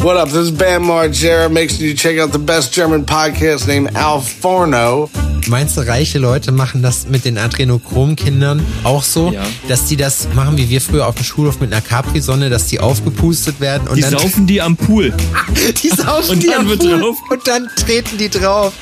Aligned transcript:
What 0.00 0.16
up? 0.16 0.28
This 0.28 0.36
is 0.36 0.52
Bam 0.52 0.84
Margera. 0.84 1.48
Make 1.48 1.70
sure 1.70 1.84
you 1.86 1.94
check 1.94 2.18
out 2.18 2.32
the 2.32 2.38
best 2.38 2.72
German 2.72 3.04
podcast 3.04 3.66
named 3.66 3.96
Al 3.96 4.20
Forno. 4.20 5.10
Meinst 5.48 5.76
du, 5.76 5.80
reiche 5.80 6.18
Leute 6.18 6.52
machen 6.52 6.82
das 6.82 7.08
mit 7.08 7.24
den 7.24 7.36
Adrenochrom-Kindern 7.38 8.64
auch 8.84 9.02
so, 9.02 9.32
Ja. 9.32 9.44
dass 9.66 9.86
die 9.86 9.96
das 9.96 10.28
machen 10.34 10.56
wie 10.56 10.68
wir 10.68 10.80
früher 10.80 11.06
auf 11.06 11.14
dem 11.16 11.24
Schulhof 11.24 11.58
mit 11.60 11.72
einer 11.72 11.80
Capri-Sonne, 11.80 12.48
dass 12.50 12.66
die 12.66 12.80
aufgepustet 12.80 13.58
werden 13.60 13.88
und 13.88 13.96
Die 13.96 14.02
dann 14.02 14.12
saufen 14.12 14.46
die 14.46 14.60
am 14.62 14.76
Pool. 14.76 15.12
die 15.82 15.88
saufen 15.88 16.30
Und 16.32 16.42
die 16.42 16.48
dann 16.48 16.60
am 16.60 16.68
wird 16.68 16.80
Pool 16.80 17.00
drauf. 17.00 17.16
und 17.30 17.46
dann 17.48 17.68
treten 17.76 18.18
die 18.18 18.28
drauf. 18.28 18.74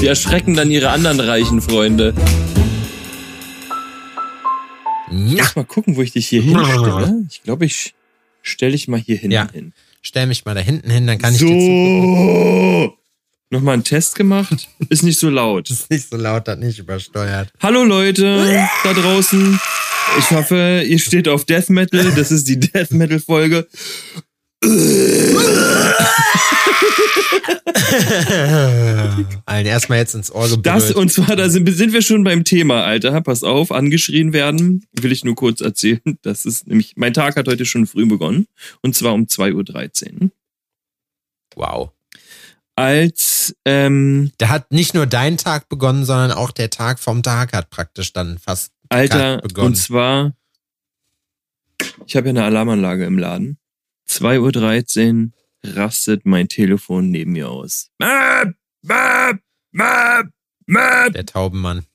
Die 0.00 0.06
erschrecken 0.06 0.54
dann 0.54 0.70
ihre 0.70 0.90
anderen 0.90 1.20
reichen 1.20 1.60
Freunde. 1.60 2.14
Ja. 5.10 5.36
Lass 5.38 5.56
mal 5.56 5.64
gucken, 5.64 5.96
wo 5.96 6.02
ich 6.02 6.12
dich 6.12 6.26
hier 6.28 6.42
hinstelle. 6.42 7.24
Ich 7.30 7.42
glaube, 7.42 7.64
ich 7.66 7.94
stelle 8.42 8.72
dich 8.72 8.86
mal 8.88 9.00
hier 9.00 9.16
hinten 9.16 9.32
Ja. 9.32 9.48
hin. 9.52 9.72
Stell 10.06 10.28
mich 10.28 10.44
mal 10.44 10.54
da 10.54 10.60
hinten 10.60 10.88
hin, 10.88 11.04
dann 11.08 11.18
kann 11.18 11.34
ich 11.34 11.40
dir 11.40 11.48
zugucken. 11.48 12.92
Nochmal 13.50 13.74
einen 13.74 13.82
Test 13.82 14.14
gemacht. 14.14 14.68
Ist 14.88 15.02
nicht 15.02 15.18
so 15.18 15.28
laut. 15.28 15.68
Ist 15.68 15.90
nicht 15.90 16.08
so 16.08 16.16
laut, 16.16 16.46
hat 16.46 16.60
nicht 16.60 16.78
übersteuert. 16.78 17.52
Hallo 17.60 17.82
Leute 17.82 18.64
da 18.84 18.92
draußen. 18.92 19.58
Ich 20.20 20.30
hoffe, 20.30 20.84
ihr 20.86 21.00
steht 21.00 21.26
auf 21.26 21.44
Death 21.44 21.70
Metal. 21.70 22.12
Das 22.14 22.30
ist 22.30 22.46
die 22.46 22.60
Death 22.60 22.92
Metal 22.92 23.18
Folge. 23.18 23.66
Alter, 29.46 29.68
erstmal 29.68 29.98
jetzt 29.98 30.14
ins 30.14 30.30
Ohr 30.32 30.48
gebrüllt. 30.48 30.66
Das, 30.66 30.92
und 30.92 31.10
zwar, 31.12 31.36
da 31.36 31.48
sind, 31.48 31.68
sind 31.68 31.92
wir 31.92 32.02
schon 32.02 32.24
beim 32.24 32.44
Thema, 32.44 32.84
Alter. 32.84 33.20
Pass 33.20 33.42
auf, 33.42 33.72
angeschrien 33.72 34.32
werden. 34.32 34.84
Will 34.92 35.12
ich 35.12 35.24
nur 35.24 35.34
kurz 35.34 35.60
erzählen. 35.60 36.18
Das 36.22 36.44
ist 36.44 36.66
nämlich, 36.66 36.94
mein 36.96 37.14
Tag 37.14 37.36
hat 37.36 37.48
heute 37.48 37.64
schon 37.64 37.86
früh 37.86 38.06
begonnen. 38.06 38.46
Und 38.82 38.94
zwar 38.94 39.14
um 39.14 39.24
2.13 39.24 40.22
Uhr. 40.22 40.30
wow. 41.54 41.90
Als, 42.74 43.56
ähm, 43.64 44.32
Da 44.38 44.48
hat 44.50 44.70
nicht 44.70 44.92
nur 44.94 45.06
dein 45.06 45.38
Tag 45.38 45.68
begonnen, 45.68 46.04
sondern 46.04 46.32
auch 46.32 46.50
der 46.50 46.68
Tag 46.68 46.98
vom 46.98 47.22
Tag 47.22 47.54
hat 47.54 47.70
praktisch 47.70 48.12
dann 48.12 48.38
fast 48.38 48.72
Alter, 48.90 49.38
begonnen. 49.38 49.68
und 49.68 49.76
zwar, 49.76 50.32
ich 52.06 52.16
habe 52.16 52.26
ja 52.26 52.30
eine 52.30 52.44
Alarmanlage 52.44 53.06
im 53.06 53.18
Laden. 53.18 53.58
2.13 54.08 55.26
Uhr 55.26 55.74
rastet 55.74 56.26
mein 56.26 56.48
Telefon 56.48 57.10
neben 57.10 57.32
mir 57.32 57.50
aus. 57.50 57.90
Map, 57.98 58.54
Map, 58.82 59.40
Map, 59.72 60.28
Map. 60.66 61.12
der 61.12 61.26
Taubenmann. 61.26 61.86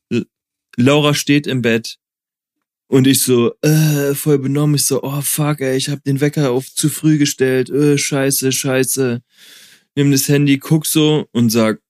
Laura 0.77 1.13
steht 1.13 1.47
im 1.47 1.61
Bett 1.61 1.97
und 2.87 3.07
ich 3.07 3.23
so, 3.23 3.53
äh, 3.61 4.13
voll 4.15 4.39
benommen. 4.39 4.75
Ich 4.75 4.85
so, 4.85 5.01
oh 5.03 5.21
fuck, 5.21 5.61
ey, 5.61 5.77
ich 5.77 5.89
hab 5.89 6.03
den 6.03 6.19
Wecker 6.21 6.51
auf 6.51 6.73
zu 6.73 6.89
früh 6.89 7.17
gestellt. 7.17 7.69
Äh, 7.69 7.97
scheiße, 7.97 8.51
scheiße. 8.51 9.21
Nimm 9.95 10.11
das 10.11 10.27
Handy, 10.27 10.57
guck 10.57 10.85
so 10.85 11.27
und 11.31 11.49
sag, 11.49 11.81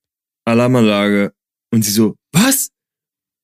Alarmanlage. 0.45 1.33
Und 1.71 1.83
sie 1.83 1.91
so, 1.91 2.15
was? 2.31 2.69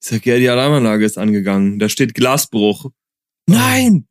Ich 0.01 0.09
sag, 0.09 0.25
ja, 0.25 0.37
die 0.37 0.49
Alarmanlage 0.49 1.05
ist 1.05 1.17
angegangen. 1.17 1.79
Da 1.79 1.89
steht 1.89 2.13
Glasbruch. 2.13 2.91
Nein! 3.47 4.07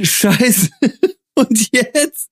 Scheiße. 0.00 0.70
Und 1.48 1.72
jetzt? 1.72 2.28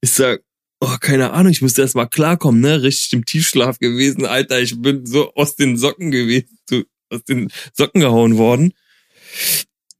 Ich 0.00 0.10
sag, 0.10 0.42
oh, 0.80 0.96
keine 1.00 1.32
Ahnung, 1.32 1.52
ich 1.52 1.62
musste 1.62 1.82
erst 1.82 1.94
mal 1.94 2.06
klarkommen, 2.06 2.60
ne? 2.60 2.82
Richtig 2.82 3.12
im 3.12 3.24
Tiefschlaf 3.24 3.78
gewesen, 3.78 4.26
Alter. 4.26 4.60
Ich 4.60 4.80
bin 4.80 5.06
so 5.06 5.32
aus 5.34 5.56
den 5.56 5.76
Socken 5.76 6.10
gewesen, 6.10 6.58
so 6.68 6.82
aus 7.10 7.24
den 7.24 7.50
Socken 7.72 8.00
gehauen 8.00 8.36
worden. 8.36 8.72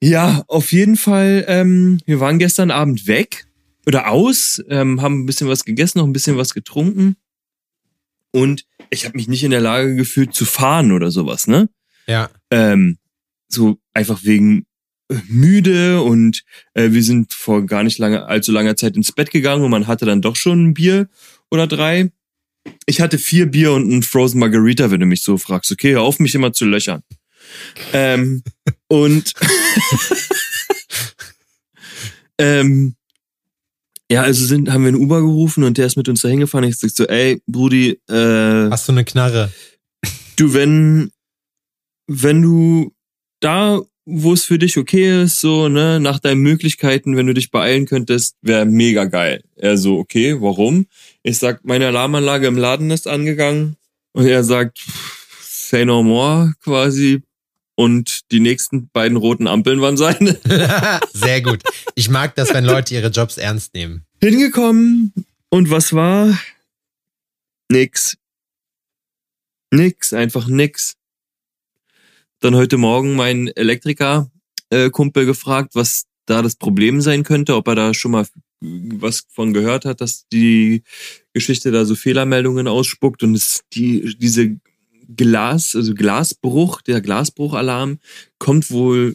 Ja, 0.00 0.42
auf 0.48 0.72
jeden 0.72 0.96
Fall, 0.96 1.44
ähm, 1.46 2.00
wir 2.06 2.18
waren 2.18 2.40
gestern 2.40 2.72
Abend 2.72 3.06
weg 3.06 3.46
oder 3.86 4.08
aus, 4.08 4.60
ähm, 4.68 5.00
haben 5.00 5.20
ein 5.22 5.26
bisschen 5.26 5.48
was 5.48 5.64
gegessen, 5.64 5.98
noch 5.98 6.06
ein 6.06 6.12
bisschen 6.12 6.36
was 6.36 6.54
getrunken. 6.54 7.16
Und 8.32 8.66
ich 8.90 9.04
habe 9.04 9.16
mich 9.16 9.28
nicht 9.28 9.44
in 9.44 9.52
der 9.52 9.60
Lage 9.60 9.94
gefühlt 9.94 10.34
zu 10.34 10.44
fahren 10.44 10.90
oder 10.90 11.10
sowas, 11.10 11.46
ne? 11.46 11.68
Ja. 12.06 12.30
ähm, 12.50 12.98
so 13.48 13.78
einfach 13.92 14.24
wegen 14.24 14.66
müde 15.28 16.02
und 16.02 16.44
äh, 16.74 16.90
wir 16.90 17.02
sind 17.02 17.32
vor 17.32 17.66
gar 17.66 17.82
nicht 17.82 17.98
lange, 17.98 18.26
allzu 18.26 18.52
langer 18.52 18.76
Zeit 18.76 18.96
ins 18.96 19.12
Bett 19.12 19.30
gegangen 19.30 19.64
und 19.64 19.70
man 19.70 19.86
hatte 19.86 20.06
dann 20.06 20.22
doch 20.22 20.36
schon 20.36 20.68
ein 20.68 20.74
Bier 20.74 21.08
oder 21.50 21.66
drei. 21.66 22.10
Ich 22.86 23.00
hatte 23.00 23.18
vier 23.18 23.46
Bier 23.46 23.72
und 23.72 23.90
ein 23.90 24.02
Frozen 24.02 24.38
Margarita, 24.38 24.90
wenn 24.90 25.00
du 25.00 25.06
mich 25.06 25.22
so 25.22 25.38
fragst. 25.38 25.72
Okay, 25.72 25.92
hör 25.92 26.02
auf, 26.02 26.18
mich 26.18 26.34
immer 26.34 26.52
zu 26.52 26.64
löchern. 26.64 27.02
Ähm, 27.92 28.42
und 28.88 29.32
ähm, 32.38 32.94
ja, 34.10 34.22
also 34.22 34.44
sind, 34.44 34.70
haben 34.70 34.82
wir 34.82 34.88
einen 34.88 35.00
Uber 35.00 35.20
gerufen 35.20 35.64
und 35.64 35.78
der 35.78 35.86
ist 35.86 35.96
mit 35.96 36.08
uns 36.08 36.20
da 36.20 36.28
hingefahren. 36.28 36.68
Ich 36.68 36.78
sag 36.78 36.90
so, 36.90 37.06
ey, 37.06 37.42
Brudi, 37.46 37.98
äh, 38.10 38.70
Hast 38.70 38.86
du 38.86 38.92
eine 38.92 39.04
Knarre? 39.04 39.50
du, 40.36 40.52
wenn, 40.52 41.10
wenn 42.06 42.42
du 42.42 42.94
da, 43.40 43.80
wo 44.04 44.32
es 44.32 44.44
für 44.44 44.58
dich 44.58 44.78
okay 44.78 45.22
ist, 45.22 45.40
so, 45.40 45.68
ne, 45.68 46.00
nach 46.00 46.18
deinen 46.18 46.40
Möglichkeiten, 46.40 47.16
wenn 47.16 47.26
du 47.26 47.34
dich 47.34 47.50
beeilen 47.50 47.86
könntest, 47.86 48.36
wäre 48.42 48.66
mega 48.66 49.04
geil. 49.04 49.44
Er 49.56 49.76
so, 49.76 49.98
okay, 49.98 50.40
warum? 50.40 50.86
Ich 51.22 51.38
sag, 51.38 51.64
meine 51.64 51.86
Alarmanlage 51.86 52.46
im 52.46 52.56
Laden 52.56 52.90
ist 52.90 53.06
angegangen 53.06 53.76
und 54.12 54.26
er 54.26 54.44
sagt, 54.44 54.84
say 55.40 55.84
no 55.84 56.02
more, 56.02 56.52
quasi. 56.62 57.22
Und 57.74 58.30
die 58.30 58.40
nächsten 58.40 58.88
beiden 58.90 59.16
roten 59.16 59.46
Ampeln 59.46 59.80
waren 59.80 59.96
seine. 59.96 60.38
Sehr 61.12 61.40
gut. 61.40 61.62
Ich 61.94 62.10
mag 62.10 62.34
das, 62.34 62.52
wenn 62.52 62.64
Leute 62.64 62.94
ihre 62.94 63.08
Jobs 63.08 63.38
ernst 63.38 63.72
nehmen. 63.74 64.04
Hingekommen 64.20 65.12
und 65.48 65.70
was 65.70 65.92
war? 65.94 66.38
Nix. 67.70 68.18
Nix, 69.70 70.12
einfach 70.12 70.48
nix. 70.48 70.96
Dann 72.42 72.56
heute 72.56 72.76
Morgen 72.76 73.14
mein 73.14 73.46
Elektriker-Kumpel 73.46 75.26
gefragt, 75.26 75.76
was 75.76 76.06
da 76.26 76.42
das 76.42 76.56
Problem 76.56 77.00
sein 77.00 77.22
könnte, 77.22 77.54
ob 77.54 77.68
er 77.68 77.76
da 77.76 77.94
schon 77.94 78.10
mal 78.10 78.26
was 78.60 79.28
von 79.32 79.52
gehört 79.52 79.84
hat, 79.84 80.00
dass 80.00 80.26
die 80.32 80.82
Geschichte 81.32 81.70
da 81.70 81.84
so 81.84 81.94
Fehlermeldungen 81.94 82.66
ausspuckt 82.66 83.22
und 83.22 83.36
es 83.36 83.60
die 83.74 84.16
diese 84.18 84.56
Glas, 85.16 85.76
also 85.76 85.94
Glasbruch, 85.94 86.82
der 86.82 87.00
Glasbruchalarm 87.00 88.00
kommt 88.38 88.72
wohl 88.72 89.14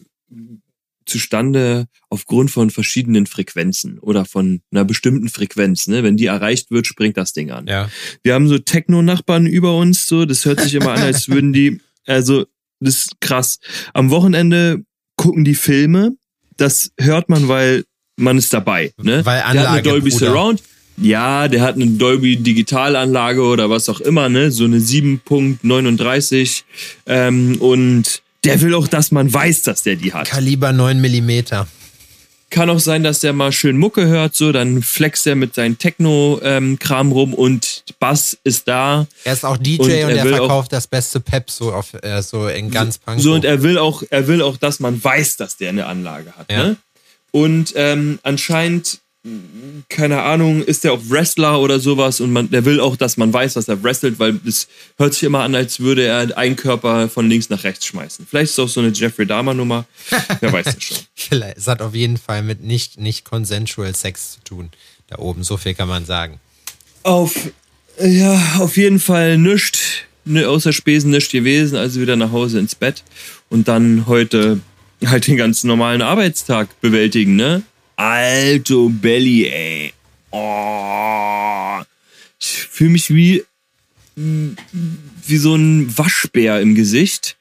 zustande 1.04 1.86
aufgrund 2.08 2.50
von 2.50 2.70
verschiedenen 2.70 3.26
Frequenzen 3.26 3.98
oder 3.98 4.24
von 4.24 4.62
einer 4.70 4.86
bestimmten 4.86 5.28
Frequenz. 5.28 5.86
Ne? 5.86 6.02
Wenn 6.02 6.16
die 6.16 6.26
erreicht 6.26 6.70
wird, 6.70 6.86
springt 6.86 7.18
das 7.18 7.34
Ding 7.34 7.50
an. 7.50 7.66
Ja. 7.66 7.90
Wir 8.22 8.32
haben 8.32 8.48
so 8.48 8.56
Techno-Nachbarn 8.56 9.46
über 9.46 9.76
uns, 9.76 10.06
so, 10.06 10.24
das 10.24 10.46
hört 10.46 10.60
sich 10.60 10.74
immer 10.74 10.92
an, 10.92 11.02
als 11.02 11.28
würden 11.28 11.52
die, 11.52 11.82
also, 12.06 12.46
das 12.80 12.94
ist 13.06 13.20
krass. 13.20 13.58
Am 13.94 14.10
Wochenende 14.10 14.82
gucken 15.16 15.44
die 15.44 15.54
Filme, 15.54 16.12
das 16.56 16.90
hört 16.98 17.28
man, 17.28 17.48
weil 17.48 17.84
man 18.16 18.38
ist 18.38 18.52
dabei. 18.52 18.92
Ne? 19.02 19.24
Weil 19.24 19.38
der 19.38 19.44
hat 19.44 19.50
eine 19.50 19.68
Anlage, 19.68 19.88
Dolby 19.88 20.10
Bruder. 20.10 20.26
Surround. 20.26 20.62
Ja, 21.00 21.46
der 21.46 21.60
hat 21.62 21.76
eine 21.76 21.86
Dolby 21.86 22.36
Digitalanlage 22.36 23.42
oder 23.42 23.70
was 23.70 23.88
auch 23.88 24.00
immer, 24.00 24.28
ne? 24.28 24.50
So 24.50 24.64
eine 24.64 24.78
7.39 24.78 26.62
ähm, 27.06 27.56
und 27.60 28.22
der 28.44 28.60
will 28.60 28.74
auch, 28.74 28.88
dass 28.88 29.12
man 29.12 29.32
weiß, 29.32 29.62
dass 29.62 29.84
der 29.84 29.94
die 29.94 30.12
hat. 30.12 30.28
Kaliber 30.28 30.72
9 30.72 31.00
Millimeter. 31.00 31.68
Kann 32.50 32.70
auch 32.70 32.80
sein, 32.80 33.04
dass 33.04 33.20
der 33.20 33.32
mal 33.32 33.52
schön 33.52 33.76
Mucke 33.76 34.06
hört, 34.06 34.34
so, 34.34 34.52
dann 34.52 34.82
flext 34.82 35.26
er 35.26 35.36
mit 35.36 35.54
seinem 35.54 35.78
Techno-Kram 35.78 37.12
rum 37.12 37.34
und 37.34 37.67
Bass 37.98 38.36
ist 38.44 38.68
da. 38.68 39.06
Er 39.24 39.32
ist 39.32 39.44
auch 39.44 39.56
DJ 39.56 39.80
Und 39.80 39.84
und, 39.86 39.90
er 39.90 40.08
er 40.10 40.24
will 40.24 40.36
verkauft 40.36 40.72
das 40.72 40.86
beste 40.86 41.20
Pep 41.20 41.50
so 41.50 41.72
auf 41.72 41.94
äh, 41.94 42.22
so 42.22 42.48
in 42.48 42.70
ganz 42.70 42.98
Pankow. 42.98 43.22
So, 43.22 43.34
und 43.34 43.44
er 43.44 43.62
will 43.62 43.78
auch, 43.78 44.02
er 44.10 44.26
will 44.26 44.42
auch, 44.42 44.56
dass 44.56 44.80
man 44.80 45.02
weiß, 45.02 45.36
dass 45.36 45.56
der 45.56 45.70
eine 45.70 45.86
Anlage 45.86 46.32
hat. 46.36 46.50
Ja. 46.50 46.64
Ne? 46.64 46.76
Und 47.30 47.72
ähm, 47.76 48.18
anscheinend, 48.22 49.00
keine 49.90 50.22
Ahnung, 50.22 50.62
ist 50.62 50.84
der 50.84 50.92
auch 50.94 51.00
Wrestler 51.08 51.60
oder 51.60 51.78
sowas 51.80 52.20
und 52.20 52.32
man, 52.32 52.50
der 52.50 52.64
will 52.64 52.80
auch, 52.80 52.96
dass 52.96 53.16
man 53.18 53.32
weiß, 53.32 53.54
dass 53.54 53.68
er 53.68 53.82
wrestelt, 53.82 54.18
weil 54.18 54.40
es 54.46 54.68
hört 54.96 55.12
sich 55.12 55.24
immer 55.24 55.40
an, 55.40 55.54
als 55.54 55.80
würde 55.80 56.04
er 56.06 56.38
einen 56.38 56.56
Körper 56.56 57.08
von 57.10 57.28
links 57.28 57.50
nach 57.50 57.64
rechts 57.64 57.84
schmeißen. 57.84 58.26
Vielleicht 58.28 58.50
ist 58.50 58.58
es 58.58 58.64
auch 58.64 58.68
so 58.68 58.80
eine 58.80 58.90
Jeffrey 58.90 59.26
Dahmer-Nummer. 59.26 59.84
Wer 60.40 60.52
weiß 60.52 60.64
das 60.66 60.82
schon. 60.82 60.96
Vielleicht- 61.14 61.58
es 61.58 61.66
hat 61.66 61.82
auf 61.82 61.94
jeden 61.94 62.16
Fall 62.16 62.42
mit 62.42 62.62
nicht 62.62 62.98
nicht 62.98 63.24
consensual 63.24 63.94
Sex 63.94 64.32
zu 64.34 64.40
tun. 64.44 64.70
Da 65.08 65.18
oben, 65.18 65.42
so 65.42 65.56
viel 65.56 65.74
kann 65.74 65.88
man 65.88 66.06
sagen. 66.06 66.40
Auf, 67.02 67.34
ja, 68.00 68.56
auf 68.58 68.76
jeden 68.76 68.98
Fall 68.98 69.38
nischt, 69.38 70.06
ne, 70.24 70.48
außer 70.48 70.72
Spesen 70.72 71.10
nischt 71.10 71.32
gewesen, 71.32 71.76
also 71.76 72.00
wieder 72.00 72.16
nach 72.16 72.32
Hause 72.32 72.58
ins 72.58 72.74
Bett 72.74 73.02
und 73.48 73.68
dann 73.68 74.06
heute 74.06 74.60
halt 75.04 75.26
den 75.26 75.36
ganz 75.36 75.64
normalen 75.64 76.02
Arbeitstag 76.02 76.80
bewältigen, 76.80 77.36
ne? 77.36 77.62
Alto 77.96 78.88
Belly, 78.88 79.46
ey. 79.46 79.92
Oh. 80.30 81.82
Ich 82.38 82.68
fühle 82.70 82.90
mich 82.90 83.12
wie, 83.12 83.44
wie 84.14 85.36
so 85.36 85.54
ein 85.56 85.96
Waschbär 85.96 86.60
im 86.60 86.74
Gesicht. 86.74 87.37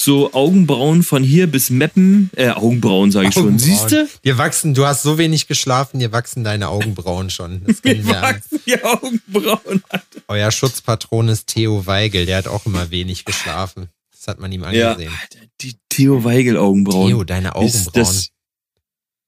So 0.00 0.32
Augenbrauen 0.32 1.02
von 1.02 1.24
hier 1.24 1.48
bis 1.48 1.70
Meppen, 1.70 2.30
äh, 2.36 2.50
Augenbrauen 2.50 3.10
sage 3.10 3.28
ich 3.28 3.34
schon. 3.34 3.42
Augenbrauen. 3.44 3.58
Siehst 3.58 3.90
du? 3.90 4.08
Dir 4.24 4.38
wachsen, 4.38 4.72
du 4.72 4.86
hast 4.86 5.02
so 5.02 5.18
wenig 5.18 5.48
geschlafen, 5.48 5.98
dir 5.98 6.12
wachsen 6.12 6.44
deine 6.44 6.68
Augenbrauen 6.68 7.30
schon. 7.30 7.62
Das 7.66 7.82
wir 7.82 8.22
alle. 8.22 8.40
Die 8.64 8.82
Augenbrauen. 8.82 9.82
Euer 10.28 10.50
Schutzpatron 10.52 11.28
ist 11.28 11.48
Theo 11.48 11.84
Weigel, 11.86 12.26
der 12.26 12.38
hat 12.38 12.46
auch 12.46 12.64
immer 12.64 12.90
wenig 12.90 13.24
geschlafen. 13.24 13.88
Das 14.12 14.28
hat 14.28 14.38
man 14.40 14.52
ihm 14.52 14.62
Ja, 14.72 14.92
angesehen. 14.92 15.12
Alter, 15.20 15.44
die 15.60 15.74
Theo 15.88 16.22
Weigel 16.22 16.56
Augenbrauen. 16.56 17.08
Theo, 17.08 17.24
deine 17.24 17.48
Ist 17.48 17.54
Augenbrauen. 17.56 17.92
Das, 17.94 18.28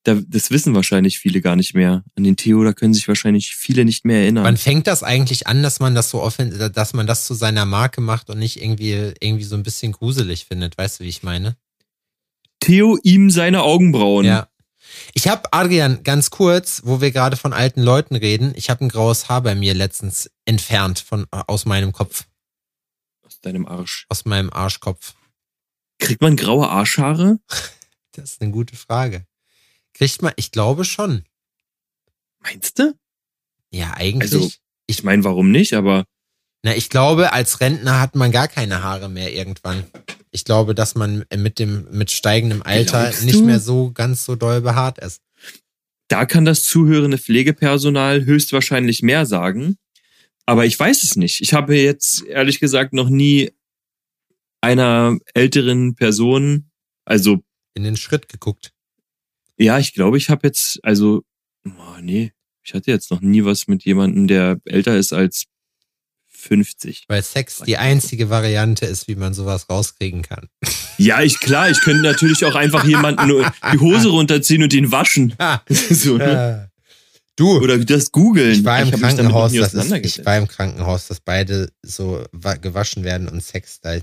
da, 0.04 0.14
das 0.26 0.50
wissen 0.50 0.74
wahrscheinlich 0.74 1.18
viele 1.18 1.40
gar 1.40 1.56
nicht 1.56 1.74
mehr. 1.74 2.02
An 2.16 2.24
den 2.24 2.36
Theo, 2.36 2.64
da 2.64 2.72
können 2.72 2.94
sich 2.94 3.06
wahrscheinlich 3.06 3.54
viele 3.54 3.84
nicht 3.84 4.04
mehr 4.04 4.22
erinnern. 4.22 4.44
Wann 4.44 4.56
fängt 4.56 4.86
das 4.86 5.02
eigentlich 5.02 5.46
an, 5.46 5.62
dass 5.62 5.78
man 5.80 5.94
das 5.94 6.08
so 6.10 6.22
offen, 6.22 6.72
dass 6.72 6.94
man 6.94 7.06
das 7.06 7.26
zu 7.26 7.34
seiner 7.34 7.66
Marke 7.66 8.00
macht 8.00 8.30
und 8.30 8.38
nicht 8.38 8.62
irgendwie, 8.62 9.12
irgendwie 9.20 9.44
so 9.44 9.56
ein 9.56 9.62
bisschen 9.62 9.92
gruselig 9.92 10.46
findet? 10.46 10.78
Weißt 10.78 11.00
du, 11.00 11.04
wie 11.04 11.08
ich 11.08 11.22
meine? 11.22 11.56
Theo 12.60 12.98
ihm 13.02 13.30
seine 13.30 13.62
Augenbrauen. 13.62 14.24
Ja. 14.24 14.48
Ich 15.14 15.28
habe 15.28 15.52
Adrian 15.52 16.02
ganz 16.02 16.30
kurz, 16.30 16.82
wo 16.84 17.00
wir 17.00 17.10
gerade 17.10 17.36
von 17.36 17.52
alten 17.52 17.80
Leuten 17.82 18.16
reden, 18.16 18.52
ich 18.56 18.70
habe 18.70 18.84
ein 18.84 18.88
graues 18.88 19.28
Haar 19.28 19.42
bei 19.42 19.54
mir 19.54 19.74
letztens 19.74 20.30
entfernt 20.46 20.98
von 20.98 21.26
aus 21.30 21.64
meinem 21.64 21.92
Kopf, 21.92 22.24
Aus 23.26 23.40
deinem 23.40 23.66
Arsch. 23.66 24.06
aus 24.08 24.24
meinem 24.24 24.50
Arschkopf. 24.52 25.14
Kriegt 25.98 26.22
man 26.22 26.36
graue 26.36 26.68
Arschhaare? 26.68 27.38
Das 28.12 28.32
ist 28.32 28.42
eine 28.42 28.50
gute 28.50 28.74
Frage. 28.74 29.26
Kriegt 30.00 30.22
man? 30.22 30.32
Ich 30.36 30.50
glaube 30.50 30.86
schon. 30.86 31.24
Meinst 32.42 32.78
du? 32.78 32.94
Ja, 33.70 33.92
eigentlich. 33.98 34.32
Also- 34.32 34.50
Ich 34.86 35.04
meine, 35.04 35.22
warum 35.24 35.50
nicht, 35.50 35.74
aber 35.74 36.06
Na, 36.62 36.74
ich 36.74 36.88
glaube, 36.88 37.32
als 37.34 37.60
Rentner 37.60 38.00
hat 38.00 38.14
man 38.16 38.32
gar 38.32 38.48
keine 38.48 38.82
Haare 38.82 39.10
mehr 39.10 39.32
irgendwann. 39.34 39.84
Ich 40.30 40.44
glaube, 40.46 40.74
dass 40.74 40.94
man 40.94 41.24
mit 41.36 41.58
dem 41.58 41.86
mit 41.90 42.10
steigendem 42.10 42.62
Alter 42.62 43.02
Glaubst 43.10 43.24
nicht 43.24 43.34
du? 43.40 43.44
mehr 43.44 43.60
so 43.60 43.92
ganz 43.92 44.24
so 44.24 44.36
doll 44.36 44.62
behaart 44.62 44.98
ist. 44.98 45.20
da 46.08 46.24
kann 46.26 46.44
das 46.46 46.62
zuhörende 46.64 47.18
Pflegepersonal 47.18 48.24
höchstwahrscheinlich 48.24 49.02
mehr 49.02 49.26
sagen. 49.26 49.76
Aber 50.46 50.64
ich 50.66 50.78
weiß 50.80 51.02
es 51.02 51.14
nicht. 51.16 51.40
Ich 51.42 51.52
habe 51.52 51.76
jetzt 51.76 52.24
ehrlich 52.24 52.58
gesagt 52.58 52.94
noch 52.94 53.10
nie 53.10 53.52
einer 54.62 55.18
älteren 55.34 55.94
Person, 55.94 56.70
also 57.04 57.42
In 57.74 57.84
den 57.84 57.96
Schritt 57.98 58.28
geguckt. 58.28 58.72
Ja, 59.60 59.78
ich 59.78 59.92
glaube, 59.94 60.16
ich 60.18 60.30
habe 60.30 60.46
jetzt, 60.46 60.78
also, 60.82 61.22
oh, 61.66 62.00
nee, 62.00 62.32
ich 62.64 62.74
hatte 62.74 62.90
jetzt 62.90 63.10
noch 63.10 63.20
nie 63.20 63.44
was 63.44 63.66
mit 63.68 63.84
jemandem, 63.84 64.26
der 64.26 64.58
älter 64.64 64.96
ist 64.96 65.12
als 65.12 65.44
50. 66.28 67.04
Weil 67.08 67.22
Sex 67.22 67.62
die 67.66 67.76
einzige 67.76 68.30
Variante 68.30 68.86
ist, 68.86 69.08
wie 69.08 69.14
man 69.16 69.34
sowas 69.34 69.68
rauskriegen 69.68 70.22
kann. 70.22 70.48
Ja, 70.98 71.22
ich 71.22 71.40
klar, 71.40 71.70
ich 71.70 71.80
könnte 71.80 72.02
natürlich 72.02 72.44
auch 72.44 72.54
einfach 72.54 72.84
jemanden 72.84 73.42
die 73.72 73.78
Hose 73.78 74.08
runterziehen 74.08 74.62
und 74.62 74.74
ihn 74.74 74.92
waschen. 74.92 75.34
so, 75.70 76.18
ne? 76.18 76.68
Äh, 76.70 76.80
du, 77.36 77.56
Oder 77.58 77.78
das 77.78 78.12
googeln. 78.12 78.50
ich 78.52 78.64
war 78.64 78.82
im 78.82 78.90
noch 78.90 78.98
Krankenhaus, 79.00 79.50
das 79.54 79.72
ist, 79.72 79.90
ich 79.92 80.26
war 80.26 80.36
im 80.36 80.46
Krankenhaus, 80.46 81.06
dass 81.08 81.20
beide 81.20 81.72
so 81.80 82.22
wa- 82.32 82.56
gewaschen 82.56 83.02
werden 83.02 83.28
und 83.28 83.42
Sex, 83.42 83.80
da- 83.80 83.98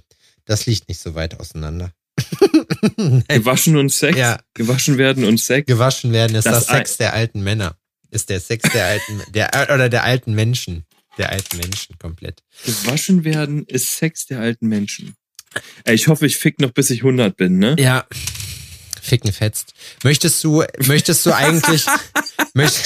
das 0.45 0.65
liegt 0.65 0.89
nicht 0.89 1.00
so 1.00 1.13
weit 1.13 1.39
auseinander. 1.39 1.92
Gewaschen 3.27 3.77
und 3.77 3.89
Sex. 3.89 4.17
Ja. 4.17 4.39
Gewaschen 4.53 4.97
werden 4.97 5.23
und 5.23 5.39
Sex. 5.39 5.67
gewaschen 5.67 6.11
werden 6.11 6.35
ist 6.35 6.45
Das 6.45 6.65
das, 6.65 6.75
Sex 6.75 6.97
der 6.97 7.13
alten 7.13 7.41
Männer. 7.41 7.77
Ist 8.09 8.29
der 8.29 8.39
Sex 8.39 8.69
der 8.71 8.85
alten, 8.85 9.21
der, 9.33 9.69
oder 9.73 9.89
der 9.89 10.03
alten 10.03 10.33
Menschen. 10.33 10.85
Der 11.17 11.31
alten 11.31 11.57
Menschen 11.57 11.97
komplett. 11.97 12.43
Gewaschen 12.65 13.23
werden 13.23 13.65
ist 13.65 13.97
Sex 13.97 14.27
der 14.27 14.39
alten 14.39 14.67
Menschen. 14.67 15.15
Ey, 15.83 15.95
ich 15.95 16.07
hoffe, 16.07 16.27
ich 16.27 16.37
fick 16.37 16.59
noch 16.59 16.71
bis 16.71 16.91
ich 16.91 16.99
100 16.99 17.35
bin, 17.35 17.57
ne? 17.57 17.75
Ja. 17.79 18.05
Ficken 19.01 19.31
fetzt. 19.31 19.73
Möchtest 20.03 20.43
du, 20.43 20.63
möchtest 20.85 21.25
du 21.25 21.31
eigentlich, 21.31 21.85
möcht, 22.53 22.83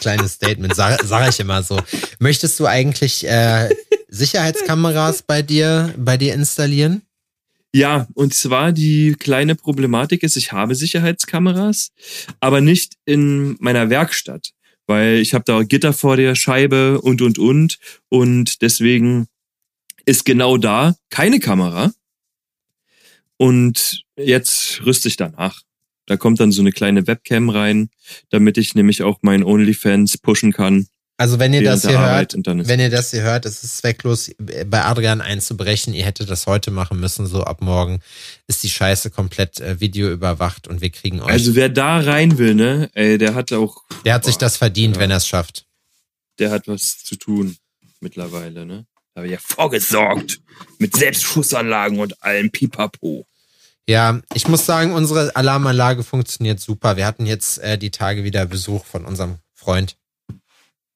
kleines 0.00 0.34
Statement, 0.34 0.76
sag, 0.76 1.02
sag 1.02 1.28
ich 1.28 1.40
immer 1.40 1.62
so. 1.62 1.80
Möchtest 2.18 2.60
du 2.60 2.66
eigentlich 2.66 3.26
äh, 3.26 3.70
Sicherheitskameras 4.08 5.22
bei 5.22 5.42
dir, 5.42 5.94
bei 5.96 6.16
dir 6.18 6.34
installieren? 6.34 7.05
Ja, 7.74 8.06
und 8.14 8.32
zwar 8.34 8.72
die 8.72 9.14
kleine 9.18 9.54
Problematik 9.54 10.22
ist, 10.22 10.36
ich 10.36 10.52
habe 10.52 10.74
Sicherheitskameras, 10.74 11.92
aber 12.40 12.60
nicht 12.60 12.94
in 13.04 13.56
meiner 13.60 13.90
Werkstatt, 13.90 14.52
weil 14.86 15.16
ich 15.18 15.34
habe 15.34 15.44
da 15.44 15.62
Gitter 15.62 15.92
vor 15.92 16.16
der 16.16 16.34
Scheibe 16.34 17.00
und 17.00 17.20
und 17.20 17.38
und 17.38 17.78
und 18.08 18.62
deswegen 18.62 19.26
ist 20.06 20.24
genau 20.24 20.56
da 20.56 20.96
keine 21.10 21.40
Kamera. 21.40 21.92
Und 23.36 24.04
jetzt 24.16 24.84
rüste 24.86 25.08
ich 25.08 25.16
danach. 25.16 25.62
Da 26.06 26.16
kommt 26.16 26.40
dann 26.40 26.52
so 26.52 26.62
eine 26.62 26.72
kleine 26.72 27.06
Webcam 27.06 27.50
rein, 27.50 27.90
damit 28.30 28.56
ich 28.56 28.74
nämlich 28.74 29.02
auch 29.02 29.18
mein 29.22 29.42
OnlyFans 29.42 30.18
pushen 30.18 30.52
kann. 30.52 30.86
Also 31.18 31.38
wenn 31.38 31.54
ihr 31.54 31.62
das 31.62 31.86
hier 31.86 31.98
Arbeit 31.98 32.10
hört, 32.14 32.34
und 32.34 32.46
dann 32.46 32.60
ist 32.60 32.68
wenn 32.68 32.78
ihr 32.78 32.90
das 32.90 33.10
hier 33.10 33.22
hört, 33.22 33.46
es 33.46 33.64
ist 33.64 33.78
zwecklos, 33.78 34.30
bei 34.38 34.84
Adrian 34.84 35.22
einzubrechen. 35.22 35.94
Ihr 35.94 36.04
hättet 36.04 36.28
das 36.28 36.46
heute 36.46 36.70
machen 36.70 37.00
müssen, 37.00 37.26
so 37.26 37.42
ab 37.42 37.62
morgen 37.62 38.00
ist 38.48 38.62
die 38.62 38.68
Scheiße 38.68 39.10
komplett 39.10 39.58
äh, 39.60 39.80
Video 39.80 40.10
überwacht 40.10 40.68
und 40.68 40.82
wir 40.82 40.90
kriegen 40.90 41.20
euch. 41.22 41.30
Also 41.30 41.54
wer 41.54 41.70
da 41.70 41.98
rein 42.00 42.36
will, 42.36 42.54
ne, 42.54 42.90
ey, 42.92 43.16
der 43.16 43.34
hat 43.34 43.52
auch, 43.52 43.82
der 44.04 44.14
hat 44.14 44.24
sich 44.24 44.34
boah, 44.34 44.40
das 44.40 44.58
verdient, 44.58 44.96
ja. 44.96 45.02
wenn 45.02 45.10
er 45.10 45.16
es 45.16 45.26
schafft. 45.26 45.64
der 46.38 46.50
hat 46.50 46.68
was 46.68 47.02
zu 47.02 47.16
tun 47.16 47.56
mittlerweile, 48.00 48.66
ne? 48.66 48.86
Da 49.14 49.20
habe 49.20 49.28
ich 49.28 49.32
ja 49.32 49.38
vorgesorgt 49.40 50.42
mit 50.78 50.94
Selbstschussanlagen 50.94 51.98
und 51.98 52.22
allem 52.22 52.50
Pipapo. 52.50 53.26
Ja, 53.88 54.20
ich 54.34 54.48
muss 54.48 54.66
sagen, 54.66 54.92
unsere 54.92 55.34
Alarmanlage 55.34 56.02
funktioniert 56.02 56.60
super. 56.60 56.98
Wir 56.98 57.06
hatten 57.06 57.24
jetzt 57.24 57.58
äh, 57.60 57.78
die 57.78 57.90
Tage 57.90 58.24
wieder 58.24 58.44
Besuch 58.44 58.84
von 58.84 59.06
unserem 59.06 59.36
Freund. 59.54 59.96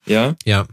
Ja, 0.06 0.34
Ja, 0.44 0.66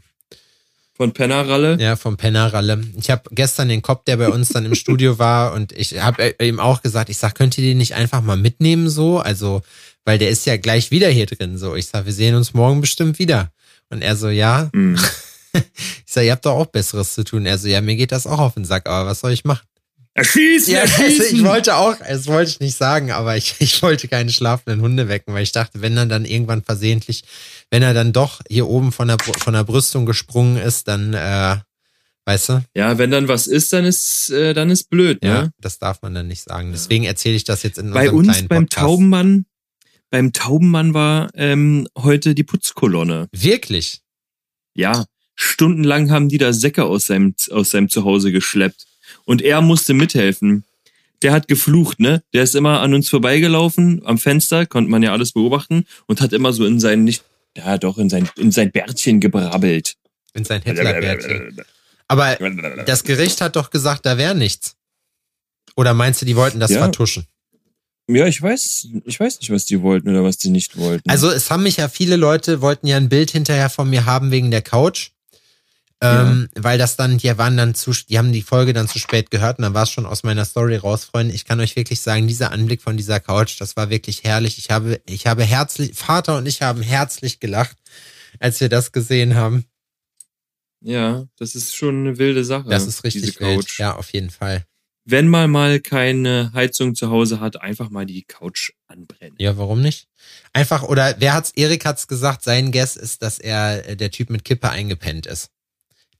von 0.95 1.13
Pennerralle. 1.13 1.77
ja, 1.79 1.95
vom 1.95 2.17
Pennerralle. 2.17 2.83
Ich 2.99 3.11
habe 3.11 3.23
gestern 3.31 3.69
den 3.69 3.81
Kopf, 3.83 4.03
der 4.05 4.17
bei 4.17 4.29
uns 4.29 4.49
dann 4.49 4.65
im 4.65 4.73
Studio 4.83 5.19
war, 5.19 5.53
und 5.53 5.71
ich 5.73 5.99
habe 6.01 6.35
ihm 6.41 6.59
auch 6.59 6.81
gesagt, 6.81 7.09
ich 7.09 7.17
sag, 7.17 7.35
könnt 7.35 7.57
ihr 7.57 7.63
den 7.63 7.77
nicht 7.77 7.93
einfach 7.93 8.21
mal 8.21 8.37
mitnehmen 8.37 8.89
so? 8.89 9.19
Also, 9.19 9.61
weil 10.05 10.17
der 10.17 10.29
ist 10.29 10.45
ja 10.45 10.57
gleich 10.57 10.89
wieder 10.89 11.09
hier 11.09 11.25
drin. 11.27 11.57
So, 11.57 11.75
ich 11.75 11.87
sag, 11.87 12.05
wir 12.05 12.13
sehen 12.13 12.35
uns 12.35 12.53
morgen 12.53 12.81
bestimmt 12.81 13.19
wieder. 13.19 13.51
Und 13.89 14.01
er 14.01 14.15
so, 14.15 14.29
ja. 14.29 14.69
Hm. 14.73 14.97
Ich 15.53 16.13
sag, 16.13 16.23
ihr 16.23 16.33
habt 16.33 16.45
doch 16.45 16.53
auch 16.53 16.67
Besseres 16.67 17.15
zu 17.15 17.23
tun. 17.23 17.45
Er 17.47 17.57
so, 17.57 17.67
ja, 17.67 17.81
mir 17.81 17.95
geht 17.95 18.11
das 18.11 18.27
auch 18.27 18.37
auf 18.37 18.53
den 18.53 18.65
Sack, 18.65 18.87
aber 18.87 19.09
was 19.09 19.21
soll 19.21 19.31
ich 19.31 19.43
machen? 19.43 19.65
Erschießen, 20.17 20.73
Ja, 20.73 20.81
also 20.81 21.03
erschießen. 21.03 21.37
ich 21.37 21.43
wollte 21.43 21.75
auch, 21.75 21.95
das 21.97 22.25
wollte 22.25 22.49
ich 22.49 22.59
nicht 22.59 22.75
sagen, 22.75 23.11
aber 23.11 23.37
ich, 23.37 23.55
ich 23.59 23.81
wollte 23.83 24.07
keine 24.07 24.31
schlafenden 24.31 24.81
Hunde 24.81 25.07
wecken, 25.07 25.33
weil 25.33 25.43
ich 25.43 25.51
dachte, 25.51 25.81
wenn 25.81 25.95
er 25.95 26.07
dann 26.07 26.25
irgendwann 26.25 26.63
versehentlich, 26.63 27.23
wenn 27.69 27.83
er 27.83 27.93
dann 27.93 28.13
doch 28.13 28.41
hier 28.49 28.67
oben 28.67 28.91
von 28.91 29.07
der, 29.07 29.17
von 29.19 29.53
der 29.53 29.63
Brüstung 29.63 30.07
gesprungen 30.07 30.57
ist, 30.57 30.87
dann, 30.87 31.13
äh, 31.13 31.57
weißt 32.25 32.49
du, 32.49 32.65
ja, 32.75 32.97
wenn 32.97 33.11
dann 33.11 33.27
was 33.27 33.45
ist, 33.45 33.71
dann 33.73 33.85
ist, 33.85 34.31
äh, 34.31 34.55
dann 34.55 34.71
ist 34.71 34.89
blöd, 34.89 35.19
ja, 35.23 35.43
ne? 35.43 35.51
das 35.59 35.77
darf 35.77 36.01
man 36.01 36.15
dann 36.15 36.27
nicht 36.27 36.41
sagen. 36.41 36.71
Deswegen 36.71 37.03
erzähle 37.03 37.35
ich 37.35 37.43
das 37.43 37.61
jetzt 37.61 37.77
in 37.77 37.91
Bei 37.91 38.09
unserem 38.11 38.39
uns 38.39 38.47
beim 38.47 38.63
Podcast. 38.63 38.87
Taubenmann, 38.87 39.45
beim 40.09 40.33
Taubenmann 40.33 40.93
war 40.95 41.29
ähm, 41.35 41.87
heute 41.95 42.33
die 42.33 42.43
Putzkolonne. 42.43 43.27
Wirklich? 43.31 44.01
Ja, 44.73 45.05
stundenlang 45.35 46.09
haben 46.09 46.27
die 46.27 46.39
da 46.39 46.53
Säcke 46.53 46.85
aus 46.85 47.05
seinem, 47.05 47.35
aus 47.51 47.69
seinem 47.69 47.89
Zuhause 47.89 48.31
geschleppt. 48.31 48.87
Und 49.27 49.41
er 49.41 49.59
musste 49.61 49.93
mithelfen. 49.93 50.63
Der 51.21 51.33
hat 51.33 51.47
geflucht, 51.47 51.99
ne? 51.99 52.23
Der 52.33 52.43
ist 52.43 52.55
immer 52.55 52.79
an 52.79 52.93
uns 52.93 53.09
vorbeigelaufen, 53.09 54.01
am 54.05 54.17
Fenster, 54.17 54.65
konnte 54.65 54.89
man 54.89 55.03
ja 55.03 55.11
alles 55.11 55.33
beobachten, 55.33 55.85
und 56.05 56.21
hat 56.21 56.31
immer 56.31 56.53
so 56.53 56.65
in 56.65 56.79
sein, 56.79 57.03
nicht, 57.03 57.23
ja 57.57 57.77
doch, 57.77 57.97
in 57.97 58.09
sein, 58.09 58.29
in 58.37 58.51
sein 58.51 58.71
Bärtchen 58.71 59.19
gebrabbelt. 59.19 59.95
In 60.33 60.45
sein 60.45 60.61
Hitlerbärtchen. 60.61 61.61
Aber 62.07 62.37
das 62.85 63.03
Gericht 63.03 63.41
hat 63.41 63.57
doch 63.57 63.69
gesagt, 63.69 64.05
da 64.05 64.17
wäre 64.17 64.33
nichts. 64.33 64.75
Oder 65.75 65.93
meinst 65.93 66.21
du, 66.21 66.25
die 66.25 66.35
wollten 66.37 66.59
das 66.61 66.71
Ja. 66.71 66.79
vertuschen? 66.79 67.25
Ja, 68.09 68.25
ich 68.25 68.41
weiß, 68.41 68.87
ich 69.03 69.19
weiß 69.19 69.39
nicht, 69.41 69.49
was 69.51 69.65
die 69.65 69.81
wollten 69.81 70.07
oder 70.07 70.23
was 70.23 70.37
die 70.37 70.49
nicht 70.49 70.77
wollten. 70.77 71.09
Also 71.09 71.29
es 71.29 71.51
haben 71.51 71.63
mich 71.63 71.75
ja 71.75 71.89
viele 71.89 72.15
Leute, 72.15 72.61
wollten 72.61 72.87
ja 72.87 72.95
ein 72.95 73.09
Bild 73.09 73.31
hinterher 73.31 73.69
von 73.69 73.89
mir 73.89 74.05
haben 74.05 74.31
wegen 74.31 74.49
der 74.49 74.61
Couch. 74.61 75.09
Ähm, 75.99 76.47
Weil 76.53 76.77
das 76.77 76.95
dann, 76.95 77.17
die 77.17 77.35
waren 77.39 77.57
dann 77.57 77.73
zu, 77.73 77.91
die 78.07 78.19
haben 78.19 78.31
die 78.31 78.43
Folge 78.43 78.73
dann 78.73 78.87
zu 78.87 78.99
spät 78.99 79.31
gehört 79.31 79.57
und 79.57 79.63
dann 79.63 79.73
war 79.73 79.83
es 79.83 79.89
schon 79.91 80.05
aus 80.05 80.21
meiner 80.23 80.45
Story 80.45 80.75
raus, 80.75 81.05
Freunde. 81.05 81.33
Ich 81.33 81.45
kann 81.45 81.59
euch 81.59 81.75
wirklich 81.75 82.01
sagen, 82.01 82.27
dieser 82.27 82.51
Anblick 82.51 82.83
von 82.83 82.97
dieser 82.97 83.19
Couch, 83.19 83.59
das 83.59 83.75
war 83.75 83.89
wirklich 83.89 84.23
herrlich. 84.23 84.59
Ich 84.59 84.69
habe, 84.69 85.01
ich 85.07 85.25
habe 85.25 85.43
herzlich, 85.43 85.95
Vater 85.95 86.37
und 86.37 86.45
ich 86.45 86.61
haben 86.61 86.83
herzlich 86.83 87.39
gelacht, 87.39 87.77
als 88.39 88.59
wir 88.59 88.69
das 88.69 88.91
gesehen 88.91 89.33
haben. 89.33 89.65
ja, 90.81 91.25
das 91.37 91.55
ist 91.55 91.75
schon 91.75 92.01
eine 92.01 92.19
wilde 92.19 92.43
Sache. 92.45 92.69
Das 92.69 92.85
ist 92.85 93.03
richtig 93.03 93.23
diese 93.23 93.39
wild. 93.39 93.65
Couch. 93.65 93.79
Ja, 93.79 93.95
auf 93.95 94.13
jeden 94.13 94.29
Fall. 94.29 94.65
Wenn 95.09 95.29
man 95.29 95.49
mal 95.49 95.79
keine 95.79 96.51
Heizung 96.53 96.93
zu 96.93 97.09
Hause 97.09 97.39
hat, 97.39 97.61
einfach 97.61 97.89
mal 97.89 98.05
die 98.05 98.23
Couch 98.23 98.71
anbrennen. 98.87 99.37
Ja, 99.39 99.57
warum 99.57 99.81
nicht? 99.81 100.09
Einfach, 100.51 100.83
oder 100.83 101.15
wer 101.19 101.33
hat's, 101.33 101.51
Erik 101.55 101.85
hat's 101.85 102.07
gesagt, 102.07 102.43
sein 102.43 102.71
Guess 102.73 102.97
ist, 102.97 103.21
dass 103.21 103.39
er 103.39 103.87
äh, 103.87 103.95
der 103.95 104.11
Typ 104.11 104.29
mit 104.29 104.43
Kippe 104.43 104.69
eingepennt 104.69 105.25
ist. 105.25 105.49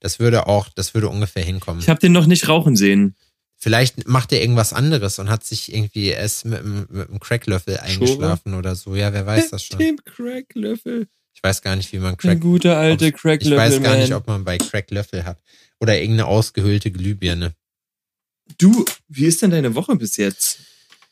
Das 0.00 0.18
würde 0.18 0.46
auch, 0.46 0.68
das 0.68 0.94
würde 0.94 1.08
ungefähr 1.08 1.42
hinkommen. 1.44 1.80
Ich 1.82 1.88
habe 1.88 2.00
den 2.00 2.12
noch 2.12 2.26
nicht 2.26 2.48
rauchen 2.48 2.76
sehen. 2.76 3.14
Vielleicht 3.60 4.06
macht 4.06 4.32
er 4.32 4.40
irgendwas 4.40 4.72
anderes 4.72 5.18
und 5.18 5.28
hat 5.30 5.44
sich 5.44 5.74
irgendwie 5.74 6.06
erst 6.08 6.44
mit, 6.44 6.60
einem- 6.60 6.86
mit 6.90 7.08
einem 7.08 7.18
Cracklöffel 7.18 7.78
eingeschlafen 7.78 8.54
oder 8.54 8.76
so. 8.76 8.94
Ja, 8.94 9.12
wer 9.12 9.26
weiß 9.26 9.50
das 9.50 9.64
schon. 9.64 9.78
Dem 9.80 9.98
Cracklöffel. 10.04 11.08
Ich 11.34 11.42
weiß 11.42 11.62
gar 11.62 11.74
nicht, 11.76 11.92
wie 11.92 11.98
man 11.98 12.12
Ein 12.12 12.16
Crack. 12.16 12.40
guter 12.40 12.76
alte 12.76 13.08
Ich 13.08 13.14
Cracklöffel. 13.14 13.56
weiß 13.58 13.82
gar 13.82 13.96
nicht, 13.96 14.10
man. 14.10 14.18
ob 14.18 14.26
man 14.28 14.44
bei 14.44 14.58
Cracklöffel 14.58 15.24
hat. 15.24 15.40
Oder 15.80 15.96
irgendeine 16.00 16.26
ausgehöhlte 16.26 16.90
Glühbirne. 16.92 17.52
Du, 18.58 18.84
wie 19.08 19.26
ist 19.26 19.42
denn 19.42 19.50
deine 19.50 19.74
Woche 19.74 19.96
bis 19.96 20.16
jetzt? 20.16 20.58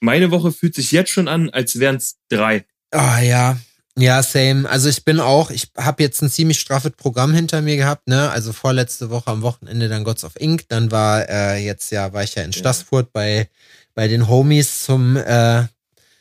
Meine 0.01 0.31
Woche 0.31 0.53
fühlt 0.53 0.75
sich 0.75 0.93
jetzt 0.93 1.11
schon 1.11 1.27
an, 1.29 1.51
als 1.51 1.79
wären 1.79 1.97
es 1.97 2.17
drei. 2.29 2.65
Ah 2.93 3.21
ja. 3.21 3.59
Ja, 3.99 4.23
same. 4.23 4.69
Also 4.69 4.91
ich 4.91 5.05
bin 5.05 5.21
auch, 5.21 5.51
ich 5.51 5.69
habe 5.77 6.03
jetzt 6.03 6.21
ein 6.23 6.29
ziemlich 6.29 6.61
straffes 6.61 6.93
Programm 6.93 7.33
hinter 7.33 7.63
mir 7.63 7.77
gehabt, 7.77 8.09
ne? 8.09 8.31
Also 8.31 8.53
vorletzte 8.53 9.09
Woche 9.09 9.31
am 9.31 9.41
Wochenende 9.41 9.89
dann 9.89 10.05
Gods 10.05 10.25
of 10.25 10.39
Ink, 10.39 10.65
dann 10.69 10.91
war 10.91 11.29
äh, 11.29 11.65
jetzt 11.65 11.91
ja, 11.93 12.13
war 12.13 12.23
ich 12.23 12.35
ja 12.35 12.43
in 12.43 12.53
Ja. 12.53 12.59
Stassfurt 12.59 13.13
bei, 13.13 13.49
bei 13.95 14.07
den 14.07 14.29
Homies 14.29 14.85
zum, 14.85 15.17
äh, 15.17 15.65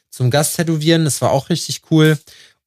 zum 0.09 0.31
Gasttätowieren. 0.31 1.03
Das 1.03 1.21
war 1.21 1.31
auch 1.31 1.49
richtig 1.49 1.81
cool. 1.91 2.17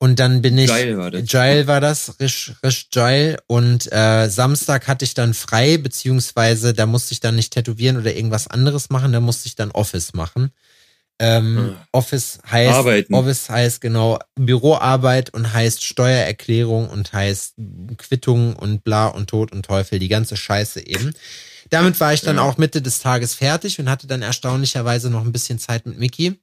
Und 0.00 0.21
dann 0.21 0.43
bin 0.43 0.57
ich. 0.59 0.69
Geil 0.69 0.97
war 0.97 1.11
das. 1.11 1.29
Geil 1.29 1.67
war 1.67 1.81
das, 1.81 2.21
risch, 2.21 2.53
risch 2.62 2.88
geil. 2.93 3.38
Und 3.47 3.91
äh, 3.91 4.29
Samstag 4.29 4.87
hatte 4.87 5.05
ich 5.05 5.15
dann 5.15 5.35
frei, 5.35 5.79
beziehungsweise 5.79 6.73
da 6.73 6.87
musste 6.87 7.15
ich 7.15 7.21
dann 7.21 7.35
nicht 7.35 7.53
tätowieren 7.53 7.97
oder 7.97 8.15
irgendwas 8.15 8.47
anderes 8.47 8.91
machen, 8.91 9.12
da 9.12 9.21
musste 9.21 9.49
ich 9.49 9.57
dann 9.57 9.73
Office 9.73 10.12
machen. 10.12 10.53
Ähm, 11.20 11.75
Ah. 11.76 11.87
Office 11.92 12.38
heißt 12.48 12.75
Arbeiten. 12.75 13.14
Office 13.14 13.48
heißt 13.50 13.80
genau 13.80 14.18
Büroarbeit 14.37 15.30
und 15.34 15.52
heißt 15.52 15.82
Steuererklärung 15.82 16.88
und 16.88 17.12
heißt 17.12 17.54
Quittung 17.96 18.54
und 18.54 18.84
bla 18.84 19.08
und 19.08 19.28
Tod 19.28 19.50
und 19.52 19.64
Teufel, 19.66 19.98
die 19.98 20.08
ganze 20.08 20.37
Scheiße 20.37 20.87
eben. 20.87 21.12
Damit 21.70 21.98
war 22.00 22.14
ich 22.14 22.20
dann 22.22 22.37
Ja. 22.37 22.42
auch 22.42 22.56
Mitte 22.56 22.80
des 22.80 23.00
Tages 23.00 23.34
fertig 23.34 23.78
und 23.80 23.90
hatte 23.90 24.06
dann 24.06 24.22
erstaunlicherweise 24.22 25.10
noch 25.10 25.25
ein 25.25 25.32
bisschen 25.32 25.58
Zeit 25.58 25.87
mit 25.87 25.98
Mickey. 25.98 26.38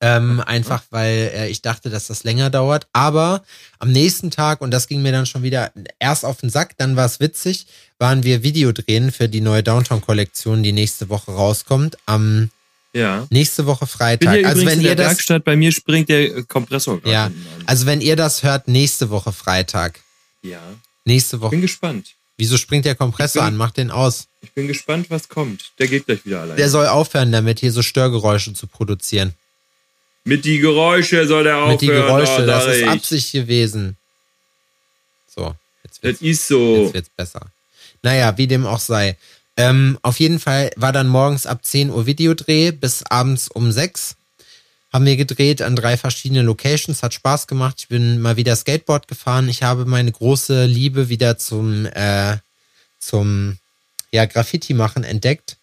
Ähm, 0.00 0.40
einfach 0.40 0.82
weil 0.90 1.30
äh, 1.34 1.48
ich 1.48 1.62
dachte, 1.62 1.88
dass 1.90 2.06
das 2.08 2.24
länger 2.24 2.50
dauert. 2.50 2.86
Aber 2.92 3.42
am 3.78 3.90
nächsten 3.92 4.30
Tag, 4.30 4.60
und 4.60 4.70
das 4.70 4.88
ging 4.88 5.02
mir 5.02 5.12
dann 5.12 5.26
schon 5.26 5.42
wieder 5.42 5.72
erst 5.98 6.24
auf 6.24 6.38
den 6.40 6.50
Sack, 6.50 6.76
dann 6.78 6.96
war 6.96 7.06
es 7.06 7.20
witzig, 7.20 7.66
waren 7.98 8.22
wir 8.24 8.42
Videodrehen 8.42 9.12
für 9.12 9.28
die 9.28 9.40
neue 9.40 9.62
Downtown-Kollektion, 9.62 10.62
die 10.62 10.72
nächste 10.72 11.08
Woche 11.08 11.32
rauskommt. 11.32 11.96
Am 12.06 12.50
Ja. 12.94 13.26
nächste 13.30 13.66
Woche 13.66 13.86
Bin 13.86 13.88
Freitag. 13.88 14.34
hier 14.36 14.46
Also 14.48 14.64
wenn 14.66 14.78
in 14.78 14.84
ihr 14.84 14.94
der 14.94 15.04
das, 15.04 15.06
Werkstatt, 15.08 15.44
bei 15.44 15.56
mir 15.56 15.72
springt 15.72 16.08
der 16.08 16.36
äh, 16.36 16.42
Kompressor 16.44 17.00
gerade. 17.00 17.12
Ja, 17.12 17.30
also 17.66 17.86
wenn 17.86 18.00
ihr 18.00 18.14
das 18.16 18.42
hört, 18.44 18.68
nächste 18.68 19.10
Woche 19.10 19.32
Freitag. 19.32 20.00
ja. 20.42 20.60
Nächste 21.06 21.38
Woche. 21.42 21.50
Bin 21.50 21.60
gespannt. 21.60 22.14
Wieso 22.38 22.56
springt 22.56 22.86
der 22.86 22.94
Kompressor 22.94 23.42
bin- 23.42 23.48
an? 23.48 23.56
Macht 23.58 23.76
den 23.76 23.90
aus. 23.90 24.26
Ich 24.40 24.52
bin 24.52 24.68
gespannt, 24.68 25.10
was 25.10 25.28
kommt. 25.28 25.72
Der 25.78 25.86
geht 25.86 26.06
gleich 26.06 26.24
wieder 26.24 26.40
alleine. 26.40 26.56
Der 26.56 26.70
soll 26.70 26.86
aufhören, 26.86 27.30
damit 27.30 27.60
hier 27.60 27.72
so 27.72 27.82
Störgeräusche 27.82 28.54
zu 28.54 28.66
produzieren. 28.66 29.34
Mit 30.24 30.46
die 30.46 30.58
Geräusche 30.60 31.26
soll 31.26 31.44
der 31.44 31.56
aufhören. 31.58 31.72
Mit 31.72 31.82
die 31.82 31.86
Geräusche, 31.88 32.42
oh, 32.42 32.46
das 32.46 32.66
ist 32.68 32.80
ich. 32.80 32.88
Absicht 32.88 33.32
gewesen. 33.32 33.98
So, 35.34 35.54
jetzt 35.82 36.02
wird's, 36.02 36.20
Das 36.20 36.26
ist 36.28 36.48
so. 36.48 36.84
jetzt 36.84 36.94
wird's 36.94 37.10
besser. 37.16 37.40
Naja, 38.02 38.36
wie 38.38 38.46
dem 38.46 38.64
auch 38.66 38.80
sei. 38.80 39.16
Ähm, 39.56 39.98
auf 40.02 40.18
jeden 40.18 40.40
Fall 40.40 40.70
war 40.76 40.92
dann 40.92 41.08
morgens 41.08 41.46
ab 41.46 41.64
10 41.64 41.90
Uhr 41.90 42.06
Videodreh 42.06 42.72
bis 42.72 43.04
abends 43.04 43.48
um 43.48 43.70
6. 43.70 44.16
Haben 44.92 45.06
wir 45.06 45.16
gedreht 45.16 45.62
an 45.62 45.76
drei 45.76 45.96
verschiedenen 45.96 46.46
Locations, 46.46 47.02
hat 47.02 47.14
Spaß 47.14 47.46
gemacht. 47.46 47.76
Ich 47.78 47.88
bin 47.88 48.20
mal 48.20 48.36
wieder 48.36 48.54
Skateboard 48.54 49.08
gefahren. 49.08 49.48
Ich 49.48 49.62
habe 49.62 49.86
meine 49.86 50.10
große 50.10 50.66
Liebe 50.66 51.08
wieder 51.08 51.36
zum, 51.36 51.86
äh, 51.86 52.36
zum 53.00 53.58
ja, 54.12 54.24
Graffiti 54.26 54.74
machen 54.74 55.02
entdeckt. 55.02 55.56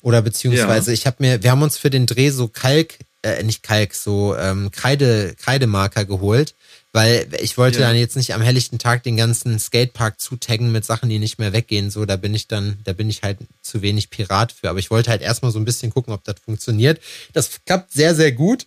Oder 0.00 0.22
beziehungsweise 0.22 0.92
ich 0.92 1.06
habe 1.06 1.16
mir, 1.20 1.42
wir 1.42 1.50
haben 1.50 1.62
uns 1.62 1.76
für 1.76 1.90
den 1.90 2.06
Dreh 2.06 2.30
so 2.30 2.48
Kalk, 2.48 2.98
äh, 3.22 3.42
nicht 3.42 3.62
Kalk, 3.62 3.94
so 3.94 4.36
ähm, 4.36 4.70
Kreide, 4.70 5.34
Kreidemarker 5.36 6.04
geholt, 6.04 6.54
weil 6.92 7.28
ich 7.40 7.56
wollte 7.56 7.80
Ja. 7.80 7.86
dann 7.88 7.96
jetzt 7.96 8.16
nicht 8.16 8.34
am 8.34 8.42
helllichten 8.42 8.78
Tag 8.78 9.02
den 9.04 9.16
ganzen 9.16 9.58
Skatepark 9.58 10.20
zutaggen 10.20 10.72
mit 10.72 10.84
Sachen, 10.84 11.08
die 11.08 11.18
nicht 11.18 11.38
mehr 11.38 11.52
weggehen. 11.52 11.90
So, 11.90 12.04
da 12.04 12.16
bin 12.16 12.34
ich 12.34 12.48
dann, 12.48 12.78
da 12.84 12.92
bin 12.92 13.08
ich 13.08 13.22
halt 13.22 13.38
zu 13.62 13.80
wenig 13.82 14.10
Pirat 14.10 14.52
für. 14.52 14.68
Aber 14.70 14.78
ich 14.78 14.90
wollte 14.90 15.10
halt 15.10 15.22
erstmal 15.22 15.52
so 15.52 15.58
ein 15.58 15.64
bisschen 15.64 15.90
gucken, 15.92 16.12
ob 16.12 16.24
das 16.24 16.36
funktioniert. 16.44 17.00
Das 17.32 17.60
klappt 17.64 17.92
sehr, 17.92 18.14
sehr 18.14 18.32
gut. 18.32 18.66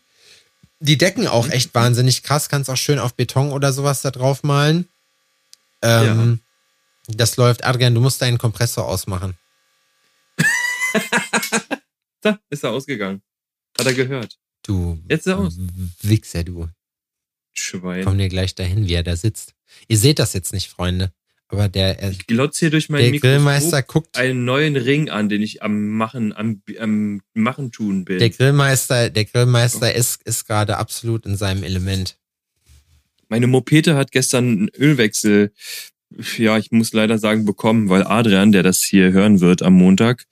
Die 0.79 0.97
Decken 0.97 1.27
auch 1.27 1.49
echt 1.49 1.73
wahnsinnig 1.75 2.23
krass. 2.23 2.49
Kannst 2.49 2.69
auch 2.69 2.77
schön 2.77 2.99
auf 2.99 3.13
Beton 3.13 3.51
oder 3.51 3.71
sowas 3.73 4.01
da 4.01 4.11
drauf 4.11 4.43
malen. 4.43 4.87
Ähm, 5.81 6.39
Das 7.07 7.37
läuft. 7.37 7.63
Adrian, 7.63 7.93
du 7.93 8.01
musst 8.01 8.21
deinen 8.21 8.37
Kompressor 8.37 8.87
ausmachen. 8.87 9.35
Da 12.21 12.39
ist 12.49 12.63
er 12.63 12.71
ausgegangen. 12.71 13.21
Hat 13.77 13.85
er 13.85 13.93
gehört. 13.93 14.35
Du 14.65 14.99
Jetzt 15.09 15.27
er 15.27 15.37
aus. 15.39 15.57
Wichser, 16.01 16.43
du. 16.43 16.67
Schwein. 17.53 18.03
Komm 18.03 18.17
dir 18.17 18.29
gleich 18.29 18.55
dahin, 18.55 18.87
wie 18.87 18.93
er 18.93 19.03
da 19.03 19.15
sitzt. 19.15 19.53
Ihr 19.87 19.97
seht 19.97 20.19
das 20.19 20.33
jetzt 20.33 20.53
nicht, 20.53 20.69
Freunde. 20.69 21.11
Aber 21.47 21.69
der, 21.69 22.01
äh, 22.01 22.11
Ich 22.11 22.25
glotze 22.25 22.61
hier 22.61 22.69
durch 22.71 22.89
mein 22.89 23.01
der 23.01 23.11
Mikroskop 23.11 23.29
Grillmeister 23.31 23.83
guckt, 23.83 24.17
einen 24.17 24.45
neuen 24.45 24.75
Ring 24.75 25.09
an, 25.09 25.29
den 25.29 25.43
ich 25.43 25.61
am 25.61 25.89
Machen, 25.89 26.33
am, 26.33 26.63
am 26.79 27.21
Machen 27.33 27.71
tun 27.71 28.03
bin. 28.03 28.17
der 28.17 28.31
Grillmeister, 28.31 29.11
der 29.11 29.25
Grillmeister 29.25 29.93
ist, 29.93 30.23
ist 30.23 30.47
gerade 30.47 30.77
absolut 30.77 31.25
in 31.25 31.37
seinem 31.37 31.63
Element. 31.63 32.17
Meine 33.29 33.47
Mopete 33.47 33.95
hat 33.95 34.11
gestern 34.11 34.45
einen 34.45 34.69
Ölwechsel, 34.69 35.51
ja, 36.37 36.57
ich 36.57 36.71
muss 36.71 36.93
leider 36.93 37.19
sagen, 37.19 37.45
bekommen, 37.45 37.89
weil 37.89 38.03
Adrian, 38.03 38.51
der 38.51 38.63
das 38.63 38.81
hier 38.81 39.11
hören 39.11 39.39
wird 39.39 39.61
am 39.61 39.73
Montag, 39.73 40.25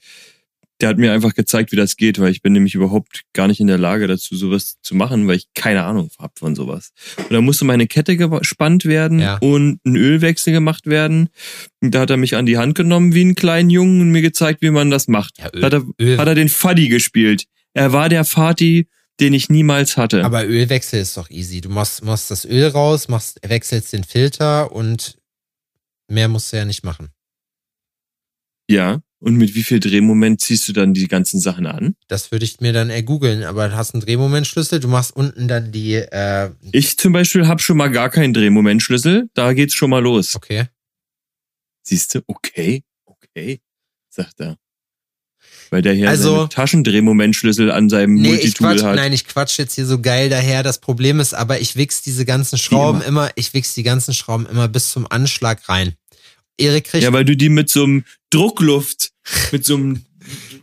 der 0.84 0.90
hat 0.90 0.98
mir 0.98 1.12
einfach 1.14 1.34
gezeigt, 1.34 1.72
wie 1.72 1.76
das 1.76 1.96
geht, 1.98 2.20
weil 2.20 2.32
ich 2.32 2.42
bin 2.42 2.54
nämlich 2.54 2.76
überhaupt 2.76 3.22
gar 3.34 3.48
nicht 3.48 3.60
in 3.60 3.68
der 3.68 3.78
Lage 3.78 4.06
dazu, 4.08 4.36
sowas 4.36 4.76
zu 4.82 4.96
machen, 4.96 5.28
weil 5.28 5.38
ich 5.38 5.48
keine 5.56 5.84
Ahnung 5.84 6.10
habe 6.20 6.34
von 6.38 6.56
sowas. 6.56 6.92
Und 7.18 7.32
da 7.32 7.42
musste 7.42 7.66
meine 7.66 7.88
Kette 7.88 8.18
gespannt 8.18 8.86
werden 8.86 9.20
Ja. 9.20 9.38
und 9.38 9.80
ein 9.86 9.96
Ölwechsel 9.96 10.54
gemacht 10.54 10.86
werden. 10.86 11.30
Und 11.82 11.96
da 11.96 12.02
hat 12.02 12.10
er 12.10 12.18
mich 12.18 12.36
an 12.36 12.46
die 12.46 12.58
Hand 12.58 12.76
genommen 12.76 13.14
wie 13.14 13.22
einen 13.22 13.36
kleinen 13.36 13.70
Jungen 13.70 14.02
und 14.02 14.12
mir 14.12 14.22
gezeigt, 14.22 14.62
wie 14.62 14.70
man 14.72 14.92
das 14.92 15.08
macht. 15.08 15.40
Ja, 15.40 15.50
Da 15.50 15.66
hat 15.68 15.74
er, 15.74 15.84
Öl, 16.00 16.18
hat 16.18 16.28
er 16.28 16.36
den 16.36 16.50
Faddy 16.50 16.90
gespielt. 16.90 17.46
Er 17.74 17.94
war 17.94 18.10
der 18.10 18.26
Fati, 18.26 18.88
den 19.20 19.34
ich 19.34 19.50
niemals 19.50 19.96
hatte. 19.96 20.26
aber 20.26 20.46
Ölwechsel 20.46 21.00
ist 21.00 21.16
doch 21.18 21.30
easy. 21.30 21.62
Du 21.62 21.70
machst, 21.70 22.04
machst 22.04 22.30
das 22.30 22.46
Öl 22.46 22.68
raus, 22.68 23.08
machst, 23.08 23.40
wechselst 23.48 23.94
den 23.94 24.04
Filter 24.04 24.72
und 24.72 25.18
mehr 26.10 26.28
musst 26.28 26.52
du 26.52 26.58
ja 26.58 26.66
nicht 26.66 26.84
machen. 26.84 27.10
ja. 28.70 29.02
Und 29.24 29.38
mit 29.38 29.56
wie 29.56 29.64
viel 29.64 29.80
Drehmoment 29.80 30.42
ziehst 30.42 30.68
du 30.68 30.74
dann 30.74 30.94
die 30.94 31.08
ganzen 31.08 31.40
Sachen 31.40 31.66
an? 31.66 31.96
Das 32.10 32.34
würde 32.34 32.44
ich 32.44 32.60
mir 32.60 32.74
dann 32.74 32.90
ergoogeln, 32.90 33.44
aber 33.46 33.70
du 33.70 33.76
hast 33.78 33.94
einen 33.94 34.02
Drehmomentschlüssel, 34.02 34.82
du 34.82 34.90
machst 34.90 35.16
unten 35.16 35.48
dann 35.48 35.72
die, 35.72 35.94
äh, 35.96 36.50
Ich 36.74 36.98
zum 36.98 37.14
Beispiel 37.14 37.48
habe 37.48 37.62
schon 37.62 37.78
mal 37.78 37.88
gar 37.90 38.10
keinen 38.10 38.34
Drehmomentschlüssel. 38.34 39.30
Da 39.34 39.54
geht's 39.54 39.76
schon 39.76 39.90
mal 39.92 40.00
los. 40.04 40.36
okay. 40.36 40.68
Siehst 41.84 42.16
du? 42.16 42.22
Okay, 42.28 42.84
okay, 43.06 43.62
sagt 44.10 44.40
er. 44.42 44.58
Weil 45.70 45.82
der 45.82 45.94
hier 45.94 46.10
Also- 46.10 46.36
seine 46.36 46.50
Taschendrehmomentschlüssel 46.50 47.72
an 47.72 47.90
seinem 47.90 48.16
Nee, 48.16 48.28
Multitool 48.28 48.68
quatsch, 48.76 48.84
hat. 48.84 48.96
nein, 48.98 49.14
ich 49.14 49.26
quatsch 49.26 49.58
jetzt 49.58 49.76
hier 49.76 49.86
so 49.86 50.02
geil 50.02 50.30
daher. 50.30 50.64
Das 50.64 50.80
Problem 50.80 51.20
ist 51.22 51.34
aber, 51.34 51.62
ich 51.62 51.78
wichs 51.78 52.02
diese 52.02 52.26
ganzen 52.26 52.58
Schrauben 52.58 53.00
immer. 53.02 53.08
immer, 53.28 53.32
ich 53.36 53.54
wichs 53.54 53.74
die 53.74 53.84
ganzen 53.84 54.14
Schrauben 54.14 54.46
immer 54.48 54.68
bis 54.68 54.92
zum 54.92 55.08
Anschlag 55.10 55.68
rein. 55.70 55.94
Erik 56.58 56.84
kriegt, 56.86 57.04
Ja, 57.04 57.12
weil 57.14 57.26
du 57.26 57.36
die 57.38 57.50
mit 57.50 57.70
so 57.70 57.84
einem 57.86 58.04
Druckluft, 58.30 59.10
mit 59.52 59.66
so 59.66 59.76
einem, 59.76 60.06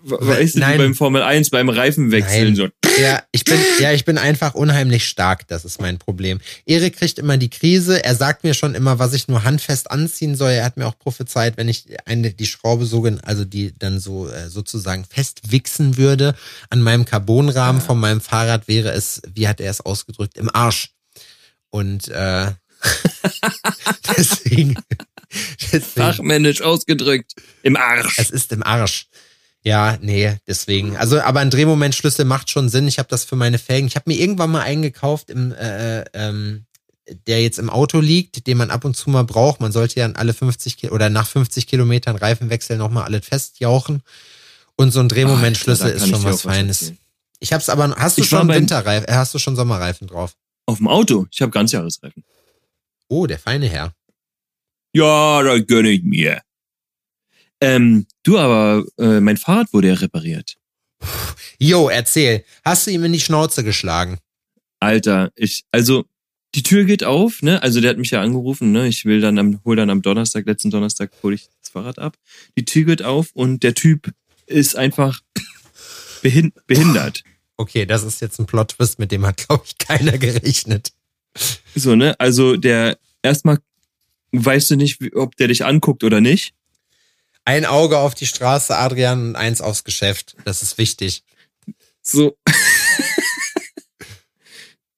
weißt 0.05 0.55
du, 0.55 0.59
wie 0.59 0.61
Nein. 0.61 0.79
beim 0.79 0.95
Formel 0.95 1.23
1, 1.23 1.50
beim 1.50 1.69
Reifenwechseln 1.69 2.55
Nein. 2.55 2.55
so. 2.55 2.69
ja, 3.00 3.23
ich 3.33 3.45
bin, 3.45 3.59
ja, 3.81 3.93
ich 3.93 4.05
bin 4.05 4.19
einfach 4.19 4.55
unheimlich 4.55 5.07
stark. 5.07 5.47
Das 5.49 5.64
ist 5.64 5.81
mein 5.81 5.99
Problem. 5.99 6.40
Erik 6.67 6.97
kriegt 6.97 7.19
immer 7.19 7.37
die 7.37 7.50
Krise. 7.50 8.02
Er 8.05 8.14
sagt 8.14 8.45
mir 8.45 8.55
schon 8.55 8.75
immer, 8.75 8.99
was 8.99 9.12
ich 9.12 9.29
nur 9.29 9.45
handfest 9.45 9.90
anziehen 9.90 10.35
soll. 10.35 10.50
Er 10.50 10.64
hat 10.64 10.76
mir 10.76 10.87
auch 10.87 10.99
prophezeit, 10.99 11.57
wenn 11.57 11.69
ich 11.69 11.85
eine, 12.07 12.33
die 12.33 12.47
Schraube 12.47 12.87
so, 12.87 13.07
also 13.23 13.45
die 13.45 13.76
dann 13.79 14.00
so, 14.00 14.29
äh, 14.29 14.49
sozusagen 14.49 15.05
festwichsen 15.05 15.97
würde 15.97 16.35
an 16.69 16.83
meinem 16.83 17.05
Carbonrahmen 17.05 17.81
von 17.81 17.99
meinem 17.99 18.21
Fahrrad 18.21 18.69
wäre 18.69 18.90
es, 18.90 19.23
wie 19.33 19.49
hat 19.49 19.61
er 19.61 19.71
es 19.71 19.81
ausgedrückt, 19.81 20.37
im 20.37 20.55
Arsch. 20.55 20.90
Und, 21.71 22.09
äh, 22.09 22.52
deswegen, 24.17 24.76
Fachmännisch 25.94 26.62
ausgedrückt. 26.62 27.34
Im 27.62 27.76
Arsch. 27.76 28.18
es 28.18 28.30
ist 28.30 28.52
im 28.52 28.62
Arsch. 28.62 29.06
Ja, 29.62 29.99
nee, 30.00 30.37
deswegen. 30.46 30.96
Also, 30.96 31.20
aber 31.20 31.40
ein 31.40 31.50
Drehmomentschlüssel 31.50 32.25
macht 32.25 32.50
schon 32.50 32.68
Sinn. 32.68 32.88
Ich 32.88 32.99
habe 32.99 33.08
das 33.08 33.25
für 33.25 33.37
meine 33.37 33.58
Felgen. 33.58 33.87
Ich 33.87 33.94
habe 33.94 34.08
mir 34.10 34.18
irgendwann 34.18 34.50
mal 34.50 34.62
eingekauft, 34.62 35.28
im, 35.30 35.52
äh, 35.52 36.00
ähm, 36.14 36.64
der 37.26 37.42
jetzt 37.42 37.58
im 37.58 37.68
Auto 37.68 38.00
liegt, 38.00 38.46
den 38.46 38.56
man 38.56 38.70
ab 38.70 38.84
und 38.84 38.96
zu 38.96 39.10
mal 39.10 39.25
braucht. 39.25 39.60
Man 39.60 39.72
sollte 39.72 40.00
ja 40.00 40.06
an 40.06 40.16
alle 40.16 40.32
50 40.32 40.78
Ki 40.78 40.88
oder 40.90 41.10
nach 41.10 41.26
50 41.26 41.66
Kilometern 41.66 42.16
Reifenwechsel 42.16 42.78
nochmal 42.78 43.04
alles 43.04 43.26
festjauchen. 43.26 44.02
Und 44.76 44.92
so 44.92 45.00
ein 45.00 45.08
Drehmomentschlüssel 45.10 45.87
Alter, 45.88 45.99
da 45.99 46.04
ist 46.04 46.10
schon 46.10 46.25
was 46.25 46.32
was 46.34 46.42
Feines. 46.42 46.80
erzählen. 46.82 46.99
ich 47.40 47.52
hab's 47.52 47.68
aber, 47.68 47.94
hast 47.96 48.16
du 48.16 48.22
Ich 48.22 48.28
schon 48.28 48.49
Winterreifen, 48.49 49.08
äh, 49.08 49.12
hast 49.12 49.34
du 49.34 49.38
schon 49.38 49.56
Sommerreifen 49.56 50.06
drauf? 50.06 50.37
Auf 50.64 50.78
dem 50.78 50.88
Auto. 50.88 51.26
Ich 51.30 51.42
habe 51.42 51.50
Ganzjahresreifen. 51.50 52.25
Oh, 53.08 53.26
der 53.26 53.38
feine 53.38 53.68
Herr. 53.68 53.92
Ja, 54.92 55.42
das 55.42 55.66
gönne 55.66 55.90
ich 55.90 56.02
mir. 56.02 56.42
Ähm, 57.61 58.06
du 58.23 58.38
aber, 58.38 58.85
äh, 58.99 59.20
mein 59.20 59.37
Fahrrad 59.37 59.73
wurde 59.73 59.88
ja 59.88 59.94
repariert. 59.94 60.56
Jo, 61.59 61.88
erzähl. 61.88 62.44
Hast 62.64 62.87
du 62.87 62.90
ihm 62.90 63.04
in 63.04 63.12
die 63.12 63.20
Schnauze 63.20 63.62
geschlagen? 63.62 64.18
Alter, 64.80 65.30
ich, 65.37 65.64
also, 65.70 66.06
die 66.54 66.62
Tür 66.62 66.85
geht 66.85 67.04
auf, 67.04 67.42
ne? 67.42 67.62
Also 67.62 67.80
der 67.80 67.90
hat 67.90 67.99
mich 67.99 68.11
ja 68.11 68.23
angerufen, 68.23 68.73
ne? 68.73 68.88
Ich 68.88 69.04
will 69.04 69.20
dann 69.20 69.38
am, 69.38 69.61
hol 69.64 69.76
dann 69.76 69.90
am 69.90 70.02
Donnerstag, 70.02 70.47
letzten 70.47 70.70
Donnerstag, 70.70 71.12
hole 71.23 71.35
ich 71.35 71.49
das 71.61 71.70
Fahrrad 71.70 71.99
ab. 71.99 72.16
Die 72.56 72.64
Tür 72.64 72.85
geht 72.85 73.02
auf 73.02 73.30
und 73.35 73.62
der 73.62 73.75
Typ 73.75 74.11
ist 74.47 74.75
einfach 74.75 75.20
behind 76.23 76.54
behindert. 76.66 77.23
Okay, 77.56 77.87
das 77.87 78.02
ist 78.02 78.20
jetzt 78.20 78.40
ein 78.40 78.47
Plot-Twist, 78.47 78.99
mit 78.99 79.12
dem 79.12 79.26
hat, 79.26 79.47
glaube 79.47 79.64
ich, 79.66 79.78
keiner 79.78 80.18
gerechnet. 80.18 80.92
So, 81.76 81.94
ne? 81.94 82.18
Also 82.18 82.56
der 82.56 82.99
erstmal 83.23 83.59
weißt 84.32 84.70
du 84.70 84.76
nicht, 84.76 85.00
ob 85.14 85.37
der 85.37 85.49
dich 85.49 85.64
anguckt 85.64 86.04
oder 86.04 86.20
nicht. 86.20 86.54
Ein 87.44 87.64
Auge 87.64 87.99
auf 87.99 88.14
die 88.14 88.26
Straße, 88.26 88.76
Adrian, 88.76 89.28
und 89.28 89.37
eins 89.37 89.60
aufs 89.60 89.84
Geschäft. 89.84 90.37
Das 90.44 90.62
ist 90.62 90.78
wichtig. 90.78 91.25
So. 92.02 92.37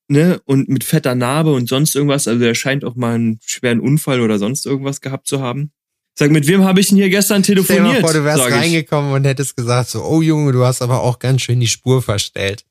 ne? 0.08 0.40
Und 0.44 0.68
mit 0.68 0.84
fetter 0.84 1.14
Narbe 1.14 1.52
und 1.52 1.68
sonst 1.68 1.94
irgendwas. 1.94 2.28
Also 2.28 2.44
er 2.44 2.54
scheint 2.54 2.84
auch 2.84 2.96
mal 2.96 3.14
einen 3.14 3.40
schweren 3.44 3.80
Unfall 3.80 4.20
oder 4.20 4.38
sonst 4.38 4.66
irgendwas 4.66 5.00
gehabt 5.00 5.26
zu 5.26 5.40
haben. 5.40 5.72
Sag, 6.14 6.30
mit 6.30 6.46
wem 6.46 6.64
habe 6.64 6.80
ich 6.80 6.88
denn 6.88 6.98
hier 6.98 7.08
gestern 7.08 7.42
Stell 7.42 7.56
dir 7.56 7.64
telefoniert? 7.64 8.02
mal 8.02 8.02
vor, 8.02 8.12
du 8.12 8.24
wärst 8.24 8.44
reingekommen 8.44 9.12
und 9.12 9.24
hättest 9.24 9.56
gesagt 9.56 9.88
so, 9.88 10.04
oh 10.04 10.20
Junge, 10.20 10.52
du 10.52 10.64
hast 10.64 10.82
aber 10.82 11.00
auch 11.00 11.18
ganz 11.18 11.42
schön 11.42 11.58
die 11.58 11.68
Spur 11.68 12.02
verstellt. 12.02 12.66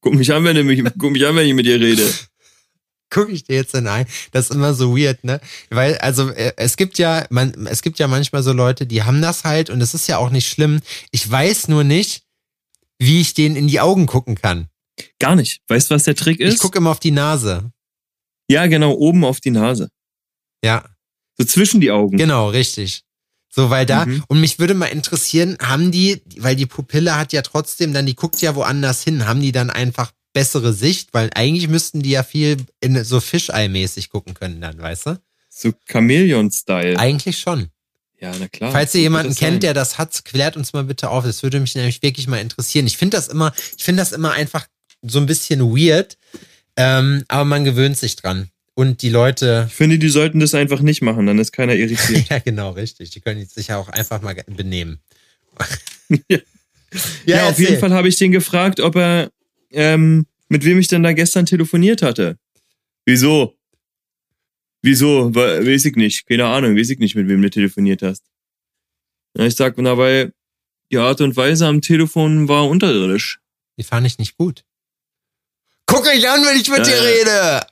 Guck 0.00 0.14
mich 0.14 0.32
an, 0.32 0.44
wenn 0.44 0.56
du 0.56 0.64
mich, 0.64 0.82
guck 0.98 1.12
mich 1.12 1.26
an, 1.26 1.36
wenn 1.36 1.46
ich 1.46 1.54
mit 1.54 1.66
dir 1.66 1.80
rede. 1.80 2.02
Guck 3.10 3.30
ich 3.30 3.44
dir 3.44 3.56
jetzt 3.56 3.74
denn 3.74 3.86
ein? 3.86 4.06
Das 4.32 4.46
ist 4.50 4.54
immer 4.54 4.74
so 4.74 4.96
weird, 4.96 5.24
ne? 5.24 5.40
Weil, 5.70 5.96
also, 5.98 6.28
äh, 6.30 6.52
es 6.56 6.76
gibt 6.76 6.98
ja, 6.98 7.26
man, 7.30 7.66
es 7.66 7.82
gibt 7.82 7.98
ja 7.98 8.06
manchmal 8.06 8.42
so 8.42 8.52
Leute, 8.52 8.86
die 8.86 9.02
haben 9.02 9.22
das 9.22 9.44
halt 9.44 9.70
und 9.70 9.80
es 9.80 9.94
ist 9.94 10.06
ja 10.08 10.18
auch 10.18 10.30
nicht 10.30 10.48
schlimm. 10.48 10.80
Ich 11.10 11.28
weiß 11.30 11.68
nur 11.68 11.84
nicht, 11.84 12.22
wie 12.98 13.20
ich 13.20 13.32
denen 13.34 13.56
in 13.56 13.68
die 13.68 13.80
Augen 13.80 14.06
gucken 14.06 14.34
kann. 14.34 14.68
Gar 15.20 15.36
nicht. 15.36 15.62
Weißt 15.68 15.90
du, 15.90 15.94
was 15.94 16.04
der 16.04 16.16
Trick 16.16 16.40
ist? 16.40 16.54
Ich 16.54 16.60
gucke 16.60 16.78
immer 16.78 16.90
auf 16.90 17.00
die 17.00 17.12
Nase. 17.12 17.70
ja, 18.50 18.66
genau, 18.66 18.92
oben 18.92 19.24
auf 19.24 19.40
die 19.40 19.50
Nase. 19.52 19.88
Ja, 20.64 20.84
So 21.38 21.44
zwischen 21.44 21.80
die 21.80 21.90
Augen. 21.90 22.16
genau, 22.16 22.48
richtig. 22.48 23.04
So, 23.50 23.70
weil 23.70 23.86
da, 23.86 24.04
Mhm. 24.06 24.24
und 24.28 24.40
mich 24.40 24.58
würde 24.58 24.74
mal 24.74 24.86
interessieren, 24.86 25.56
haben 25.62 25.90
die, 25.92 26.22
weil 26.38 26.56
die 26.56 26.66
Pupille 26.66 27.16
hat 27.16 27.32
ja 27.32 27.42
trotzdem 27.42 27.92
dann, 27.94 28.06
die 28.06 28.14
guckt 28.16 28.40
ja 28.42 28.54
woanders 28.54 29.02
hin, 29.04 29.26
haben 29.26 29.40
die 29.40 29.52
dann 29.52 29.70
einfach 29.70 30.12
bessere 30.32 30.72
Sicht? 30.72 31.10
Weil 31.12 31.30
eigentlich 31.34 31.68
müssten 31.68 32.02
die 32.02 32.10
ja 32.10 32.22
viel 32.22 32.56
in 32.80 33.02
so 33.04 33.20
Fischei-mäßig 33.20 34.10
gucken 34.10 34.34
können 34.34 34.60
dann, 34.60 34.78
weißt 34.78 35.06
du? 35.06 35.20
So 35.48 35.72
Chamäleon-Style. 35.86 36.98
Eigentlich 36.98 37.38
schon. 37.38 37.68
Ja, 38.20 38.32
na 38.38 38.48
klar. 38.48 38.72
Falls 38.72 38.94
ihr 38.94 39.02
jemanden 39.02 39.34
kennt, 39.34 39.62
der 39.62 39.74
das 39.74 39.98
hat, 39.98 40.24
klärt 40.24 40.56
uns 40.56 40.72
mal 40.72 40.84
bitte 40.84 41.10
auf. 41.10 41.24
Das 41.24 41.42
würde 41.42 41.60
mich 41.60 41.74
nämlich 41.74 42.02
wirklich 42.02 42.26
mal 42.26 42.40
interessieren. 42.40 42.86
Ich 42.86 42.96
finde 42.96 43.16
das 43.16 43.28
immer, 43.28 43.52
ich 43.76 43.84
finde 43.84 44.00
das 44.00 44.12
immer 44.12 44.32
einfach 44.32 44.66
so 45.02 45.18
ein 45.20 45.26
bisschen 45.26 45.60
weird, 45.60 46.18
ähm, 46.76 47.24
aber 47.28 47.44
man 47.44 47.64
gewöhnt 47.64 47.96
sich 47.96 48.16
dran. 48.16 48.48
Und 48.74 49.02
die 49.02 49.08
Leute, 49.08 49.66
Ich 49.68 49.74
finde, 49.74 49.98
die 49.98 50.08
sollten 50.08 50.38
das 50.38 50.54
einfach 50.54 50.80
nicht 50.80 51.02
machen, 51.02 51.26
dann 51.26 51.38
ist 51.38 51.52
keiner 51.52 51.74
irritiert. 51.74 52.28
ja 52.30 52.38
genau, 52.38 52.70
richtig, 52.70 53.10
die 53.10 53.20
können 53.20 53.44
sich 53.44 53.68
ja 53.68 53.76
auch 53.76 53.88
einfach 53.88 54.20
mal 54.22 54.34
benehmen. 54.46 55.00
Ja. 57.26 57.36
ja, 57.36 57.48
auf 57.50 57.58
jeden 57.58 57.78
Fall 57.78 57.92
habe 57.92 58.08
ich 58.08 58.16
den 58.16 58.32
gefragt, 58.32 58.80
ob 58.80 58.96
er, 58.96 59.30
ähm, 59.70 60.26
mit 60.48 60.64
wem 60.64 60.78
ich 60.78 60.88
denn 60.88 61.02
da 61.02 61.12
gestern 61.12 61.46
telefoniert 61.46 62.02
hatte. 62.02 62.38
Wieso? 63.04 63.54
Wieso? 64.82 65.34
Weiß 65.34 65.84
ich 65.84 65.96
nicht. 65.96 66.26
Keine 66.26 66.46
Ahnung, 66.46 66.76
weiß 66.76 66.90
ich 66.90 66.98
nicht, 66.98 67.14
mit 67.14 67.28
wem 67.28 67.42
du 67.42 67.50
telefoniert 67.50 68.02
hast. 68.02 68.24
Ja, 69.36 69.44
ich 69.44 69.54
sag, 69.56 69.76
na, 69.78 69.98
weil 69.98 70.32
die 70.90 70.98
Art 70.98 71.20
und 71.20 71.36
Weise 71.36 71.66
am 71.66 71.80
Telefon 71.82 72.48
war 72.48 72.68
unterirdisch. 72.68 73.40
Die 73.78 73.82
fand 73.84 74.06
ich 74.06 74.18
nicht 74.18 74.36
gut. 74.36 74.64
Guck 75.86 76.06
euch 76.06 76.28
an, 76.28 76.40
wenn 76.44 76.60
ich 76.60 76.68
mit 76.68 76.78
Ja, 76.78 76.84
dir 76.84 77.02
rede. 77.02 77.66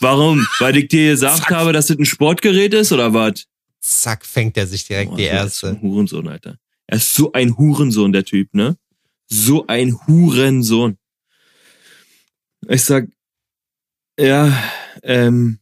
Warum? 0.00 0.46
Weil 0.58 0.76
ich 0.76 0.88
dir 0.88 1.10
gesagt 1.12 1.38
Zack. 1.44 1.50
habe, 1.50 1.72
dass 1.72 1.86
das 1.86 1.98
ein 1.98 2.04
Sportgerät 2.04 2.74
ist 2.74 2.92
oder 2.92 3.14
was? 3.14 3.46
Zack, 3.80 4.24
fängt 4.26 4.56
er 4.56 4.66
sich 4.66 4.86
direkt 4.86 5.10
Boah, 5.10 5.16
die 5.16 5.24
der 5.24 5.44
Ist 5.44 5.58
so 5.58 5.66
erste. 5.66 5.78
ein 5.80 5.82
Hurensohn, 5.82 6.28
Alter. 6.28 6.58
Er 6.86 6.96
ist 6.98 7.14
so 7.14 7.32
ein 7.32 7.56
Hurensohn, 7.56 8.12
der 8.12 8.24
Typ, 8.24 8.52
ne? 8.54 8.76
So 9.28 9.66
ein 9.66 9.96
Hurensohn. 10.06 10.98
Ich 12.68 12.84
sag, 12.84 13.08
ja, 14.18 14.52
ähm, 15.02 15.58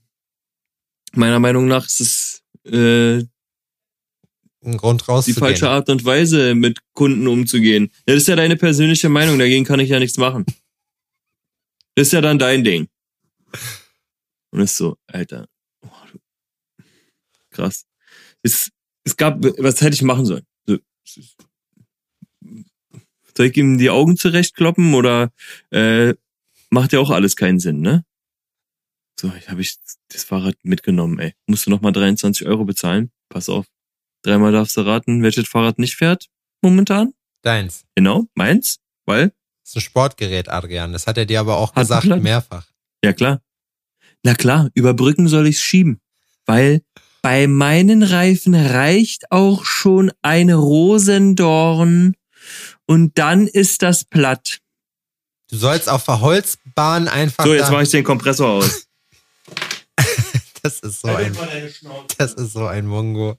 meiner 1.13 1.39
Meinung 1.39 1.67
nach 1.67 1.87
ist 1.87 2.01
es 2.01 2.43
äh, 2.71 3.25
Ein 4.63 4.77
Grund 4.77 5.03
die 5.03 5.07
rauszugehen. 5.11 5.39
falsche 5.41 5.69
Art 5.71 5.89
und 5.89 6.05
Weise, 6.05 6.55
mit 6.55 6.79
Kunden 6.93 7.27
umzugehen. 7.27 7.91
Das 8.07 8.17
ist 8.17 8.29
ja 8.29 8.37
deine 8.37 8.57
persönliche 8.57 9.09
Meinung, 9.09 9.39
dagegen 9.39 9.65
kann 9.65 9.81
ich 9.81 9.89
ja 9.89 9.99
nichts 9.99 10.19
machen. 10.19 10.45
Das 11.95 12.09
ist 12.09 12.13
ja 12.13 12.21
dann 12.21 12.39
dein 12.39 12.65
Ding. 12.65 12.89
Und 14.53 14.61
ist 14.61 14.77
so, 14.77 14.97
Alter. 15.07 15.49
Oh, 15.83 15.89
du- 16.13 16.19
krass. 17.51 17.87
Es, 18.43 18.71
es 19.05 19.17
gab, 19.17 19.43
was 19.59 19.81
hätte 19.81 19.95
ich 19.95 20.03
machen 20.03 20.27
sollen? 20.27 20.47
So, 20.67 20.79
Soll 23.37 23.47
ich 23.47 23.57
ihm 23.57 23.79
die 23.79 23.91
Augen 23.91 24.17
zurechtkloppen 24.17 24.95
oder 24.95 25.33
äh, 25.71 26.15
macht 26.71 26.93
ja 26.93 27.01
auch 27.01 27.11
alles 27.11 27.37
keinen 27.37 27.59
Sinn, 27.59 27.81
ne? 27.81 28.05
So, 29.21 29.31
ich 29.39 29.51
habe 29.51 29.61
ich 29.61 29.77
das 30.09 30.25
Fahrrad 30.25 30.57
mitgenommen, 30.63 31.19
ey. 31.19 31.35
Musst 31.47 31.67
du 31.67 31.71
nochmal 31.71 31.93
23 31.93 32.47
Euro 32.47 32.65
bezahlen? 32.65 33.11
Pass 33.29 33.49
auf. 33.49 33.67
Dreimal 34.23 34.53
darfst 34.53 34.77
du 34.77 34.81
raten, 34.83 35.23
welches 35.23 35.49
Fahrrad 35.49 35.79
nicht 35.79 35.97
fährt 35.97 36.27
momentan. 36.63 37.13
Deins. 37.43 37.85
Genau, 37.95 38.27
meins. 38.35 38.79
Weil, 39.07 39.29
Das 39.63 39.71
ist 39.71 39.77
ein 39.77 39.81
Sportgerät, 39.81 40.49
Adrian. 40.49 40.93
Das 40.93 41.07
hat 41.07 41.19
er 41.19 41.27
dir 41.27 41.41
aber 41.41 41.57
auch 41.59 41.75
Hat 41.75 41.83
gesagt, 41.83 42.07
mehrfach. 42.07 42.67
ja 43.05 43.13
klar. 43.13 43.43
Na 44.23 44.35
klar, 44.35 44.69
überbrücken 44.75 45.29
soll 45.29 45.47
ich's 45.47 45.61
schieben. 45.63 46.01
Weil 46.47 46.83
bei 47.23 47.47
meinen 47.47 48.03
Reifen 48.03 48.55
reicht 48.55 49.31
auch 49.31 49.65
schon 49.65 50.11
eine 50.23 50.55
Rosendorn 50.57 52.15
und 52.87 53.19
dann 53.19 53.47
ist 53.47 53.83
das 53.83 54.05
platt. 54.05 54.61
Du 55.51 55.57
sollst 55.57 55.89
auf 55.89 56.05
der 56.05 56.21
Holzbahn 56.21 57.09
einfach. 57.09 57.45
So, 57.45 57.55
jetzt 57.55 57.71
mache 57.71 57.83
ich 57.83 57.91
den 57.91 58.05
Kompressor 58.05 58.49
aus. 58.49 58.87
Das 60.63 60.81
ist 60.81 61.01
so 61.01 61.09
ein, 61.09 61.35
das 62.19 62.35
ist 62.35 62.53
so 62.53 62.67
ein 62.67 62.87
Mongo. 62.87 63.39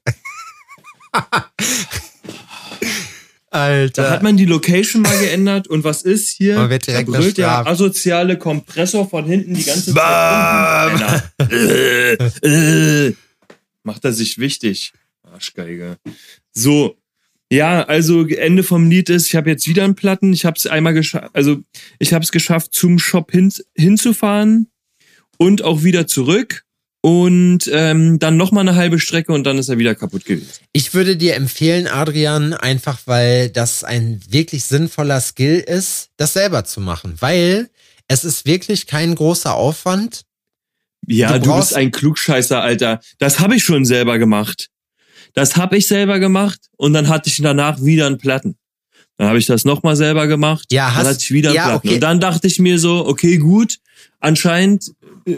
Alter. 3.51 4.01
Da 4.01 4.09
hat 4.09 4.23
man 4.23 4.37
die 4.37 4.45
Location 4.45 5.03
mal 5.03 5.19
geändert 5.19 5.67
und 5.67 5.83
was 5.83 6.01
ist 6.01 6.29
hier? 6.29 6.55
Man 6.55 6.71
wird 6.71 6.87
direkt 6.87 7.09
da 7.09 7.11
brüllt 7.11 7.37
der 7.37 7.67
asoziale 7.67 8.39
Kompressor 8.39 9.07
von 9.07 9.25
hinten 9.25 9.53
die 9.53 9.63
ganze 9.63 9.93
Zeit. 9.93 11.23
Äh, 11.51 12.13
äh. 12.47 13.15
Macht 13.83 14.03
er 14.03 14.13
sich 14.13 14.39
wichtig. 14.39 14.93
Arschgeige. 15.23 15.97
So. 16.53 16.97
Ja, 17.51 17.83
also 17.83 18.25
Ende 18.25 18.63
vom 18.63 18.89
Lied 18.89 19.09
ist, 19.09 19.27
ich 19.27 19.35
habe 19.35 19.49
jetzt 19.49 19.67
wieder 19.67 19.83
einen 19.83 19.95
Platten. 19.95 20.31
Ich 20.31 20.45
habe 20.45 20.55
es 20.57 20.67
einmal 20.67 20.93
geschafft, 20.93 21.31
also 21.33 21.57
ich 21.99 22.13
habe 22.13 22.23
es 22.23 22.31
geschafft, 22.31 22.73
zum 22.73 22.97
Shop 22.97 23.29
hin, 23.31 23.51
hinzufahren 23.75 24.71
und 25.37 25.61
auch 25.61 25.83
wieder 25.83 26.07
zurück 26.07 26.63
und 27.01 27.69
ähm, 27.73 28.19
dann 28.19 28.37
noch 28.37 28.51
mal 28.51 28.61
eine 28.61 28.75
halbe 28.75 28.99
Strecke 28.99 29.33
und 29.33 29.43
dann 29.43 29.57
ist 29.57 29.67
er 29.67 29.77
wieder 29.77 29.95
kaputt 29.95 30.23
gewesen. 30.23 30.47
Ich 30.71 30.93
würde 30.93 31.17
dir 31.17 31.35
empfehlen, 31.35 31.87
Adrian, 31.87 32.53
einfach 32.53 32.99
weil 33.05 33.49
das 33.49 33.83
ein 33.83 34.21
wirklich 34.29 34.63
sinnvoller 34.63 35.19
Skill 35.19 35.59
ist, 35.59 36.09
das 36.15 36.31
selber 36.31 36.63
zu 36.63 36.79
machen. 36.79 37.15
Weil 37.19 37.69
es 38.07 38.23
ist 38.23 38.45
wirklich 38.45 38.87
kein 38.87 39.13
großer 39.13 39.53
Aufwand. 39.53 40.21
Ja, 41.05 41.37
Du 41.37 41.49
du, 41.49 41.55
bist 41.57 41.75
ein 41.75 41.91
Klugscheißer, 41.91 42.61
Alter. 42.61 43.01
Das 43.17 43.41
habe 43.41 43.55
ich 43.55 43.63
schon 43.65 43.83
selber 43.83 44.19
gemacht. 44.19 44.70
Das 45.33 45.55
habe 45.57 45.77
ich 45.77 45.87
selber 45.87 46.19
gemacht 46.19 46.59
und 46.77 46.93
dann 46.93 47.07
hatte 47.07 47.29
ich 47.29 47.41
danach 47.41 47.83
wieder 47.83 48.07
einen 48.07 48.17
Platten. 48.17 48.55
Dann 49.17 49.27
habe 49.27 49.37
ich 49.37 49.45
das 49.45 49.65
nochmal 49.65 49.95
selber 49.95 50.27
gemacht. 50.27 50.65
Ja, 50.71 50.87
dann 50.87 50.95
hast- 50.97 51.07
hatte 51.07 51.19
ich 51.21 51.31
wieder 51.31 51.49
einen 51.49 51.55
ja, 51.55 51.63
Platten. 51.69 51.87
okay. 51.87 51.95
Und 51.95 52.01
dann 52.01 52.19
dachte 52.19 52.47
ich 52.47 52.59
mir 52.59 52.79
so, 52.79 53.05
okay, 53.07 53.37
gut. 53.37 53.77
Anscheinend 54.19 54.91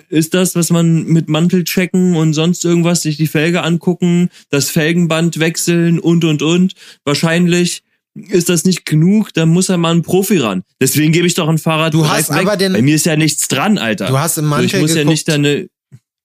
ist 0.09 0.33
das, 0.33 0.55
was 0.55 0.69
man 0.69 1.03
mit 1.05 1.27
Mantel 1.29 1.63
checken 1.63 2.15
und 2.15 2.33
sonst 2.33 2.63
irgendwas, 2.63 3.01
sich 3.01 3.17
die 3.17 3.27
Felge 3.27 3.63
angucken, 3.63 4.29
das 4.49 4.69
Felgenband 4.69 5.39
wechseln 5.39 5.99
und 5.99 6.23
und 6.25 6.41
und. 6.41 6.73
Wahrscheinlich 7.03 7.83
ist 8.15 8.47
das 8.49 8.63
nicht 8.63 8.85
genug, 8.85 9.33
dann 9.33 9.49
muss 9.49 9.69
er 9.69 9.77
mal 9.77 9.93
ein 9.93 10.01
Profi 10.03 10.37
ran. 10.37 10.63
Deswegen 10.79 11.11
gebe 11.11 11.27
ich 11.27 11.33
doch 11.33 11.49
ein 11.49 11.57
Fahrrad. 11.57 11.93
Du 11.93 12.07
hast 12.07 12.29
weg. 12.29 12.37
aber 12.41 12.55
den- 12.57 12.73
Bei 12.73 12.81
mir 12.81 12.95
ist 12.95 13.05
ja 13.05 13.15
nichts 13.15 13.47
dran, 13.47 13.77
Alter. 13.77 14.07
Du 14.07 14.17
hast 14.17 14.37
im 14.37 14.45
So, 14.45 14.49
Mantel 14.49 14.65
ich 14.67 14.73
muss 14.79 14.89
ja 14.91 14.95
geguckt. 14.97 15.09
nicht 15.09 15.27
deine. 15.27 15.67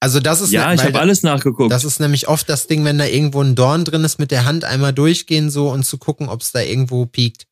Also 0.00 0.20
das 0.20 0.40
ist 0.40 0.52
Ja, 0.52 0.72
ich 0.72 0.80
weil 0.80 0.88
habe 0.88 1.00
alles 1.00 1.22
nachgeguckt. 1.22 1.72
Das 1.72 1.84
ist 1.84 1.98
nämlich 1.98 2.28
oft 2.28 2.48
das 2.48 2.66
Ding, 2.66 2.84
wenn 2.84 2.98
da 2.98 3.04
irgendwo 3.06 3.42
ein 3.42 3.54
Dorn 3.54 3.84
drin 3.84 4.04
ist, 4.04 4.18
mit 4.18 4.30
der 4.30 4.44
Hand 4.44 4.64
einmal 4.64 4.92
durchgehen 4.92 5.50
so 5.50 5.70
und 5.70 5.84
zu 5.84 5.98
gucken, 5.98 6.28
ob 6.28 6.40
es 6.40 6.52
da 6.52 6.60
irgendwo 6.60 7.06
piekt. 7.06 7.46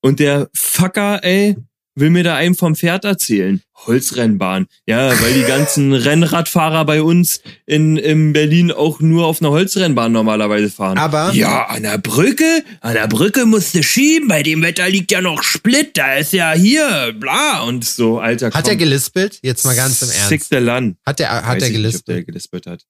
Und 0.00 0.20
der 0.20 0.48
Fucker, 0.54 1.24
ey, 1.24 1.56
will 2.00 2.10
mir 2.10 2.24
da 2.24 2.36
einem 2.36 2.54
vom 2.54 2.74
Pferd 2.76 3.04
erzählen. 3.04 3.62
Holzrennbahn. 3.86 4.66
Ja, 4.86 5.10
weil 5.22 5.34
die 5.34 5.42
ganzen 5.44 5.92
Rennradfahrer 5.94 6.84
bei 6.84 7.02
uns 7.02 7.40
in, 7.66 7.96
in 7.96 8.32
Berlin 8.32 8.70
auch 8.72 9.00
nur 9.00 9.26
auf 9.26 9.40
einer 9.40 9.50
Holzrennbahn 9.50 10.10
normalerweise 10.12 10.68
fahren. 10.70 10.98
Aber- 10.98 11.32
Ja, 11.32 11.66
an 11.66 11.82
der 11.84 11.98
Brücke, 11.98 12.64
an 12.80 12.94
der 12.94 13.06
Brücke 13.08 13.46
musst 13.46 13.74
du 13.74 13.82
schieben, 13.82 14.28
bei 14.28 14.42
dem 14.42 14.62
Wetter 14.62 14.88
liegt 14.88 15.12
ja 15.12 15.20
noch 15.20 15.42
Split, 15.42 15.96
da 15.96 16.14
ist 16.16 16.32
ja 16.32 16.52
hier, 16.52 17.14
bla, 17.18 17.62
und 17.62 17.84
so, 17.84 18.18
alter, 18.18 18.46
Hat 18.46 18.64
komm. 18.64 18.70
er 18.70 18.76
gelispelt? 18.76 19.38
Jetzt 19.42 19.64
mal 19.64 19.76
ganz 19.76 20.02
im 20.02 20.10
Ernst. 20.10 20.28
Sickster 20.28 20.60
Land. 20.60 20.96
Hat 21.06 21.20
er, 21.20 21.30
hat 21.46 21.46
er 21.46 21.56
ich 21.56 21.62
nicht, 21.62 21.62
der 21.62 21.70
gelispelt? 21.82 22.26
gelispelt 22.26 22.66
hat. 22.66 22.84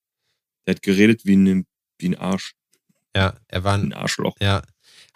Der 0.67 0.75
hat 0.75 0.83
geredet 0.83 1.21
wie 1.25 1.37
ein, 1.37 1.67
wie 1.99 2.09
ein 2.09 2.19
Arsch, 2.19 2.53
Ja, 3.17 3.35
er 3.49 3.65
war 3.65 3.75
ein 3.75 3.87
ein, 3.87 3.93
Arschloch. 3.93 4.37
ja. 4.41 4.63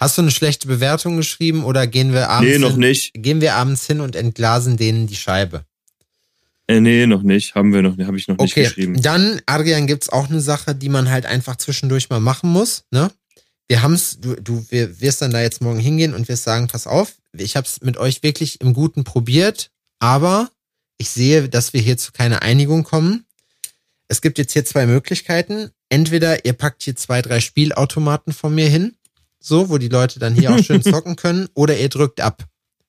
Hast 0.03 0.19
du 0.19 0.23
eine 0.23 0.33
schlechte 0.33 0.67
Bewertung 0.67 1.17
geschrieben 1.17 1.63
oder 1.63 1.87
gehen 1.87 2.13
wir 2.13 2.29
abends 2.29 2.51
Nee, 2.51 2.59
noch 2.59 2.73
hin, 2.73 2.81
nicht. 2.81 3.13
gehen 3.15 3.41
wir 3.41 3.55
abends 3.55 3.87
hin 3.87 4.01
und 4.01 4.17
entglasen 4.17 4.77
denen 4.77 5.07
die 5.07 5.15
Scheibe? 5.15 5.65
Äh, 6.67 6.81
nee, 6.81 7.07
noch 7.07 7.23
nicht. 7.23 7.55
Haben 7.55 7.73
wir 7.73 7.83
noch, 7.83 7.97
habe 7.99 8.17
ich 8.17 8.27
noch 8.27 8.37
nicht 8.37 8.51
Okay, 8.51 8.65
geschrieben. 8.65 9.01
dann, 9.01 9.41
Adrian, 9.47 9.87
gibt's 9.87 10.09
auch 10.09 10.29
eine 10.29 10.41
Sache, 10.41 10.75
die 10.75 10.89
man 10.89 11.09
halt 11.09 11.25
einfach 11.25 11.55
zwischendurch 11.55 12.11
mal 12.11 12.19
machen 12.19 12.51
muss, 12.51 12.83
ne? 12.91 13.13
Wir 13.69 13.81
haben's, 13.83 14.19
du, 14.19 14.35
du 14.35 14.67
wir, 14.71 15.01
wirst 15.01 15.23
dann 15.23 15.31
da 15.31 15.41
jetzt 15.41 15.63
morgen 15.63 15.79
hingehen 15.79 16.15
und 16.15 16.29
wirst 16.29 16.43
sagen, 16.43 16.67
pass 16.67 16.89
auf, 16.89 17.15
ich 17.33 17.55
hab's 17.55 17.81
mit 17.83 17.97
euch 17.97 18.25
wirklich 18.25 18.61
im 18.61 18.75
Guten 18.75 19.05
probiert, 19.05 19.71
aber 20.01 20.51
ich 20.99 21.11
sehe, 21.11 21.49
dass 21.49 21.73
wir 21.75 21.81
hier 21.81 21.97
zu 21.97 22.11
keiner 22.11 22.43
Einigung 22.43 22.83
kommen. 22.83 23.25
Es 24.09 24.21
gibt 24.21 24.39
jetzt 24.39 24.53
hier 24.53 24.65
zwei 24.65 24.87
Möglichkeiten. 24.87 25.71
Entweder 25.89 26.45
ihr 26.45 26.55
packt 26.55 26.83
hier 26.83 26.97
zwei, 26.97 27.23
drei 27.23 27.39
Spielautomaten 27.39 28.33
von 28.33 28.53
mir 28.53 28.69
hin, 28.69 28.97
so, 29.43 29.69
wo 29.69 29.79
die 29.79 29.89
Leute 29.89 30.19
dann 30.19 30.35
hier 30.35 30.55
auch 30.55 30.63
schön 30.63 30.83
zocken 30.83 31.17
können, 31.17 31.49
oder 31.55 31.79
ihr 31.79 31.89
drückt 31.89 32.21
ab. 32.21 32.47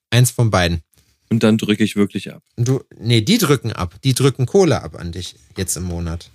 Eins 0.09 0.31
von 0.31 0.49
beiden. 0.51 0.81
Und 1.29 1.41
dann 1.41 1.57
drücke 1.57 1.83
ich 1.83 1.95
wirklich 1.95 2.31
ab. 2.31 2.43
Und 2.55 2.67
Du, 2.67 2.83
nee, 2.97 3.21
die 3.21 3.39
drücken 3.39 3.71
ab. 3.71 3.95
Die 4.03 4.13
drücken 4.13 4.45
Kohle 4.45 4.81
ab 4.83 4.95
an 4.95 5.11
dich 5.11 5.35
jetzt 5.57 5.75
im 5.75 5.83
Monat. 5.83 6.29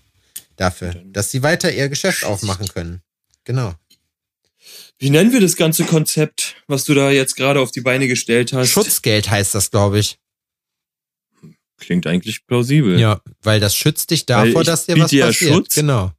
Dafür, 0.57 0.95
dass 1.07 1.31
sie 1.31 1.45
weiter 1.45 1.73
ihr 1.73 1.89
Geschäft 1.89 2.25
aufmachen 2.25 2.67
können. 2.69 3.01
Genau. 3.45 3.75
Wie 4.99 5.11
nennen 5.11 5.33
wir 5.33 5.41
das 5.41 5.55
ganze 5.55 5.85
Konzept, 5.85 6.57
was 6.67 6.85
du 6.85 6.95
da 6.95 7.11
jetzt 7.13 7.37
gerade 7.37 7.61
auf 7.61 7.71
die 7.71 7.81
Beine 7.81 8.09
gestellt 8.09 8.53
hast? 8.53 8.71
Schutzgeld 8.71 9.31
heißt 9.31 9.55
das, 9.55 9.71
glaube 9.71 10.01
ich. 10.01 10.19
Klingt 11.79 12.09
eigentlich 12.09 12.45
plausibel. 12.47 12.99
Ja, 12.99 13.21
weil 13.41 13.61
das 13.61 13.77
schützt 13.77 14.11
dich 14.11 14.27
davor, 14.27 14.63
ich 14.63 14.67
dass 14.67 14.87
dir 14.87 14.95
biete 14.95 15.05
was 15.05 15.13
ja 15.13 15.27
passiert. 15.27 15.53
Schutz. 15.55 15.75
Genau. 15.77 16.13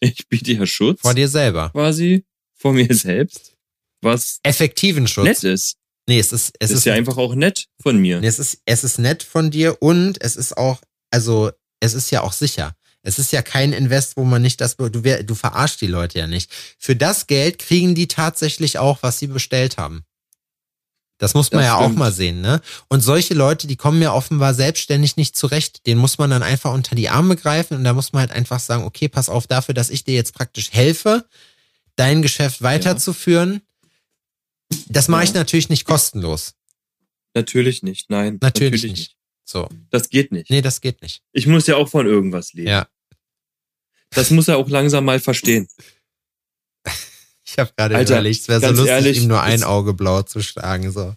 Ich 0.00 0.26
biete 0.28 0.52
ja 0.52 0.66
Schutz 0.66 1.02
Vor 1.02 1.12
dir 1.12 1.28
selber. 1.28 1.68
quasi 1.70 2.24
vor 2.64 2.72
mir 2.72 2.88
selbst, 2.94 3.52
was 4.00 4.40
Effektiven 4.42 5.06
Schutz. 5.06 5.26
nett 5.26 5.44
ist. 5.44 5.76
Nee, 6.08 6.18
es 6.18 6.32
ist, 6.32 6.54
es 6.58 6.70
ist, 6.70 6.78
ist, 6.78 6.84
ja 6.86 6.94
einfach 6.94 7.18
auch 7.18 7.34
nett 7.34 7.66
von 7.82 7.98
mir. 7.98 8.20
nee, 8.20 8.26
es 8.26 8.38
ist, 8.38 8.62
es 8.64 8.84
ist 8.84 8.98
nett 8.98 9.22
von 9.22 9.50
dir 9.50 9.82
und 9.82 10.18
es 10.22 10.34
ist 10.36 10.56
auch, 10.56 10.80
also, 11.10 11.50
es 11.80 11.92
ist 11.92 12.10
ja 12.10 12.22
auch 12.22 12.32
sicher. 12.32 12.74
Es 13.02 13.18
ist 13.18 13.32
ja 13.32 13.42
kein 13.42 13.74
Invest, 13.74 14.16
wo 14.16 14.24
man 14.24 14.40
nicht 14.40 14.62
das, 14.62 14.76
du, 14.76 14.88
du 14.88 15.34
verarschst 15.34 15.78
die 15.82 15.86
Leute 15.86 16.20
ja 16.20 16.26
nicht. 16.26 16.50
Für 16.78 16.96
das 16.96 17.26
Geld 17.26 17.58
kriegen 17.58 17.94
die 17.94 18.08
tatsächlich 18.08 18.78
auch, 18.78 19.02
was 19.02 19.18
sie 19.18 19.26
bestellt 19.26 19.76
haben. 19.76 20.04
Das 21.18 21.34
muss 21.34 21.52
man 21.52 21.60
Das 21.60 21.66
ja 21.66 21.76
auch 21.76 21.84
stimmt. 21.84 21.98
mal 21.98 22.12
sehen, 22.12 22.40
ne? 22.40 22.62
Und 22.88 23.02
solche 23.02 23.34
Leute, 23.34 23.66
die 23.66 23.76
kommen 23.76 24.00
ja 24.00 24.14
offenbar 24.14 24.54
selbstständig 24.54 25.18
nicht 25.18 25.36
zurecht. 25.36 25.86
Den 25.86 25.98
muss 25.98 26.16
man 26.16 26.30
dann 26.30 26.42
einfach 26.42 26.72
unter 26.72 26.96
die 26.96 27.10
Arme 27.10 27.36
greifen 27.36 27.76
und 27.76 27.84
da 27.84 27.92
muss 27.92 28.14
man 28.14 28.20
halt 28.20 28.32
einfach 28.32 28.58
sagen, 28.58 28.84
okay, 28.84 29.08
pass 29.08 29.28
auf 29.28 29.46
dafür, 29.46 29.74
dass 29.74 29.90
ich 29.90 30.04
dir 30.04 30.14
jetzt 30.14 30.34
praktisch 30.34 30.72
helfe, 30.72 31.26
dein 31.96 32.22
Geschäft 32.22 32.62
weiterzuführen. 32.62 33.62
Das 34.88 35.08
mache 35.08 35.22
Ja. 35.24 35.28
ich 35.28 35.34
natürlich 35.34 35.68
nicht 35.68 35.84
kostenlos. 35.84 36.54
Natürlich 37.34 37.82
nicht, 37.82 38.10
nein. 38.10 38.38
Natürlich 38.40 38.84
nicht. 38.84 39.16
So. 39.44 39.68
Das 39.90 40.08
geht 40.08 40.32
nicht. 40.32 40.48
Nee, 40.50 40.62
das 40.62 40.80
geht 40.80 41.02
nicht. 41.02 41.22
Ich 41.32 41.46
muss 41.46 41.66
ja 41.66 41.76
auch 41.76 41.88
von 41.88 42.06
irgendwas 42.06 42.52
leben. 42.54 42.68
Ja. 42.68 42.88
Das 44.10 44.30
muss 44.30 44.48
er 44.48 44.56
auch 44.56 44.68
langsam 44.68 45.04
mal 45.04 45.20
verstehen. 45.20 45.68
Ich 47.46 47.58
habe 47.58 47.70
gerade 47.76 48.00
überlegt, 48.02 48.40
es 48.40 48.48
wäre 48.48 48.60
so 48.60 48.66
lustig, 48.68 48.88
ehrlich, 48.88 49.18
ihm 49.18 49.28
nur 49.28 49.40
ein 49.40 49.62
Auge 49.62 49.92
blau 49.94 50.22
zu 50.22 50.42
schlagen. 50.42 50.90
So. 50.90 51.14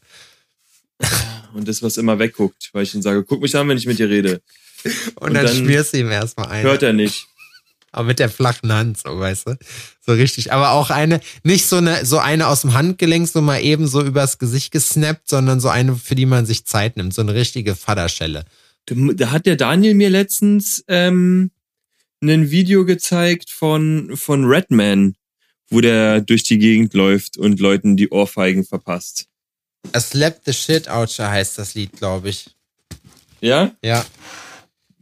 Und 1.53 1.67
das, 1.67 1.81
was 1.81 1.97
immer 1.97 2.19
wegguckt, 2.19 2.69
weil 2.73 2.83
ich 2.83 2.93
ihm 2.93 3.01
sage, 3.01 3.23
guck 3.23 3.41
mich 3.41 3.55
an, 3.55 3.67
wenn 3.69 3.77
ich 3.77 3.87
mit 3.87 3.97
dir 3.97 4.07
rede. 4.09 4.41
Und, 4.83 4.93
Und 5.29 5.33
dann, 5.33 5.45
dann 5.47 5.55
schmierst 5.55 5.93
du 5.93 5.97
ihm 5.99 6.11
erstmal 6.11 6.49
ein. 6.49 6.63
Hört 6.63 6.83
er 6.83 6.93
nicht. 6.93 7.27
Aber 7.91 8.07
mit 8.07 8.19
der 8.19 8.29
flachen 8.29 8.71
Hand, 8.71 8.97
so 8.97 9.17
weißt 9.17 9.47
du. 9.47 9.57
So 10.05 10.13
richtig. 10.13 10.51
Aber 10.51 10.71
auch 10.71 10.89
eine, 10.89 11.19
nicht 11.43 11.65
so 11.65 11.77
eine, 11.77 12.05
so 12.05 12.19
eine 12.19 12.47
aus 12.47 12.61
dem 12.61 12.73
Handgelenk, 12.73 13.27
so 13.27 13.41
mal 13.41 13.63
eben 13.63 13.87
so 13.87 14.03
übers 14.03 14.37
Gesicht 14.37 14.71
gesnappt, 14.71 15.29
sondern 15.29 15.59
so 15.59 15.69
eine, 15.69 15.95
für 15.95 16.15
die 16.15 16.25
man 16.25 16.45
sich 16.45 16.65
Zeit 16.65 16.97
nimmt. 16.97 17.13
So 17.13 17.21
eine 17.21 17.33
richtige 17.33 17.75
Vaterschelle. 17.75 18.45
Da 18.85 19.31
hat 19.31 19.45
der 19.45 19.55
Daniel 19.55 19.95
mir 19.95 20.09
letztens 20.09 20.83
ähm, 20.87 21.51
ein 22.21 22.51
Video 22.51 22.85
gezeigt 22.85 23.49
von, 23.49 24.15
von 24.15 24.45
Redman, 24.45 25.15
wo 25.69 25.81
der 25.81 26.21
durch 26.21 26.43
die 26.43 26.57
Gegend 26.57 26.93
läuft 26.93 27.37
und 27.37 27.59
Leuten 27.59 27.97
die 27.97 28.09
Ohrfeigen 28.09 28.63
verpasst. 28.63 29.27
A 29.93 29.99
Slap 29.99 30.41
the 30.45 30.53
Shit 30.53 30.89
Oucher 30.89 31.29
heißt 31.29 31.57
das 31.57 31.75
Lied, 31.75 31.93
glaube 31.93 32.29
ich. 32.29 32.49
Ja? 33.41 33.75
Ja. 33.83 34.05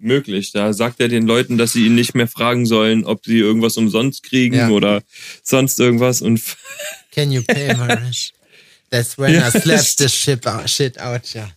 Möglich. 0.05 0.51
Da 0.51 0.71
sagt 0.73 0.99
er 1.01 1.07
den 1.09 1.25
Leuten, 1.27 1.57
dass 1.57 1.73
sie 1.73 1.87
ihn 1.87 1.95
nicht 1.95 2.15
mehr 2.15 2.27
fragen 2.27 2.65
sollen, 2.65 3.03
ob 3.05 3.25
sie 3.25 3.39
irgendwas 3.39 3.75
umsonst 3.77 4.23
kriegen 4.23 4.55
Ja. 4.55 4.69
oder 4.69 5.03
sonst 5.43 5.79
irgendwas 5.79 6.21
und 6.21 6.41
Can 7.11 7.31
you 7.31 7.41
pay 7.43 7.73
my 7.75 7.87
rent? 7.91 8.31
That's 8.91 9.17
when 9.17 9.33
Ja, 9.33 9.47
I 9.47 9.51
slap 9.51 9.63
das 9.77 9.95
the 9.97 10.07
shit 10.07 10.45
out, 10.47 10.69
shit 10.69 10.99
out, 10.99 11.33
ja. 11.33 11.49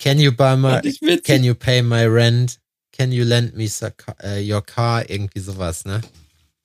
Can 0.00 0.18
you 0.18 0.32
buy 0.32 0.56
my, 0.56 0.80
can 1.24 1.44
you 1.44 1.54
pay 1.54 1.82
my 1.82 2.04
rent? 2.06 2.58
Can 2.92 3.12
you 3.12 3.24
lend 3.24 3.54
me 3.54 3.66
uh, 3.66 4.38
your 4.40 4.62
car? 4.62 5.08
Irgendwie 5.08 5.40
sowas, 5.40 5.84
ne? 5.84 6.00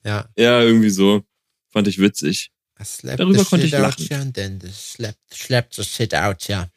Ja. 0.06 0.30
ja, 0.38 0.62
irgendwie 0.62 0.90
so. 0.90 1.24
Fand 1.72 1.88
ich 1.88 1.98
witzig. 2.00 2.52
Slap 2.84 3.18
Darüber 3.18 3.40
the 3.40 3.46
konnte 3.46 3.66
shit 3.68 3.74
ich 3.74 3.80
out, 3.80 4.00
lachen. 4.00 4.08
ja, 4.10 4.20
and 4.20 4.34
then 4.36 4.60
the 4.62 4.70
slap, 4.72 5.16
slap 5.34 5.74
the 5.74 5.84
shit 5.84 6.14
out, 6.14 6.48
ja. 6.48 6.68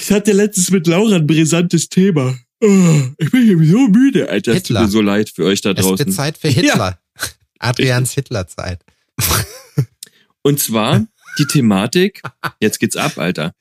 Ich 0.00 0.10
hatte 0.10 0.32
letztens 0.32 0.70
mit 0.70 0.86
Laura 0.86 1.16
ein 1.16 1.26
brisantes 1.26 1.88
Thema. 1.88 2.36
Oh, 2.60 3.02
ich 3.18 3.30
bin 3.30 3.46
irgendwie 3.48 3.70
so 3.70 3.88
müde, 3.88 4.28
Alter. 4.28 4.54
Es 4.54 4.62
tut 4.62 4.78
mir 4.78 4.88
so 4.88 5.00
leid 5.02 5.28
für 5.30 5.44
euch 5.44 5.60
da 5.60 5.70
Es 5.72 5.78
wird 5.84 6.00
draußen. 6.00 6.12
Zeit 6.12 6.38
für 6.38 6.48
Hitler. 6.48 6.98
Adrians 7.58 8.12
Hitlerzeit. 8.12 8.82
Und 10.42 10.58
zwar 10.58 11.06
die 11.38 11.46
Thematik, 11.46 12.22
jetzt 12.60 12.78
geht's 12.78 12.96
ab, 12.96 13.18
Alter, 13.18 13.54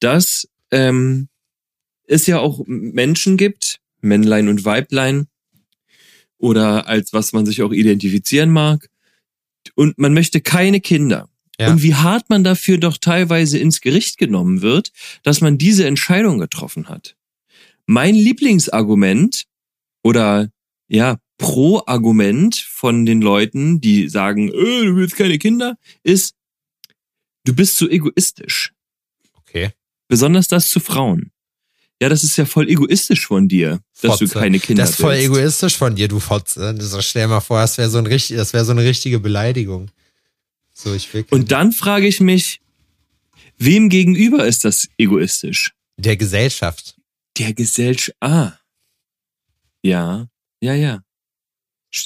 dass 0.00 0.48
ähm, 0.70 1.28
es 2.06 2.26
ja 2.26 2.38
auch 2.38 2.60
Menschen 2.66 3.36
gibt, 3.36 3.80
Männlein 4.00 4.48
und 4.48 4.64
Weiblein, 4.64 5.26
oder 6.38 6.86
als 6.86 7.12
was 7.12 7.32
man 7.32 7.46
sich 7.46 7.62
auch 7.62 7.72
identifizieren 7.72 8.50
mag, 8.50 8.88
und 9.74 9.98
man 9.98 10.14
möchte 10.14 10.40
keine 10.40 10.80
Kinder. 10.80 11.28
Ja. 11.58 11.70
Und 11.70 11.82
wie 11.82 11.94
hart 11.94 12.28
man 12.28 12.44
dafür 12.44 12.78
doch 12.78 12.98
teilweise 12.98 13.58
ins 13.58 13.80
Gericht 13.80 14.18
genommen 14.18 14.62
wird, 14.62 14.92
dass 15.22 15.40
man 15.40 15.58
diese 15.58 15.86
Entscheidung 15.86 16.38
getroffen 16.38 16.88
hat. 16.88 17.16
Mein 17.86 18.14
Lieblingsargument 18.14 19.44
oder 20.02 20.50
ja, 20.88 21.18
Pro-Argument 21.38 22.56
von 22.56 23.06
den 23.06 23.20
Leuten, 23.20 23.80
die 23.80 24.08
sagen, 24.08 24.48
äh, 24.48 24.84
du 24.84 24.96
willst 24.96 25.16
keine 25.16 25.38
Kinder, 25.38 25.78
ist, 26.02 26.34
du 27.44 27.54
bist 27.54 27.76
so 27.76 27.88
egoistisch. 27.88 28.72
Okay. 29.34 29.70
Besonders 30.08 30.48
das 30.48 30.68
zu 30.68 30.80
Frauen. 30.80 31.32
Ja, 32.00 32.10
das 32.10 32.24
ist 32.24 32.36
ja 32.36 32.44
voll 32.44 32.68
egoistisch 32.68 33.26
von 33.26 33.48
dir, 33.48 33.80
dass 34.02 34.18
du 34.18 34.28
keine 34.28 34.58
Kinder 34.58 34.82
Das 34.82 34.90
ist 34.90 34.96
voll 35.00 35.14
willst. 35.14 35.24
egoistisch 35.26 35.76
von 35.78 35.94
dir, 35.94 36.08
du 36.08 36.20
Fotze. 36.20 36.76
So, 36.78 37.00
stell 37.00 37.26
mal 37.28 37.40
vor, 37.40 37.60
das 37.60 37.78
wäre 37.78 37.88
so, 37.88 37.98
ein 37.98 38.04
das 38.04 38.52
wäre 38.52 38.64
so 38.64 38.72
eine 38.72 38.84
richtige 38.84 39.18
Beleidigung. 39.18 39.90
So, 40.74 40.92
ich 40.92 41.12
will 41.14 41.24
Und 41.30 41.52
dann 41.52 41.72
frage 41.72 42.06
ich 42.06 42.20
mich, 42.20 42.60
wem 43.56 43.88
gegenüber 43.88 44.46
ist 44.46 44.64
das 44.64 44.88
egoistisch? 44.98 45.72
der 45.98 46.16
Gesellschaft. 46.18 46.94
Der 47.38 47.54
Gesellschaft. 47.54 48.14
Ah. 48.20 48.52
Ja, 49.82 50.28
ja, 50.60 50.74
ja. 50.74 51.00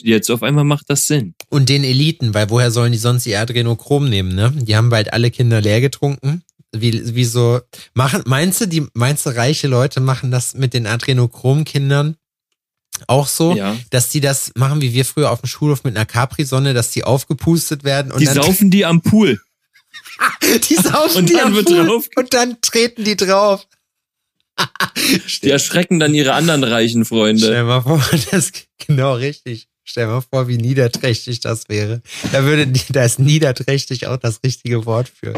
Jetzt 0.03 0.31
auf 0.31 0.45
einmal 0.45 0.63
macht 0.65 0.89
das 0.89 1.09
Sinn. 1.09 1.35
Und 1.49 1.69
den 1.69 1.83
Eliten, 1.83 2.33
weil 2.35 2.51
woher 2.51 2.71
sollen 2.71 2.93
die 2.93 2.99
sonst 2.99 3.27
ihr 3.27 3.41
Adrenochrom 3.41 4.09
nehmen, 4.09 4.33
ne? 4.35 4.53
Die 4.57 4.77
haben 4.77 4.91
bald 4.91 5.13
alle 5.13 5.33
Kinder 5.33 5.61
leer 5.61 5.81
getrunken. 5.81 6.45
Wie, 6.73 7.15
wie 7.17 7.25
so, 7.25 7.61
machen, 7.95 8.23
meinst 8.27 8.61
du, 8.61 8.67
die, 8.67 8.87
meinst 8.95 9.27
du, 9.27 9.31
reiche 9.31 9.67
Leute 9.67 10.01
machen 10.01 10.31
das 10.31 10.55
mit 10.55 10.73
den 10.73 10.87
Adrenochrom-Kindern 10.87 12.17
auch 13.07 13.27
so, 13.27 13.55
Ja. 13.57 13.77
dass 13.91 14.11
die 14.11 14.21
das 14.21 14.53
machen, 14.57 14.81
wie 14.81 14.93
wir 14.93 15.05
früher 15.05 15.31
auf 15.31 15.41
dem 15.41 15.49
Schulhof 15.49 15.85
mit 15.85 15.97
einer 15.97 16.07
Capri-Sonne, 16.07 16.75
dass 16.75 16.91
die 16.91 17.05
aufgepustet 17.05 17.83
werden 17.83 18.13
und 18.13 18.21
Die 18.21 18.27
dann, 18.27 18.37
saufen 18.37 18.71
die 18.71 18.85
am 18.85 19.01
Pool. 19.03 19.41
die 20.69 20.75
saufen 20.75 21.19
und 21.19 21.29
die 21.29 21.35
dann 21.35 21.49
am 21.49 21.55
wird 21.55 21.67
Pool 21.67 21.87
drauf- 21.87 22.09
und 22.17 22.35
dann 22.35 22.61
treten 22.61 23.05
die 23.05 23.17
drauf. 23.17 23.67
Die 25.43 25.51
erschrecken 25.51 25.99
dann 25.99 26.15
ihre 26.15 26.35
anderen 26.35 26.63
reichen 26.65 27.05
Freunde. 27.05 27.47
Stell 27.47 27.65
mal 27.65 27.81
vor, 27.81 28.05
das 28.31 28.53
genau 28.87 29.15
richtig. 29.15 29.69
Stell 29.85 30.07
mal 30.07 30.21
vor, 30.21 30.47
wie 30.49 30.59
niederträchtig 30.59 31.41
das 31.41 31.69
wäre. 31.69 32.03
Da 32.33 32.45
würde, 32.45 32.67
da 32.91 33.05
ist 33.05 33.19
niederträchtig 33.19 34.07
auch 34.07 34.19
das 34.19 34.41
richtige 34.45 34.85
Wort 34.87 35.09
für. 35.09 35.35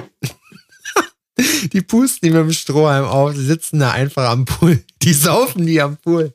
Die 1.73 1.81
pusten 1.83 2.29
die 2.29 2.31
mit 2.31 2.41
dem 2.43 2.53
Strohhalm 2.53 3.05
auf, 3.05 3.35
die 3.35 3.41
sitzen 3.45 3.79
da 3.81 3.91
einfach 3.93 4.29
am 4.31 4.45
Pool. 4.45 4.83
Die 5.03 5.13
saufen 5.13 5.67
die 5.67 5.81
am 5.81 5.97
Pool. 5.97 6.33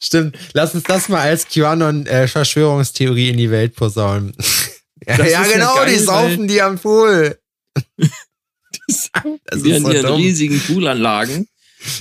Stimmt. 0.00 0.36
Lass 0.52 0.74
uns 0.74 0.84
das 0.84 1.08
mal 1.08 1.20
als 1.20 1.46
QAnon-Verschwörungstheorie 1.48 3.30
in 3.30 3.36
die 3.38 3.50
Welt 3.50 3.74
posaunen. 3.76 4.34
ja, 5.06 5.24
ja 5.24 5.42
genau, 5.44 5.74
geil, 5.76 5.92
die 5.94 5.98
saufen 5.98 6.48
die 6.48 6.60
am 6.62 6.78
Pool. 6.78 7.38
Das 8.88 9.62
Die 9.62 9.70
ist 9.70 9.84
haben 9.84 9.96
so 9.96 10.02
dumm. 10.08 10.16
riesigen 10.16 10.58
Poolanlagen. 10.60 11.46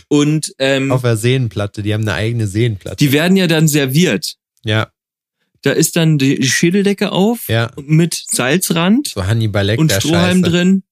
Und 0.07 0.53
ähm, 0.57 0.91
Auf 0.91 1.01
der 1.01 1.15
Seenplatte, 1.17 1.83
die 1.83 1.93
haben 1.93 2.01
eine 2.01 2.13
eigene 2.13 2.47
Seenplatte. 2.47 2.97
die 2.97 3.11
werden 3.11 3.35
ja 3.37 3.47
dann 3.47 3.67
serviert. 3.67 4.35
ja, 4.63 4.91
Da 5.61 5.71
ist 5.71 5.95
dann 5.95 6.17
die 6.17 6.43
Schädeldecke 6.43 7.11
auf 7.11 7.47
ja. 7.49 7.71
mit 7.77 8.13
Salzrand 8.29 9.09
So 9.09 9.25
Hannibal 9.25 9.77
und 9.77 9.91
Strohhalm 9.91 10.39
Scheiße. 10.43 10.51
drin. 10.51 10.83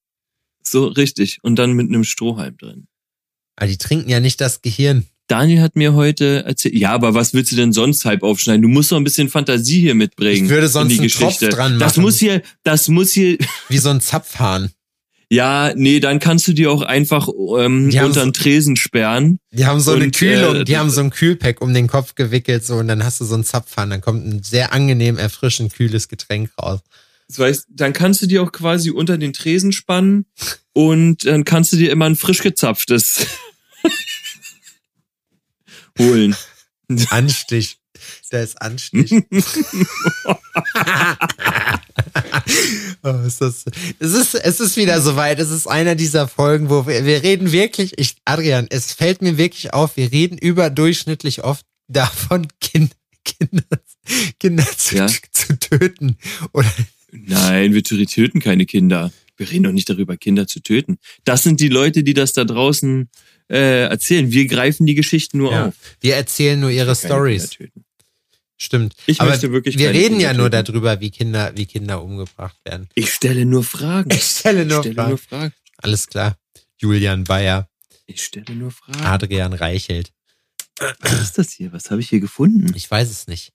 So 0.63 0.87
richtig. 0.87 1.39
Und 1.41 1.55
dann 1.57 1.73
mit 1.73 1.87
einem 1.89 2.03
Strohhalm 2.03 2.57
drin. 2.57 2.87
Aber 3.55 3.67
die 3.67 3.77
trinken 3.77 4.09
ja 4.09 4.19
nicht 4.19 4.39
das 4.41 4.61
Gehirn. 4.61 5.05
Daniel 5.27 5.61
hat 5.61 5.75
mir 5.75 5.93
heute 5.93 6.43
erzählt, 6.45 6.73
ja, 6.73 6.91
aber 6.91 7.13
was 7.13 7.33
willst 7.33 7.51
du 7.51 7.55
denn 7.55 7.71
sonst 7.71 8.03
halb 8.05 8.23
aufschneiden? 8.23 8.63
Du 8.63 8.67
musst 8.67 8.91
doch 8.91 8.97
ein 8.97 9.03
bisschen 9.03 9.29
Fantasie 9.29 9.79
hier 9.81 9.93
mitbringen. 9.95 10.45
Ich 10.45 10.49
würde 10.49 10.67
sonst 10.69 10.91
in 10.91 10.97
die 10.97 11.01
einen 11.03 11.09
Tropf 11.11 11.37
Geschichte. 11.39 11.49
dran 11.55 11.77
Das 11.77 11.97
machen. 11.97 12.01
muss 12.03 12.17
hier, 12.17 12.41
das 12.63 12.87
muss 12.87 13.11
hier, 13.11 13.37
Wie 13.67 13.77
so 13.77 13.89
ein 13.89 14.01
Zapfhahn. 14.01 14.71
ja, 15.29 15.71
nee, 15.75 15.99
dann 15.99 16.19
kannst 16.19 16.47
du 16.47 16.53
dir 16.53 16.71
auch 16.71 16.81
einfach 16.81 17.27
ähm, 17.59 17.91
Die 17.91 17.99
haben 17.99 18.07
unter 18.07 18.23
den 18.23 18.33
Tresen 18.33 18.75
sperren. 18.75 19.37
Die 19.51 19.67
haben 19.67 19.79
so 19.79 19.91
eine 19.91 20.05
Und, 20.05 20.15
Kühlung, 20.15 20.55
äh, 20.55 20.63
die 20.63 20.77
haben 20.77 20.89
so 20.89 21.01
ein 21.01 21.11
Kühlpack 21.11 21.61
um 21.61 21.75
den 21.75 21.85
Kopf 21.87 22.15
gewickelt 22.15 22.65
so 22.65 22.77
und 22.77 22.87
dann 22.87 23.03
hast 23.03 23.21
du 23.21 23.25
so 23.25 23.35
einen 23.35 23.43
Zapfhahn, 23.43 23.91
dann 23.91 24.01
kommt 24.01 24.25
ein 24.25 24.41
sehr 24.41 24.73
angenehm 24.73 25.17
erfrischend 25.19 25.73
kühles 25.75 26.07
Getränk 26.07 26.49
raus. 26.59 26.79
Das 27.29 27.39
heißt, 27.39 27.67
dann 27.69 27.93
kannst 27.93 28.21
du 28.21 28.27
dir 28.27 28.43
auch 28.43 28.51
quasi 28.51 28.89
unter 28.89 29.17
den 29.17 29.33
Tresen 29.33 29.71
spannen 29.71 30.25
und 30.73 31.25
dann 31.25 31.45
kannst 31.45 31.71
du 31.71 31.77
dir 31.77 31.91
immer 31.91 32.05
ein 32.05 32.15
frisch 32.15 32.41
gezapftes 32.41 33.27
holen. 35.99 36.35
Anstich. 37.11 37.77
Der 38.31 38.43
ist 38.43 38.61
Anstich. 38.61 39.11
oh, 43.03 43.09
ist 43.25 43.41
das, 43.41 43.65
es, 43.99 44.13
ist, 44.13 44.35
es 44.35 44.59
ist 44.59 44.77
wieder 44.77 45.01
soweit. 45.01 45.39
Es 45.39 45.49
ist 45.49 45.67
einer 45.67 45.95
dieser 45.95 46.27
Folgen, 46.27 46.69
wo 46.69 46.87
wir, 46.87 47.05
wir 47.05 47.23
reden 47.23 47.51
wirklich, 47.51 47.97
ich, 47.97 48.15
Adrian, 48.25 48.67
es 48.69 48.93
fällt 48.93 49.21
mir 49.21 49.37
wirklich 49.37 49.73
auf, 49.73 49.97
wir 49.97 50.11
reden 50.11 50.37
überdurchschnittlich 50.37 51.43
oft 51.43 51.65
davon, 51.87 52.47
kind, 52.61 52.95
Kinder, 53.25 53.63
Kinder 54.39 54.65
zu, 54.77 54.95
Ja. 54.95 55.07
zu 55.07 55.59
töten. 55.59 56.17
Oder 56.53 56.71
Nein, 57.11 57.73
wir 57.73 57.83
töten 57.83 58.39
keine 58.39 58.65
Kinder. 58.65 59.11
Wir 59.37 59.49
reden 59.49 59.63
doch 59.63 59.71
nicht 59.71 59.89
darüber, 59.89 60.17
Kinder 60.17 60.47
zu 60.47 60.59
töten. 60.61 60.97
Das 61.23 61.43
sind 61.43 61.59
die 61.61 61.69
Leute, 61.69 62.03
die 62.03 62.13
das 62.13 62.33
da 62.33 62.43
draußen 62.43 63.09
äh, 63.49 63.83
erzählen. 63.87 64.31
Wir 64.31 64.47
greifen 64.47 64.85
die 64.85 64.95
Geschichten 64.95 65.37
nur 65.37 65.51
ja, 65.51 65.67
auf. 65.67 65.73
wir 66.01 66.15
erzählen 66.15 66.59
nur 66.59 66.69
ihre 66.71 66.95
Stories. 66.95 67.57
Stimmt. 68.57 68.93
Ich 69.05 69.21
Aber 69.21 69.29
möchte 69.29 69.51
wirklich 69.53 69.77
wir 69.77 69.91
reden 69.91 70.15
Kinder 70.17 70.21
ja 70.23 70.33
nur 70.33 70.51
töten. 70.51 70.65
darüber, 70.65 70.99
wie 70.99 71.09
Kinder, 71.11 71.53
wie 71.55 71.65
Kinder 71.65 72.03
umgebracht 72.03 72.57
werden. 72.65 72.89
Ich 72.95 73.13
stelle 73.13 73.45
nur 73.45 73.63
Fragen. 73.63 74.11
Ich 74.11 74.23
stelle 74.23 74.63
Ich 74.63 74.67
nur 74.67 74.79
stelle 74.81 74.95
Fragen. 74.95 75.09
nur 75.09 75.17
Fragen. 75.17 75.53
Alles 75.77 76.07
klar. 76.07 76.37
Julian 76.77 77.23
Bayer, 77.23 77.69
Ich 78.05 78.21
stelle 78.23 78.53
nur 78.55 78.71
Fragen. 78.71 79.01
Adrian 79.01 79.53
Reichelt. 79.53 80.11
Was 81.01 81.21
ist 81.21 81.37
das 81.37 81.51
hier? 81.51 81.71
Was 81.73 81.89
habe 81.91 82.01
ich 82.01 82.09
hier 82.09 82.19
gefunden? 82.19 82.73
Ich 82.75 82.89
weiß 82.91 83.09
es 83.09 83.27
nicht. 83.27 83.51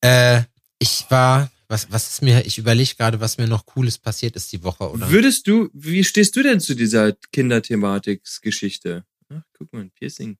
Äh, 0.00 0.42
ich 0.78 1.04
war, 1.08 1.50
was, 1.72 1.90
was 1.90 2.08
ist 2.08 2.22
mir, 2.22 2.44
ich 2.46 2.58
überlege 2.58 2.94
gerade, 2.94 3.18
was 3.20 3.38
mir 3.38 3.48
noch 3.48 3.66
Cooles 3.66 3.98
passiert 3.98 4.36
ist 4.36 4.52
die 4.52 4.62
Woche, 4.62 4.88
oder? 4.90 5.10
Würdest 5.10 5.48
du, 5.48 5.68
wie 5.72 6.04
stehst 6.04 6.36
du 6.36 6.42
denn 6.44 6.60
zu 6.60 6.74
dieser 6.76 7.12
Kinderthematik-Geschichte? 7.32 9.04
Ach, 9.32 9.42
guck 9.56 9.72
mal, 9.72 9.80
ein 9.80 9.90
Piercing. 9.90 10.36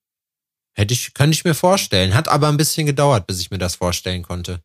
Hätte 0.74 0.94
ich, 0.94 1.12
könnte 1.14 1.34
ich 1.34 1.44
mir 1.44 1.54
vorstellen. 1.54 2.14
Hat 2.14 2.28
aber 2.28 2.48
ein 2.48 2.56
bisschen 2.56 2.86
gedauert, 2.86 3.26
bis 3.26 3.40
ich 3.40 3.50
mir 3.50 3.58
das 3.58 3.74
vorstellen 3.76 4.22
konnte. 4.22 4.62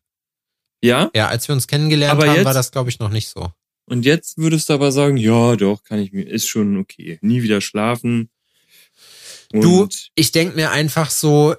Ja? 0.82 1.10
Ja, 1.14 1.28
als 1.28 1.48
wir 1.48 1.54
uns 1.54 1.66
kennengelernt 1.66 2.12
Aber 2.12 2.28
haben, 2.28 2.36
jetzt- 2.36 2.44
war 2.44 2.54
das, 2.54 2.70
glaube 2.70 2.90
ich, 2.90 2.98
noch 2.98 3.10
nicht 3.10 3.28
so. 3.28 3.52
Und 3.86 4.04
jetzt 4.04 4.36
würdest 4.36 4.68
du 4.68 4.74
aber 4.74 4.92
sagen, 4.92 5.16
ja, 5.16 5.56
doch, 5.56 5.82
kann 5.82 5.98
ich 5.98 6.12
mir, 6.12 6.22
ist 6.28 6.46
schon 6.46 6.76
okay. 6.76 7.18
Nie 7.22 7.42
wieder 7.42 7.60
schlafen. 7.62 8.30
Und 9.52 9.62
Du, 9.62 9.88
ich 10.14 10.30
denk 10.30 10.54
mir 10.56 10.70
einfach 10.70 11.10
so, 11.10 11.54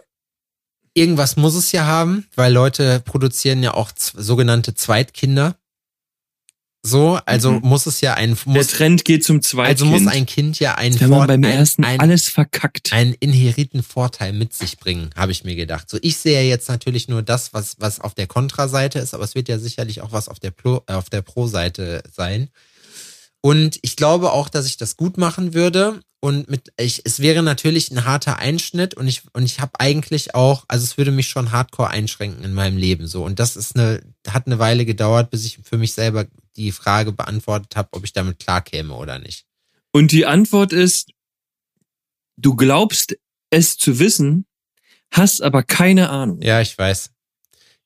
irgendwas 0.99 1.35
muss 1.38 1.55
es 1.55 1.71
ja 1.71 1.85
haben, 1.85 2.27
weil 2.35 2.53
Leute 2.53 2.99
produzieren 2.99 3.63
ja 3.63 3.73
auch 3.73 3.91
sogenannte 3.95 4.75
Zweitkinder. 4.75 5.55
So, 6.81 7.19
also 7.25 7.51
Mhm. 7.51 7.59
muss 7.67 7.88
es 7.88 7.99
ja 7.99 8.13
ein, 8.13 8.35
der 8.45 8.53
muss, 8.53 8.67
Trend 8.67 9.03
geht 9.03 9.25
zum 9.25 9.38
also 9.38 9.49
Zweitkind. 9.49 9.89
muss 9.91 10.07
ein 10.07 10.25
Kind 10.25 10.59
ja 10.59 10.75
einen, 10.75 10.97
Wenn 10.97 11.09
man 11.09 11.27
beim 11.27 11.43
ein, 11.43 11.51
ersten 11.51 11.83
ein, 11.83 11.99
alles 11.99 12.29
verkackt. 12.29 12.93
einen 12.93 13.13
inheriten 13.19 13.83
Vorteil 13.83 14.31
mit 14.31 14.53
sich 14.53 14.77
bringen, 14.77 15.09
habe 15.17 15.33
ich 15.33 15.43
mir 15.43 15.57
gedacht. 15.57 15.89
So, 15.89 15.97
ich 16.01 16.15
sehe 16.17 16.35
ja 16.41 16.47
jetzt 16.47 16.69
natürlich 16.69 17.09
nur 17.09 17.21
das, 17.21 17.53
was, 17.53 17.75
was 17.79 17.99
auf 17.99 18.13
der 18.13 18.27
Kontraseite 18.27 18.99
ist, 18.99 19.13
aber 19.13 19.25
es 19.25 19.35
wird 19.35 19.49
ja 19.49 19.59
sicherlich 19.59 19.99
auch 20.01 20.13
was 20.13 20.29
auf 20.29 20.39
der, 20.39 20.51
Pro, 20.51 20.81
äh, 20.88 20.93
auf 20.93 21.09
der 21.09 21.21
Pro-Seite 21.21 22.01
sein. 22.15 22.49
Und 23.41 23.77
ich 23.81 23.97
glaube 23.97 24.31
auch, 24.31 24.47
dass 24.47 24.65
ich 24.65 24.77
das 24.77 24.95
gut 24.95 25.17
machen 25.17 25.53
würde. 25.53 25.99
Und 26.21 26.49
mit, 26.49 26.73
ich, 26.77 27.01
es 27.05 27.21
wäre 27.21 27.41
natürlich 27.43 27.91
ein 27.91 28.03
harter 28.03 28.39
Einschnitt 28.39 28.93
und 28.93 29.08
ich, 29.08 29.23
und 29.32 29.43
ich 29.43 29.62
habe 29.62 29.79
eigentlich 29.79 30.36
auch, 30.36 30.65
also 30.67 30.84
es 30.84 30.97
würde 30.97 31.12
mich 31.12 31.29
schon 31.29 31.51
hardcore 31.51 31.89
einschränken 31.89 32.43
in 32.43 32.53
meinem 32.53 32.77
Leben 32.77 33.08
so. 33.08 33.23
Und 33.23 33.39
das 33.39 33.55
ist 33.55 33.77
eine, 33.77 34.01
hat 34.27 34.45
eine 34.45 34.60
Weile 34.60 34.86
gedauert, 34.86 35.29
bis 35.29 35.45
ich 35.45 35.60
für 35.63 35.77
mich 35.77 35.93
selber 35.93 36.25
die 36.58 36.73
Frage 36.73 37.13
beantwortet 37.13 37.77
habe, 37.77 37.89
ob 37.93 38.03
ich 38.03 38.12
damit 38.12 38.39
klarkäme 38.39 38.93
oder 38.93 39.17
nicht. 39.17 39.45
Und 39.91 40.12
die 40.12 40.25
Antwort 40.25 40.73
ist, 40.73 41.12
du 42.36 42.55
glaubst 42.55 43.15
es 43.49 43.77
zu 43.77 43.99
wissen, 43.99 44.45
hast 45.12 45.41
aber 45.41 45.63
keine 45.63 46.10
Ahnung. 46.10 46.41
Ja, 46.41 46.60
ich 46.60 46.77
weiß. 46.77 47.12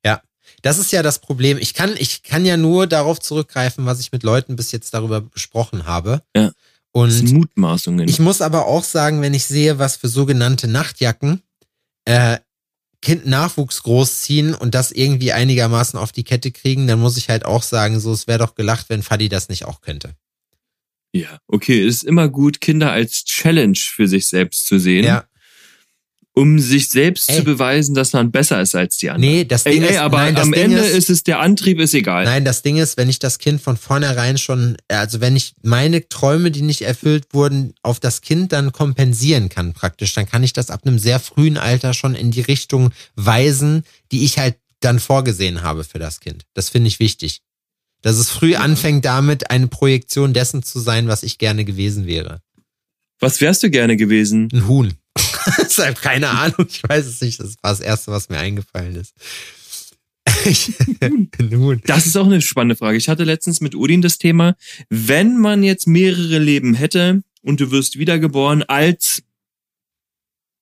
Ja. 0.04 0.22
Das 0.64 0.80
ist 0.80 0.92
ja 0.92 1.04
das 1.04 1.20
Problem. 1.20 1.60
Ich 1.60 1.76
kann, 1.76 1.96
ich 1.98 2.24
kann 2.24 2.46
ja 2.46 2.58
nur 2.58 2.88
darauf 2.88 3.20
zurückgreifen, 3.20 3.86
was 3.86 4.00
ich 4.00 4.12
mit 4.12 4.24
Leuten 4.24 4.56
bis 4.56 4.72
jetzt 4.72 4.94
darüber 4.94 5.22
besprochen 5.22 5.86
habe. 5.86 6.24
Ja. 6.36 6.52
Und 6.94 7.34
Mutmaßungen. 7.34 8.08
ich 8.08 8.20
muss 8.20 8.42
aber 8.42 8.68
auch 8.68 8.84
sagen, 8.84 9.22
wenn 9.22 9.34
ich 9.34 9.46
sehe, 9.46 9.80
was 9.80 9.98
für 9.98 10.08
sogenannte 10.08 10.68
Nachtjacken 10.68 11.42
äh, 12.06 12.38
Kind 13.02 13.26
Nachwuchs 13.26 13.84
großziehen 13.84 14.54
und 14.54 14.74
das 14.74 14.92
irgendwie 14.92 15.34
einigermaßen 15.34 16.00
auf 16.00 16.14
die 16.14 16.24
Kette 16.24 16.52
kriegen, 16.52 16.88
dann 16.88 17.00
muss 17.00 17.18
ich 17.18 17.28
halt 17.30 17.46
auch 17.46 17.64
sagen, 17.64 18.00
so, 18.00 18.14
es 18.14 18.28
wäre 18.28 18.40
doch 18.40 18.56
gelacht, 18.56 18.88
wenn 18.88 19.04
Fadi 19.04 19.28
das 19.28 19.50
nicht 19.50 19.66
auch 19.66 19.82
könnte. 19.82 20.16
ja, 21.12 21.40
okay, 21.48 21.86
es 21.86 21.98
ist 21.98 22.04
immer 22.04 22.30
gut, 22.30 22.62
Kinder 22.62 22.92
als 22.92 23.26
Challenge 23.26 23.78
für 23.78 24.08
sich 24.08 24.28
selbst 24.28 24.66
zu 24.66 24.80
sehen, 24.80 25.04
Ja. 25.04 25.26
Um 26.36 26.58
sich 26.58 26.90
selbst 26.90 27.30
Ey. 27.30 27.38
zu 27.38 27.44
beweisen, 27.44 27.94
dass 27.94 28.14
man 28.14 28.32
besser 28.32 28.60
ist 28.62 28.74
als 28.74 28.98
die 28.98 29.12
anderen. 29.12 29.34
Nee, 29.34 29.46
das 29.46 29.66
Ey, 29.66 29.74
Ding 29.74 29.84
ey, 29.84 29.92
ist, 29.92 29.98
aber 29.98 30.18
nein, 30.18 30.36
das 30.36 30.46
am 30.46 30.52
Ding 30.52 30.64
Ende 30.64 30.80
ist, 30.80 30.96
ist, 30.96 31.10
es 31.10 31.24
der 31.24 31.40
Antrieb 31.40 31.80
ist 31.80 31.94
egal. 31.94 32.26
Nein, 32.26 32.44
das 32.44 32.64
Ding 32.64 32.78
ist, 32.78 32.98
wenn 32.98 33.08
ich 33.08 33.20
das 33.20 33.38
Kind 33.38 33.62
von 33.62 33.78
vornherein 33.78 34.38
schon, 34.40 34.76
also 34.88 35.22
wenn 35.22 35.36
ich 35.36 35.54
meine 35.62 36.08
Träume, 36.10 36.50
die 36.50 36.64
nicht 36.64 36.82
erfüllt 36.82 37.28
wurden, 37.34 37.74
auf 37.84 38.00
das 38.00 38.22
Kind 38.22 38.52
dann 38.52 38.72
kompensieren 38.72 39.50
kann 39.50 39.74
praktisch, 39.74 40.14
dann 40.16 40.26
kann 40.26 40.44
ich 40.44 40.54
das 40.54 40.72
ab 40.72 40.82
einem 40.86 40.98
sehr 40.98 41.20
frühen 41.20 41.58
Alter 41.58 41.94
schon 41.94 42.16
in 42.16 42.32
die 42.32 42.42
Richtung 42.42 42.92
weisen, 43.16 43.84
die 44.12 44.26
ich 44.26 44.40
halt 44.40 44.56
dann 44.80 45.00
vorgesehen 45.00 45.62
habe 45.62 45.84
für 45.84 46.00
das 46.00 46.20
Kind. 46.20 46.46
Das 46.56 46.70
finde 46.70 46.88
ich 46.88 47.00
wichtig. 47.00 47.42
Dass 48.02 48.18
es 48.18 48.30
früh 48.30 48.56
anfängt 48.56 49.06
damit, 49.06 49.50
eine 49.52 49.68
Projektion 49.68 50.34
dessen 50.34 50.64
zu 50.64 50.80
sein, 50.80 51.08
was 51.08 51.24
ich 51.24 51.38
gerne 51.38 51.64
gewesen 51.64 52.06
wäre. 52.06 52.42
Was 53.20 53.40
wärst 53.40 53.64
du 53.64 53.70
gerne 53.70 53.96
gewesen? 53.96 54.50
Ein 54.52 54.68
Huhn. 54.68 54.94
Deshalb 55.58 56.02
keine 56.02 56.30
Ahnung, 56.30 56.68
ich 56.70 56.84
weiß 56.84 57.06
es 57.06 57.22
nicht. 57.22 57.40
Das 57.40 57.56
war 57.62 57.72
das 57.72 57.80
Erste, 57.80 58.12
was 58.12 58.30
mir 58.30 58.40
eingefallen 58.40 58.96
ist. 58.96 59.14
Das 61.86 62.06
ist 62.06 62.18
auch 62.18 62.26
eine 62.26 62.42
spannende 62.42 62.76
Frage. 62.76 62.98
Ich 62.98 63.10
hatte 63.10 63.24
letztens 63.24 63.62
mit 63.62 63.76
Odin 63.76 64.02
das 64.02 64.18
Thema, 64.18 64.56
wenn 64.90 65.38
man 65.38 65.64
jetzt 65.64 65.88
mehrere 65.88 66.40
Leben 66.40 66.74
hätte 66.74 67.24
und 67.42 67.60
du 67.60 67.72
wirst 67.72 67.98
wiedergeboren 67.98 68.64
als 68.64 69.24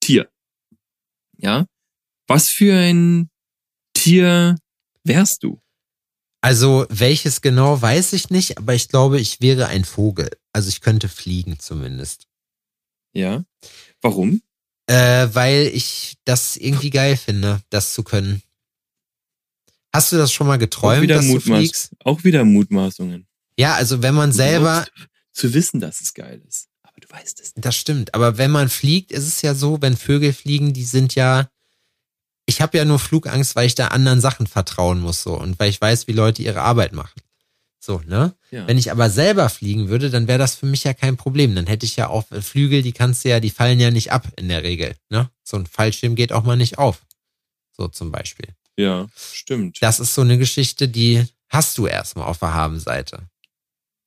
Tier. 0.01 0.29
Ja? 1.37 1.67
Was 2.27 2.49
für 2.49 2.75
ein 2.75 3.29
Tier 3.93 4.57
wärst 5.03 5.43
du? 5.43 5.61
Also 6.41 6.87
welches 6.89 7.41
genau 7.41 7.79
weiß 7.79 8.13
ich 8.13 8.29
nicht, 8.31 8.57
aber 8.57 8.73
ich 8.73 8.89
glaube, 8.89 9.19
ich 9.19 9.41
wäre 9.41 9.67
ein 9.67 9.85
Vogel. 9.85 10.31
Also 10.53 10.69
ich 10.69 10.81
könnte 10.81 11.07
fliegen 11.07 11.59
zumindest. 11.59 12.27
Ja? 13.13 13.43
Warum? 14.01 14.41
Äh, 14.87 15.27
weil 15.33 15.67
ich 15.73 16.17
das 16.25 16.57
irgendwie 16.57 16.89
geil 16.89 17.15
finde, 17.17 17.61
das 17.69 17.93
zu 17.93 18.03
können. 18.03 18.41
Hast 19.93 20.11
du 20.11 20.17
das 20.17 20.31
schon 20.31 20.47
mal 20.47 20.57
geträumt, 20.57 21.09
dass 21.09 21.25
du 21.25 21.33
Mutmaß 21.33 21.59
fliegst? 21.59 21.91
auch 22.03 22.23
wieder 22.23 22.43
Mutmaßungen. 22.45 23.27
Ja, 23.57 23.75
also 23.75 24.01
wenn 24.01 24.15
man 24.15 24.31
Du 24.31 24.35
selber, 24.37 24.85
Zu 25.33 25.53
wissen, 25.53 25.79
dass 25.79 26.01
es 26.01 26.13
geil 26.13 26.41
ist. 26.47 26.67
Aber 26.83 26.99
du 26.99 27.09
weißt 27.09 27.39
es 27.41 27.55
nicht. 27.55 27.65
das 27.65 27.75
stimmt, 27.75 28.13
aber 28.13 28.37
wenn 28.37 28.51
man 28.51 28.69
fliegt, 28.69 29.11
ist 29.11 29.27
es 29.27 29.41
ja 29.41 29.53
so, 29.53 29.81
wenn 29.81 29.97
Vögel 29.97 30.33
fliegen, 30.33 30.73
die 30.73 30.83
sind 30.85 31.15
ja, 31.15 31.49
ich 32.45 32.61
habe 32.61 32.77
ja 32.77 32.85
nur 32.85 32.99
Flugangst, 32.99 33.55
weil 33.55 33.67
ich 33.67 33.75
da 33.75 33.89
anderen 33.89 34.21
Sachen 34.21 34.47
vertrauen 34.47 34.99
muss 34.99 35.23
so 35.23 35.37
und 35.37 35.59
weil 35.59 35.69
ich 35.69 35.79
weiß, 35.79 36.07
wie 36.07 36.13
Leute 36.13 36.41
ihre 36.41 36.61
Arbeit 36.61 36.93
machen. 36.93 37.20
So, 37.83 37.99
ne? 38.05 38.35
Ja. 38.51 38.67
Wenn 38.67 38.77
ich 38.77 38.91
aber 38.91 39.09
selber 39.09 39.49
fliegen 39.49 39.89
würde, 39.89 40.11
dann 40.11 40.27
wäre 40.27 40.37
das 40.37 40.53
für 40.53 40.67
mich 40.67 40.83
ja 40.83 40.93
kein 40.93 41.17
Problem. 41.17 41.55
Dann 41.55 41.65
hätte 41.65 41.85
ich 41.87 41.95
ja 41.95 42.09
auch 42.09 42.29
äh, 42.31 42.41
Flügel, 42.41 42.83
die 42.83 42.91
kannst 42.91 43.25
du 43.25 43.29
ja, 43.29 43.39
die 43.39 43.49
fallen 43.49 43.79
ja 43.79 43.89
nicht 43.89 44.11
ab 44.11 44.27
in 44.37 44.49
der 44.49 44.61
Regel. 44.61 44.95
Ne? 45.09 45.31
So 45.43 45.57
ein 45.57 45.65
Fallschirm 45.65 46.13
geht 46.15 46.31
auch 46.31 46.43
mal 46.43 46.57
nicht 46.57 46.77
auf. 46.77 47.01
So 47.75 47.87
zum 47.87 48.11
Beispiel. 48.11 48.49
ja, 48.77 49.07
stimmt. 49.33 49.77
Das 49.81 49.99
ist 49.99 50.13
so 50.13 50.21
eine 50.21 50.37
Geschichte, 50.37 50.87
die 50.87 51.25
hast 51.49 51.75
du 51.79 51.87
erstmal 51.87 52.27
auf 52.27 52.37
der 52.37 52.53
Habenseite. 52.53 53.23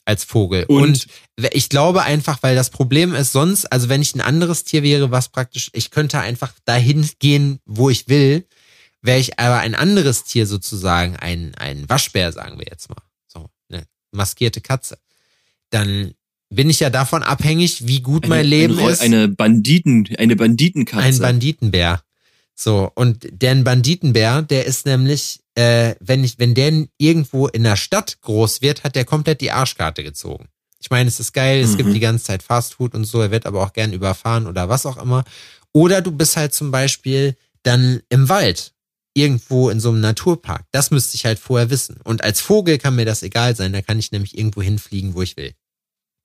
Als 0.07 0.23
Vogel. 0.23 0.65
Und- 0.69 0.83
Und 0.83 1.07
ich 1.53 1.69
glaube 1.69 2.03
einfach, 2.03 2.43
weil 2.43 2.55
das 2.55 2.71
Problem 2.71 3.13
ist 3.15 3.33
sonst, 3.33 3.65
also 3.73 3.89
wenn 3.89 4.03
ich 4.03 4.15
ein 4.15 4.21
anderes 4.21 4.63
Tier 4.65 4.83
wäre, 4.85 5.11
was 5.11 5.31
praktisch, 5.31 5.71
ich 5.73 5.91
könnte 5.91 6.21
einfach 6.21 6.53
dahin 6.65 7.09
gehen, 7.19 7.59
wo 7.65 7.91
ich 7.91 8.07
will, 8.09 8.47
wäre 9.03 9.19
ich 9.19 9.39
aber 9.41 9.59
ein 9.59 9.75
anderes 9.75 10.23
Tier 10.25 10.47
sozusagen, 10.47 11.17
ein, 11.17 11.55
ein 11.57 11.89
Waschbär, 11.89 12.31
sagen 12.33 12.59
wir 12.59 12.67
jetzt 12.71 12.89
mal. 12.91 13.03
Eine 14.15 14.19
maskierte 14.19 14.61
Katze. 14.61 14.99
Dann 15.71 16.15
bin 16.49 16.71
ich 16.71 16.81
ja 16.81 16.89
davon 16.91 17.23
abhängig, 17.23 17.87
wie 17.89 18.01
gut 18.01 18.29
mein 18.29 18.47
Leben 18.47 18.79
eine, 18.79 18.91
ist. 18.91 19.03
Eine 19.03 19.29
Banditen, 19.29 20.09
eine 20.19 20.37
Banditenkatze. 20.37 21.03
Ein 21.03 21.19
Banditenbär. 21.19 22.03
So, 22.55 22.91
und 22.95 23.27
der 23.33 23.57
Banditenbär, 23.57 24.43
der 24.43 24.65
ist 24.67 24.87
nämlich, 24.87 25.41
äh, 25.57 25.97
wenn 25.99 26.23
ich, 26.23 26.39
wenn 26.39 26.55
der 26.55 26.87
irgendwo 26.99 27.49
in 27.49 27.65
der 27.65 27.75
Stadt 27.75 28.21
groß 28.21 28.63
wird, 28.63 28.85
hat 28.85 28.95
der 28.95 29.05
komplett 29.05 29.41
die 29.41 29.51
Arschkarte 29.51 30.05
gezogen. 30.05 30.47
Ich 30.79 30.91
meine, 30.91 31.09
es 31.09 31.19
ist 31.19 31.33
geil, 31.33 31.61
es 31.63 31.73
Mhm. 31.73 31.77
gibt 31.79 31.95
die 31.95 32.01
ganze 32.01 32.25
Zeit 32.25 32.45
Fastfood 32.45 32.95
und 32.95 33.05
so, 33.05 33.21
er 33.21 33.33
wird 33.33 33.47
aber 33.47 33.63
auch 33.65 33.73
gern 33.73 33.93
überfahren 33.93 34.47
oder 34.47 34.69
was 34.69 34.87
auch 34.87 34.99
immer. 35.03 35.25
Oder 35.73 36.01
du 36.03 36.13
bist 36.13 36.37
halt 36.37 36.55
zum 36.55 36.71
Beispiel 36.71 37.37
dann 37.65 38.01
im 38.11 38.29
Wald, 38.29 38.74
irgendwo 39.15 39.71
in 39.71 39.81
so 39.81 39.91
einem 39.91 40.01
Naturpark. 40.01 40.67
Das 40.73 40.91
müsste 40.91 41.15
ich 41.15 41.25
halt 41.25 41.39
vorher 41.39 41.71
wissen. 41.71 41.97
Und 42.05 42.23
als 42.25 42.41
Vogel 42.41 42.79
kann 42.79 42.97
mir 42.97 43.05
das 43.05 43.23
egal 43.23 43.55
sein, 43.57 43.73
da 43.73 43.81
kann 43.81 43.99
ich 43.99 44.13
nämlich 44.13 44.37
irgendwo 44.37 44.61
hinfliegen, 44.61 45.15
wo 45.15 45.23
ich 45.23 45.37
will. 45.37 45.55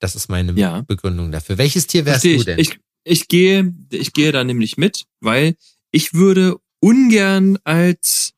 Das 0.00 0.16
ist 0.16 0.28
meine 0.28 0.52
Ja. 0.52 0.82
Begründung 0.82 1.30
dafür. 1.30 1.56
Welches 1.58 1.86
Tier 1.86 2.04
wärst 2.04 2.22
Verstehe 2.22 2.34
du 2.34 2.40
ich. 2.40 2.44
denn? 2.46 2.58
Ich, 2.58 2.78
ich 3.04 3.28
gehe, 3.28 3.72
ich 3.90 4.12
gehe 4.12 4.32
da 4.32 4.42
nämlich 4.44 4.76
mit, 4.76 5.04
weil 5.20 5.54
ich 5.92 6.14
würde 6.14 6.56
ungern 6.80 7.58
als 7.64 8.32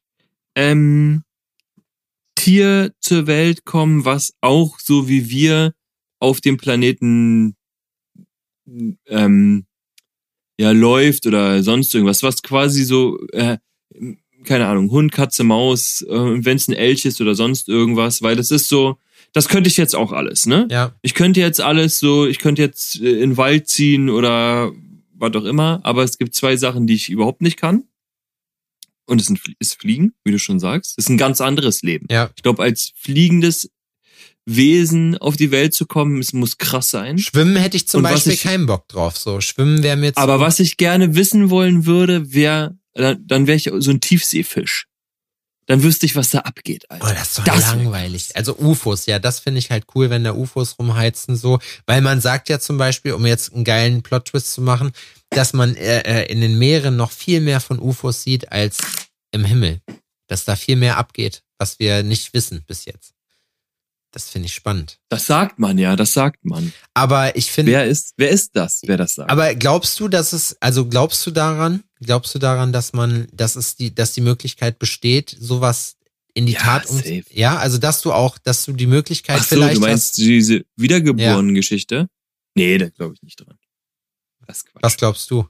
ähm, 0.55 1.23
Tier 2.35 2.93
zur 3.01 3.27
Welt 3.27 3.65
kommen, 3.65 4.05
was 4.05 4.35
auch 4.41 4.79
so 4.81 5.09
wie 5.09 5.31
wir 5.31 5.75
auf 6.19 6.41
dem 6.41 6.57
Planeten 6.57 7.57
ähm, 9.07 9.67
ja 10.59 10.71
läuft 10.73 11.27
oder 11.27 11.63
sonst 11.63 11.95
irgendwas, 11.95 12.23
was 12.23 12.43
quasi 12.43 12.85
so 12.85 13.19
äh, 13.29 13.59
keine 14.45 14.67
Ahnung 14.67 14.91
Hund, 14.91 15.13
Katze, 15.13 15.45
Maus, 15.45 16.03
äh, 16.03 16.15
wenn 16.45 16.57
es 16.57 16.69
ein 16.69 16.75
Elch 16.75 17.05
ist 17.05 17.21
oder 17.21 17.35
sonst 17.35 17.69
irgendwas, 17.69 18.23
weil 18.23 18.37
das 18.37 18.51
ist 18.51 18.69
so, 18.69 18.99
das 19.33 19.49
könnte 19.49 19.69
ich 19.69 19.77
jetzt 19.77 19.95
auch 19.95 20.13
alles, 20.13 20.47
ne? 20.47 20.69
ja, 20.71 20.93
Ich 21.03 21.15
könnte 21.15 21.41
jetzt 21.41 21.61
alles 21.61 21.99
so, 21.99 22.27
ich 22.27 22.39
könnte 22.39 22.63
jetzt 22.63 23.01
äh, 23.01 23.11
in 23.13 23.31
den 23.31 23.37
Wald 23.37 23.69
ziehen 23.69 24.11
oder 24.11 24.73
was 25.15 25.35
auch 25.35 25.45
immer, 25.45 25.81
aber 25.85 26.03
es 26.03 26.19
gibt 26.19 26.35
zwei 26.35 26.57
Sachen, 26.57 26.87
die 26.87 26.95
ich 26.95 27.09
überhaupt 27.09 27.41
nicht 27.43 27.57
kann. 27.57 27.85
Und 29.07 29.21
es 29.21 29.33
ist 29.59 29.81
Fliegen, 29.81 30.15
wie 30.25 30.31
du 30.33 30.39
schon 30.39 30.61
sagst. 30.61 30.97
Das 30.97 31.05
ist 31.07 31.09
ein 31.11 31.19
ganz 31.19 31.41
anderes 31.41 31.83
Leben. 31.83 32.07
ja. 32.11 32.31
Ich 32.37 32.43
glaube, 32.43 32.63
als 32.63 32.93
fliegendes 32.97 33.69
Wesen 34.45 35.17
auf 35.19 35.37
die 35.37 35.51
Welt 35.51 35.73
zu 35.75 35.87
kommen, 35.87 36.19
es 36.19 36.33
muss 36.33 36.59
krass 36.59 36.91
sein. 36.91 37.19
Schwimmen 37.19 37.57
hätte 37.57 37.77
ich 37.77 37.87
zum 37.87 37.99
Und 37.99 38.11
Beispiel 38.11 38.33
ich- 38.33 38.43
keinen 38.43 38.67
Bock 38.67 38.89
drauf. 38.89 39.17
So, 39.17 39.41
Schwimmen 39.41 39.83
wäre 39.83 39.97
mir 39.97 40.07
jetzt. 40.07 40.19
Aber 40.19 40.41
was 40.41 40.59
ich 40.61 40.77
gerne 40.77 41.15
wissen 41.15 41.51
wollen 41.51 41.87
würde, 41.87 42.33
wäre, 42.33 42.77
dann, 42.95 43.27
dann 43.27 43.47
wäre 43.47 43.57
ich 43.57 43.71
so 43.79 43.91
ein 43.91 44.01
Tiefseefisch. 44.01 44.87
Dann 45.67 45.83
wüsste 45.85 46.07
ich, 46.07 46.17
was 46.17 46.31
da 46.31 46.41
abgeht, 46.41 46.85
Oh, 46.91 46.95
Alter. 46.95 47.15
das 47.15 47.29
ist 47.29 47.39
doch 47.39 47.45
Das 47.45 47.71
langweilig. 47.71 48.35
Also 48.35 48.57
UFOs, 48.59 49.07
ja, 49.07 49.21
das 49.21 49.39
finde 49.39 49.61
ich 49.61 49.71
halt 49.71 49.85
cool, 49.95 50.11
wenn 50.11 50.25
da 50.25 50.33
UFOs 50.35 50.77
rumheizen 50.79 51.37
so. 51.37 51.61
Weil 51.87 52.01
man 52.01 52.21
sagt 52.21 52.49
ja 52.49 52.59
zum 52.59 52.79
Beispiel, 52.79 53.13
um 53.13 53.25
jetzt 53.27 53.53
einen 53.55 53.63
geilen 53.65 54.03
Plot-Twist 54.03 54.53
zu 54.53 54.61
machen, 54.61 54.91
dass 55.31 55.53
man 55.53 55.77
äh, 55.77 56.01
äh, 56.01 56.33
in 56.33 56.41
den 56.41 56.59
Meeren 56.59 56.97
noch 56.97 57.13
viel 57.13 57.41
mehr 57.41 57.61
von 57.61 57.79
UFOs 57.79 58.25
sieht 58.25 58.51
als 58.51 58.79
im 59.31 59.45
Himmel. 59.45 59.81
Dass 60.27 60.45
da 60.45 60.57
viel 60.57 60.77
mehr 60.77 60.97
abgeht, 60.97 61.43
was 61.59 61.79
wir 61.79 62.03
nicht 62.03 62.35
wissen 62.35 62.65
bis 62.67 62.85
jetzt. 62.85 63.12
Das 64.13 64.29
finde 64.29 64.47
ich 64.47 64.55
spannend. 64.55 64.99
Das 65.09 65.25
sagt 65.27 65.59
man 65.59 65.79
ja, 65.79 65.97
das 65.97 66.13
sagt 66.13 66.45
man. 66.45 66.73
Aber 66.95 67.35
ich 67.35 67.51
finde, 67.51 67.73
Wer 67.73 67.87
ist, 67.87 68.13
wer 68.19 68.29
ist 68.31 68.55
das, 68.55 68.83
wer 68.85 68.99
das 68.99 69.15
sagt? 69.15 69.31
Aber 69.31 69.55
glaubst 69.55 69.99
du, 69.99 70.07
dass 70.09 70.33
es, 70.35 70.55
also 70.61 70.87
glaubst 70.87 71.27
du 71.27 71.31
daran, 71.31 71.83
glaubst 72.01 72.35
du 72.35 72.39
daran, 72.39 72.73
dass 72.73 72.93
man, 72.93 73.27
dass 73.33 73.57
es 73.57 73.75
die, 73.75 73.95
dass 73.95 74.13
die 74.13 74.21
Möglichkeit 74.21 74.79
besteht, 74.79 75.35
sowas 75.41 75.97
in 76.35 76.45
die 76.47 76.53
Ja, 76.53 76.61
Tat 76.61 76.87
um, 76.91 76.97
safe. 76.99 77.25
ja, 77.31 77.57
also 77.57 77.79
dass 77.79 78.03
du 78.03 78.13
auch, 78.13 78.37
dass 78.39 78.65
du 78.67 78.73
die 78.75 78.87
Möglichkeit 78.87 79.39
Ach 79.41 79.45
so, 79.45 79.57
vielleicht 79.57 79.77
du 79.77 79.81
meinst 79.81 80.09
hast. 80.13 80.19
diese 80.19 80.65
Wiedergeboren-Geschichte? 80.77 82.09
Nee, 82.55 82.77
da 82.79 82.91
glaube 82.91 83.15
ich 83.15 83.23
nicht 83.23 83.41
dran. 83.41 83.59
Was 84.83 84.97
glaubst 84.99 85.31
du? 85.31 85.47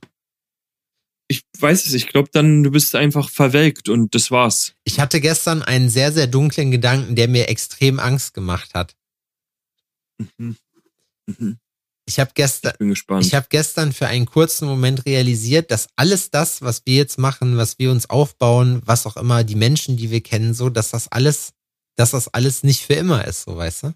Ich 1.32 1.44
weiß 1.60 1.86
es, 1.86 1.94
ich 1.94 2.08
glaube 2.08 2.28
dann, 2.30 2.62
du 2.62 2.70
bist 2.70 2.94
einfach 2.94 3.30
verwelkt 3.30 3.88
und 3.88 4.14
das 4.14 4.30
war's. 4.30 4.74
Ich 4.84 5.00
hatte 5.00 5.18
gestern 5.18 5.62
einen 5.62 5.88
sehr, 5.88 6.12
sehr 6.12 6.26
dunklen 6.26 6.70
Gedanken, 6.70 7.14
der 7.16 7.26
mir 7.26 7.48
extrem 7.48 7.98
Angst 7.98 8.34
gemacht 8.34 8.74
hat. 8.74 8.94
Mhm. 10.18 10.56
Mhm. 11.26 11.58
Ich 12.04 12.20
habe 12.20 12.32
gestern, 12.34 12.74
Ich 13.22 13.34
habe 13.34 13.46
gestern 13.48 13.94
für 13.94 14.08
einen 14.08 14.26
kurzen 14.26 14.68
Moment 14.68 15.06
realisiert, 15.06 15.70
dass 15.70 15.88
alles 15.96 16.28
das, 16.28 16.60
was 16.60 16.82
wir 16.84 16.96
jetzt 16.96 17.16
machen, 17.18 17.56
was 17.56 17.78
wir 17.78 17.90
uns 17.90 18.10
aufbauen, 18.10 18.82
was 18.84 19.06
auch 19.06 19.16
immer, 19.16 19.42
die 19.42 19.54
Menschen, 19.54 19.96
die 19.96 20.10
wir 20.10 20.20
kennen, 20.20 20.52
so, 20.52 20.68
dass 20.68 20.90
das 20.90 21.10
alles, 21.10 21.54
dass 21.96 22.10
das 22.10 22.28
alles 22.28 22.62
nicht 22.62 22.82
für 22.84 22.94
immer 22.94 23.26
ist, 23.26 23.44
so 23.44 23.56
weißt 23.56 23.84
du? 23.84 23.94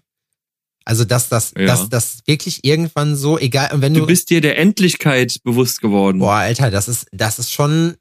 Also 0.87 1.03
dass 1.03 1.27
das, 1.27 1.51
Ja. 1.57 1.65
dass 1.65 1.89
das 1.89 2.19
wirklich 2.27 2.63
irgendwann 2.63 3.17
so, 3.17 3.37
egal, 3.37 3.73
und 3.73 3.81
wenn 3.81 3.93
du, 3.93 3.99
du 4.01 4.05
bist 4.07 4.29
dir 4.29 4.39
der 4.39 4.57
Endlichkeit 4.57 5.37
bewusst 5.43 5.81
geworden. 5.81 6.19
boah, 6.19 6.35
Alter, 6.35 6.71
das 6.71 6.87
ist, 6.87 7.07
das 7.11 7.39
ist 7.39 7.51
schon, 7.51 7.97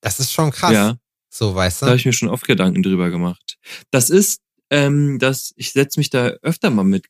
das 0.00 0.18
ist 0.18 0.32
schon 0.32 0.50
krass, 0.50 0.72
Ja, 0.72 0.96
so 1.32 1.54
weißt 1.54 1.82
da 1.82 1.86
habe 1.86 1.94
du? 1.96 2.00
ich 2.00 2.04
mir 2.06 2.12
schon 2.12 2.28
oft 2.28 2.44
Gedanken 2.44 2.82
drüber 2.82 3.08
gemacht. 3.10 3.56
Das 3.92 4.10
ist, 4.10 4.40
ähm, 4.70 5.20
das, 5.20 5.52
ich 5.56 5.70
setze 5.70 6.00
mich 6.00 6.10
da 6.10 6.28
öfter 6.42 6.70
mal 6.70 6.82
mit, 6.82 7.06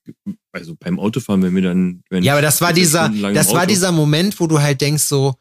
also 0.53 0.75
beim 0.79 1.01
Autofahren, 1.01 1.41
wenn 1.43 1.55
mir 1.55 1.63
dann, 1.63 2.03
wenn 2.11 2.23
Ja, 2.23 2.35
aber 2.35 2.43
das 2.43 2.61
war 2.61 2.75
dieser, 2.75 3.09
das 3.09 3.49
war 3.49 3.63
Auto- 3.63 3.69
dieser 3.69 3.93
Moment, 3.93 4.39
wo 4.41 4.47
du 4.47 4.61
halt 4.61 4.83
denkst 4.83 5.05
so, 5.05 5.37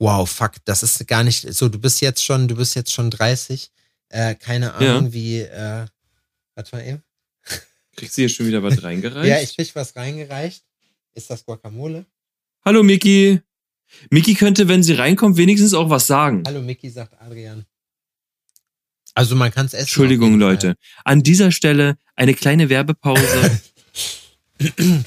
wow, 0.00 0.28
fuck, 0.28 0.54
das 0.64 0.82
ist 0.82 1.06
gar 1.06 1.22
nicht 1.22 1.54
so, 1.54 1.68
du 1.68 1.78
bist 1.78 2.00
jetzt 2.00 2.24
schon, 2.24 2.48
du 2.48 2.56
bist 2.56 2.74
jetzt 2.74 2.92
schon 2.92 3.10
30, 3.10 3.70
äh, 4.08 4.34
keine 4.34 4.74
Ahnung, 4.74 5.04
Ja. 5.06 5.12
wie, 5.12 5.38
äh, 5.40 5.86
warte 6.56 6.74
mal 6.76 6.84
eben. 6.84 7.02
Kriegst 7.98 8.16
du 8.16 8.22
hier 8.22 8.28
schon 8.28 8.46
wieder 8.46 8.62
was 8.62 8.82
reingereicht? 8.84 9.28
Ja, 9.28 9.40
ich 9.40 9.56
krieg 9.56 9.74
was 9.74 9.96
reingereicht. 9.96 10.62
Ist 11.14 11.30
das 11.30 11.44
Guacamole? 11.44 12.06
Hallo 12.64 12.82
Miki. 12.82 13.40
Miki 14.10 14.34
könnte, 14.34 14.68
wenn 14.68 14.82
sie 14.82 14.92
reinkommt, 14.92 15.36
wenigstens 15.36 15.74
auch 15.74 15.90
was 15.90 16.06
sagen. 16.06 16.44
Hallo 16.46 16.60
Mickey, 16.62 16.90
sagt 16.90 17.20
Adrian. 17.20 17.64
Also 19.14 19.34
man 19.34 19.50
kann 19.50 19.66
es 19.66 19.72
essen. 19.72 19.82
Entschuldigung, 19.82 20.38
Leute. 20.38 20.76
An 21.04 21.22
dieser 21.24 21.50
Stelle 21.50 21.98
eine 22.14 22.34
kleine 22.34 22.68
Werbepause. 22.68 23.60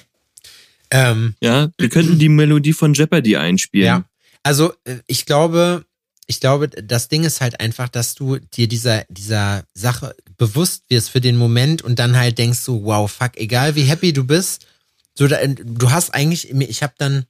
Ähm, 0.93 1.35
ja, 1.41 1.69
wir 1.77 1.87
könnten 1.87 2.19
die 2.19 2.27
Melodie 2.27 2.73
von 2.73 2.93
Jeopardy 2.93 3.37
einspielen. 3.37 3.85
Ja. 3.85 4.05
Also 4.43 4.73
äh, 4.83 4.97
ich 5.07 5.25
glaube, 5.25 5.85
ich 6.31 6.39
glaube, 6.39 6.69
das 6.69 7.09
Ding 7.09 7.25
ist 7.25 7.41
halt 7.41 7.59
einfach, 7.59 7.89
dass 7.89 8.15
du 8.15 8.37
dir 8.37 8.69
dieser, 8.69 9.03
dieser 9.09 9.65
Sache 9.73 10.15
bewusst 10.37 10.85
wirst 10.87 11.09
für 11.09 11.19
den 11.19 11.35
Moment 11.35 11.81
und 11.81 11.99
dann 11.99 12.15
halt 12.15 12.37
denkst 12.37 12.59
so, 12.59 12.85
wow, 12.85 13.11
fuck, 13.11 13.35
egal 13.35 13.75
wie 13.75 13.83
happy 13.83 14.13
du 14.13 14.23
bist, 14.23 14.65
so 15.13 15.27
du 15.27 15.91
hast 15.91 16.11
eigentlich, 16.11 16.49
ich 16.49 16.83
habe 16.83 16.93
dann, 16.97 17.25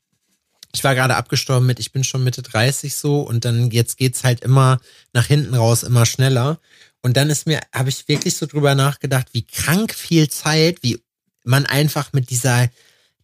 ich 0.71 0.83
war 0.83 0.93
gerade 0.93 1.15
abgestorben 1.15 1.65
mit, 1.65 1.79
ich 1.79 1.91
bin 1.91 2.03
schon 2.03 2.23
Mitte 2.23 2.43
30 2.43 2.95
so 2.95 3.21
und 3.21 3.43
dann 3.43 3.71
jetzt 3.71 3.97
geht's 3.97 4.23
halt 4.23 4.41
immer 4.41 4.79
nach 5.13 5.25
hinten 5.25 5.55
raus, 5.55 5.81
immer 5.81 6.05
schneller. 6.05 6.59
Und 7.01 7.17
dann 7.17 7.31
ist 7.31 7.47
mir, 7.47 7.59
habe 7.73 7.89
ich 7.89 8.07
wirklich 8.07 8.37
so 8.37 8.45
drüber 8.45 8.75
nachgedacht, 8.75 9.29
wie 9.31 9.41
krank 9.41 9.95
viel 9.95 10.29
Zeit, 10.29 10.83
wie 10.83 11.01
man 11.43 11.65
einfach 11.65 12.13
mit 12.13 12.29
dieser 12.29 12.69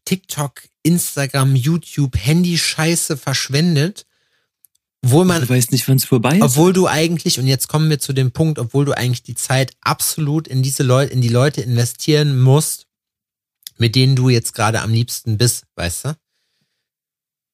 TikTok, 0.06 0.64
Instagram, 0.82 1.56
YouTube, 1.56 2.18
Handy-Scheiße 2.18 3.16
verschwendet, 3.16 4.07
wo 5.04 5.24
man, 5.24 5.42
Du 5.42 5.50
weißt 5.50 5.72
nicht, 5.72 5.88
wann 5.88 5.98
es 5.98 6.06
vorbei 6.06 6.38
ist. 6.38 6.44
obwohl 6.44 6.74
du 6.74 6.88
eigentlich, 6.88 7.40
und 7.40 7.48
jetzt 7.48 7.68
kommen 7.68 7.90
wir 7.90 8.00
zu 8.00 8.14
dem 8.14 8.32
Punkt, 8.32 8.60
obwohl 8.60 8.86
du 8.86 8.94
eigentlich 8.98 9.24
die 9.24 9.36
Zeit 9.36 9.74
absolut 9.82 10.48
in 10.48 10.64
diese 10.64 10.84
Leute, 10.84 11.14
in 11.14 11.22
die 11.22 11.30
Leute 11.30 11.62
investieren 11.62 12.40
musst, 12.40 12.88
mit 13.78 13.96
denen 13.96 14.16
du 14.16 14.30
jetzt 14.30 14.54
gerade 14.54 14.82
am 14.82 14.92
liebsten 14.92 15.38
bist, 15.38 15.66
weißt 15.76 16.06
du? 16.06 16.18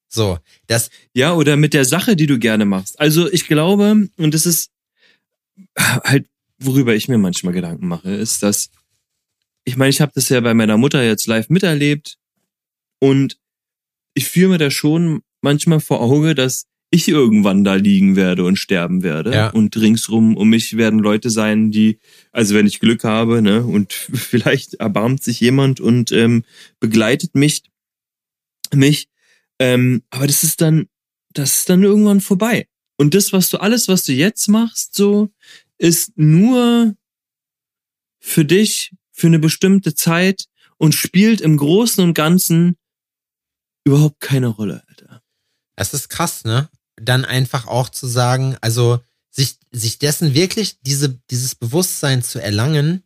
So, 0.08 0.38
das, 0.68 0.90
Ja, 1.14 1.34
oder 1.34 1.58
mit 1.58 1.74
der 1.74 1.86
Sache, 1.86 2.16
die 2.16 2.28
du 2.28 2.38
gerne 2.40 2.66
machst. 2.66 3.00
Also 3.00 3.32
ich 3.32 3.48
glaube, 3.48 4.08
und 4.18 4.34
das 4.34 4.46
ist 4.46 4.72
halt, 5.76 6.28
worüber 6.60 6.96
ich 6.96 7.08
mir 7.08 7.18
manchmal 7.18 7.54
Gedanken 7.54 7.88
mache, 7.88 8.12
ist, 8.12 8.42
dass, 8.44 8.70
ich 9.66 9.76
meine, 9.76 9.90
ich 9.90 10.02
habe 10.02 10.12
das 10.16 10.30
ja 10.30 10.40
bei 10.40 10.54
meiner 10.54 10.78
Mutter 10.78 11.04
jetzt 11.04 11.28
live 11.28 11.50
miterlebt 11.50 12.18
und 13.00 13.38
ich 14.14 14.28
führe 14.30 14.52
mir 14.52 14.58
da 14.60 14.70
schon 14.72 15.24
manchmal 15.42 15.80
vor 15.80 16.00
Auge, 16.00 16.36
dass 16.36 16.68
ich 16.94 17.08
irgendwann 17.08 17.64
da 17.64 17.74
liegen 17.74 18.16
werde 18.16 18.44
und 18.44 18.58
sterben 18.58 19.02
werde. 19.02 19.34
Ja. 19.34 19.50
Und 19.50 19.76
ringsrum 19.76 20.38
um 20.38 20.50
mich 20.50 20.78
werden 20.78 21.00
Leute 21.00 21.32
sein, 21.32 21.72
die, 21.72 21.98
also 22.32 22.54
wenn 22.54 22.68
ich 22.68 22.80
Glück 22.80 23.04
habe, 23.04 23.42
ne, 23.42 23.64
und 23.64 23.94
vielleicht 24.14 24.76
erbarmt 24.76 25.24
sich 25.24 25.40
jemand 25.40 25.80
und 25.80 26.12
ähm, 26.12 26.46
begleitet 26.80 27.34
mich, 27.34 27.64
mich. 28.72 29.10
Ähm, 29.58 30.04
aber 30.12 30.28
das 30.28 30.44
ist 30.44 30.62
dann, 30.62 30.88
das 31.34 31.58
ist 31.58 31.70
dann 31.70 31.82
irgendwann 31.82 32.22
vorbei. 32.22 32.68
Und 32.98 33.16
das, 33.16 33.34
was 33.34 33.50
du, 33.50 33.58
alles, 33.58 33.88
was 33.88 34.04
du 34.06 34.14
jetzt 34.14 34.48
machst, 34.48 34.94
so, 34.94 35.32
ist 35.80 36.16
nur 36.16 36.96
für 38.20 38.46
dich, 38.46 38.94
für 39.12 39.28
eine 39.28 39.40
bestimmte 39.40 39.96
Zeit 39.96 40.46
und 40.78 40.94
spielt 40.94 41.42
im 41.42 41.58
Großen 41.58 42.04
und 42.04 42.14
Ganzen 42.14 42.78
überhaupt 43.84 44.20
keine 44.20 44.48
Rolle, 44.48 44.84
Alter. 44.88 45.24
Das 45.76 45.96
ist 45.96 46.10
krass, 46.10 46.44
ne? 46.44 46.70
Dann 47.02 47.26
einfach 47.26 47.68
auch 47.68 47.90
zu 47.90 48.08
sagen, 48.08 48.58
also 48.62 49.00
sich, 49.32 49.58
sich 49.72 49.98
dessen 49.98 50.34
wirklich 50.34 50.80
diese, 50.82 51.20
dieses 51.32 51.56
Bewusstsein 51.56 52.24
zu 52.24 52.42
erlangen, 52.42 53.04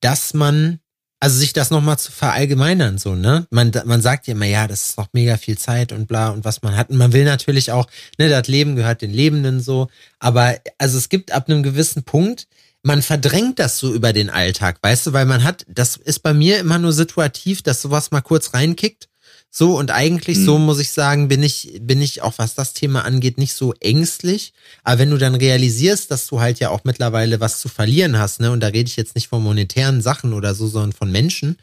dass 0.00 0.34
man, 0.34 0.80
also 1.20 1.38
sich 1.38 1.52
das 1.52 1.70
nochmal 1.70 1.98
zu 1.98 2.12
verallgemeinern, 2.12 2.98
so, 2.98 3.14
ne? 3.14 3.46
Man, 3.50 3.72
man 3.84 4.02
sagt 4.02 4.26
ja 4.26 4.32
immer, 4.32 4.46
ja, 4.46 4.66
das 4.66 4.90
ist 4.90 4.98
noch 4.98 5.08
mega 5.12 5.36
viel 5.36 5.58
Zeit 5.58 5.92
und 5.92 6.06
bla 6.06 6.30
und 6.30 6.44
was 6.44 6.62
man 6.62 6.76
hat. 6.76 6.90
Und 6.90 6.96
man 6.96 7.12
will 7.12 7.24
natürlich 7.24 7.72
auch, 7.72 7.86
ne, 8.18 8.28
das 8.28 8.48
Leben 8.48 8.76
gehört 8.76 9.02
den 9.02 9.12
Lebenden 9.12 9.60
so. 9.60 9.88
Aber, 10.18 10.58
also 10.78 10.98
es 10.98 11.08
gibt 11.08 11.32
ab 11.32 11.48
einem 11.48 11.62
gewissen 11.62 12.04
Punkt, 12.04 12.46
man 12.82 13.02
verdrängt 13.02 13.58
das 13.58 13.78
so 13.78 13.92
über 13.92 14.12
den 14.12 14.30
Alltag, 14.30 14.78
weißt 14.82 15.08
du, 15.08 15.12
weil 15.12 15.26
man 15.26 15.44
hat, 15.44 15.66
das 15.68 15.96
ist 15.96 16.20
bei 16.20 16.32
mir 16.32 16.58
immer 16.58 16.78
nur 16.78 16.92
situativ, 16.92 17.62
dass 17.62 17.82
sowas 17.82 18.10
mal 18.10 18.22
kurz 18.22 18.54
reinkickt. 18.54 19.09
So, 19.52 19.76
und 19.76 19.90
eigentlich, 19.90 20.38
Hm. 20.38 20.44
so 20.44 20.58
muss 20.58 20.78
ich 20.78 20.92
sagen, 20.92 21.26
bin 21.26 21.42
ich, 21.42 21.78
bin 21.82 22.00
ich 22.00 22.22
auch, 22.22 22.34
was 22.36 22.54
das 22.54 22.72
Thema 22.72 23.04
angeht, 23.04 23.36
nicht 23.36 23.52
so 23.54 23.74
ängstlich. 23.80 24.52
Aber 24.84 25.00
wenn 25.00 25.10
du 25.10 25.18
dann 25.18 25.34
realisierst, 25.34 26.10
dass 26.10 26.26
du 26.28 26.40
halt 26.40 26.60
ja 26.60 26.70
auch 26.70 26.84
mittlerweile 26.84 27.40
was 27.40 27.58
zu 27.60 27.68
verlieren 27.68 28.16
hast, 28.16 28.40
ne, 28.40 28.52
und 28.52 28.60
da 28.60 28.68
rede 28.68 28.88
ich 28.88 28.96
jetzt 28.96 29.16
nicht 29.16 29.26
von 29.28 29.42
monetären 29.42 30.00
Sachen 30.02 30.34
oder 30.34 30.54
so, 30.54 30.68
sondern 30.68 30.92
von 30.92 31.10
Menschen, 31.10 31.58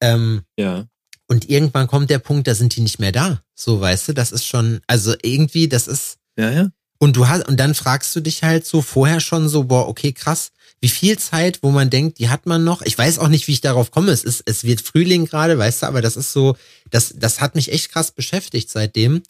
ähm, 0.00 0.42
Ja. 0.58 0.86
und 1.28 1.50
irgendwann 1.50 1.88
kommt 1.88 2.08
der 2.08 2.20
Punkt, 2.20 2.46
da 2.48 2.54
sind 2.54 2.74
die 2.74 2.80
nicht 2.80 2.98
mehr 3.00 3.12
da. 3.12 3.42
So, 3.54 3.80
weißt 3.80 4.08
du, 4.08 4.12
das 4.14 4.32
ist 4.32 4.46
schon, 4.46 4.80
also 4.86 5.14
irgendwie, 5.22 5.68
das 5.68 5.88
ist, 5.88 6.16
Ja, 6.38 6.50
ja. 6.50 6.68
und 6.98 7.16
du 7.16 7.28
hast, 7.28 7.46
und 7.48 7.58
dann 7.60 7.74
fragst 7.74 8.16
du 8.16 8.20
dich 8.20 8.42
halt 8.44 8.64
so 8.66 8.80
vorher 8.80 9.20
schon 9.20 9.48
so, 9.50 9.64
boah, 9.64 9.88
okay, 9.88 10.12
krass, 10.12 10.52
wie 10.80 10.88
viel 10.88 11.18
Zeit, 11.18 11.60
wo 11.62 11.70
man 11.70 11.90
denkt, 11.90 12.18
die 12.18 12.28
hat 12.28 12.46
man 12.46 12.64
noch. 12.64 12.82
Ich 12.82 12.96
weiß 12.96 13.18
auch 13.18 13.28
nicht, 13.28 13.48
wie 13.48 13.52
ich 13.52 13.60
darauf 13.60 13.90
komme. 13.90 14.12
Es 14.12 14.24
ist, 14.24 14.42
es 14.46 14.64
wird 14.64 14.80
Frühling 14.80 15.26
gerade, 15.26 15.58
weißt 15.58 15.82
du, 15.82 15.86
aber 15.86 16.02
das 16.02 16.16
ist 16.16 16.32
so, 16.32 16.56
das, 16.90 17.14
das 17.16 17.40
hat 17.40 17.54
mich 17.54 17.72
echt 17.72 17.90
krass 17.90 18.10
beschäftigt 18.10 18.70
seitdem, 18.70 19.22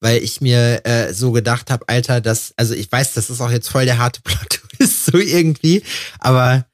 weil 0.00 0.22
ich 0.22 0.40
mir 0.40 0.86
äh, 0.86 1.12
so 1.12 1.32
gedacht 1.32 1.70
habe, 1.70 1.88
Alter, 1.88 2.20
das, 2.20 2.54
also 2.56 2.74
ich 2.74 2.90
weiß, 2.90 3.14
das 3.14 3.30
ist 3.30 3.40
auch 3.40 3.50
jetzt 3.50 3.68
voll 3.68 3.84
der 3.84 3.98
harte 3.98 4.20
Plot-Twist, 4.24 5.06
so 5.06 5.18
irgendwie, 5.18 5.82
aber 6.18 6.66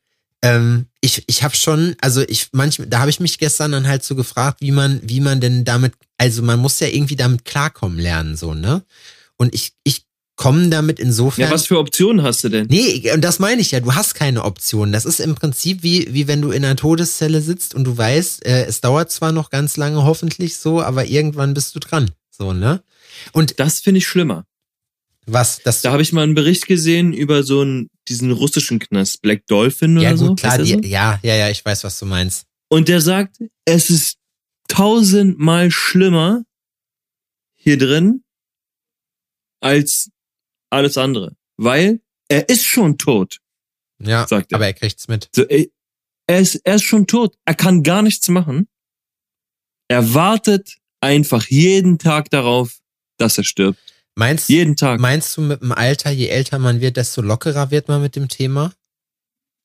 ähm, 0.43 0.87
ich, 1.01 1.25
ich 1.27 1.43
habe 1.43 1.57
schon, 1.57 1.97
also 2.01 2.23
ich 2.23 2.49
manchmal, 2.53 2.89
da 2.89 3.01
habe 3.01 3.11
ich 3.11 3.21
mich 3.21 3.39
gestern 3.39 3.73
dann 3.73 3.89
halt 3.89 4.05
so 4.05 4.15
gefragt, 4.15 4.61
wie 4.61 4.73
man, 4.73 5.01
wie 5.03 5.21
man 5.21 5.41
denn 5.41 5.65
damit, 5.65 5.95
also 6.17 6.43
man 6.43 6.61
muss 6.61 6.81
ja 6.81 6.89
irgendwie 6.89 7.17
damit 7.17 7.45
klarkommen 7.45 7.99
lernen, 7.99 8.37
so, 8.37 8.55
ne? 8.55 8.85
Und 9.37 9.55
ich, 9.55 9.73
ich 9.85 10.08
komme 10.39 10.69
damit 10.71 10.99
insofern. 10.99 11.45
Ja, 11.49 11.51
was 11.51 11.67
für 11.67 11.79
Optionen 11.79 12.23
hast 12.25 12.43
du 12.45 12.49
denn? 12.49 12.67
Nee, 12.71 13.13
und 13.13 13.21
das 13.23 13.39
meine 13.41 13.61
ich 13.61 13.73
ja, 13.73 13.81
du 13.81 13.95
hast 13.95 14.15
keine 14.15 14.45
Option. 14.45 14.93
Das 14.93 15.05
ist 15.05 15.21
im 15.21 15.35
Prinzip 15.35 15.83
wie, 15.83 16.15
wie 16.15 16.27
wenn 16.29 16.41
du 16.41 16.51
in 16.53 16.65
einer 16.65 16.77
Todeszelle 16.77 17.43
sitzt 17.43 17.75
und 17.75 17.85
du 17.85 17.99
weißt, 17.99 18.47
äh, 18.47 18.65
es 18.65 18.81
dauert 18.81 19.11
zwar 19.11 19.33
noch 19.33 19.51
ganz 19.51 19.77
lange 19.77 20.05
hoffentlich 20.05 20.57
so, 20.57 20.81
aber 20.81 21.05
irgendwann 21.07 21.53
bist 21.53 21.75
du 21.75 21.81
dran. 21.81 22.13
So, 22.31 22.53
ne? 22.55 22.83
Und 23.33 23.59
Das 23.61 23.81
finde 23.81 23.99
ich 23.99 24.07
schlimmer. 24.07 24.45
was, 25.27 25.61
das 25.65 25.83
Da 25.83 25.91
habe 25.93 26.03
ich 26.03 26.13
mal 26.13 26.23
einen 26.23 26.35
Bericht 26.37 26.67
gesehen 26.69 27.13
über 27.13 27.43
so 27.43 27.61
einen, 27.63 27.91
diesen 28.09 28.31
russischen 28.31 28.79
Knast, 28.79 29.21
Black 29.23 29.45
Dolphin 29.49 29.99
ja 29.99 30.11
oder 30.11 30.19
so. 30.19 30.27
gut, 30.29 30.41
klar, 30.41 30.53
Heißt 30.53 30.71
der 30.71 30.77
die, 30.79 30.87
so? 30.89 30.93
ja, 30.95 31.19
ja, 31.23 31.35
ja, 31.35 31.51
ich 31.51 31.65
weiß, 31.65 31.83
was 31.85 31.99
du 31.99 32.07
meinst. 32.07 32.45
Und 32.69 32.89
der 32.89 33.01
sagt, 33.01 33.37
es 33.65 33.91
ist 33.91 34.17
tausendmal 34.69 35.71
schlimmer 35.73 36.45
hier 37.57 37.77
drin 37.77 38.23
als 39.61 40.11
alles 40.71 40.97
andere. 40.97 41.35
Weil 41.57 42.01
er 42.29 42.49
ist 42.49 42.65
schon 42.65 42.99
tot, 42.99 43.39
Ja, 44.01 44.27
sagt 44.27 44.53
er. 44.53 44.57
aber 44.57 44.67
er 44.67 44.75
kriegt's 44.75 45.09
mit. 45.09 45.29
So, 45.35 45.43
er, 45.45 45.67
ist, 46.41 46.57
er 46.65 46.77
ist 46.77 46.83
schon 46.85 47.07
tot. 47.07 47.37
Er 47.45 47.55
kann 47.55 47.83
gar 47.83 48.03
nichts 48.03 48.29
machen. 48.29 48.69
Er 49.89 50.13
wartet 50.15 50.77
einfach 51.01 51.47
jeden 51.47 51.99
Tag 51.99 52.31
darauf, 52.31 52.79
dass 53.19 53.39
er 53.39 53.45
stirbt. 53.45 53.79
Meinst, 54.15 54.49
Jeden 54.49 54.75
Tag. 54.77 54.99
meinst 55.01 55.37
du 55.37 55.43
mit 55.43 55.63
dem 55.63 55.71
Alter, 55.73 56.11
je 56.11 56.27
älter 56.27 56.59
man 56.59 56.81
wird, 56.81 56.97
desto 56.97 57.23
lockerer 57.23 57.71
wird 57.71 57.87
man 57.89 58.03
mit 58.03 58.17
dem 58.17 58.29
Thema? 58.29 58.73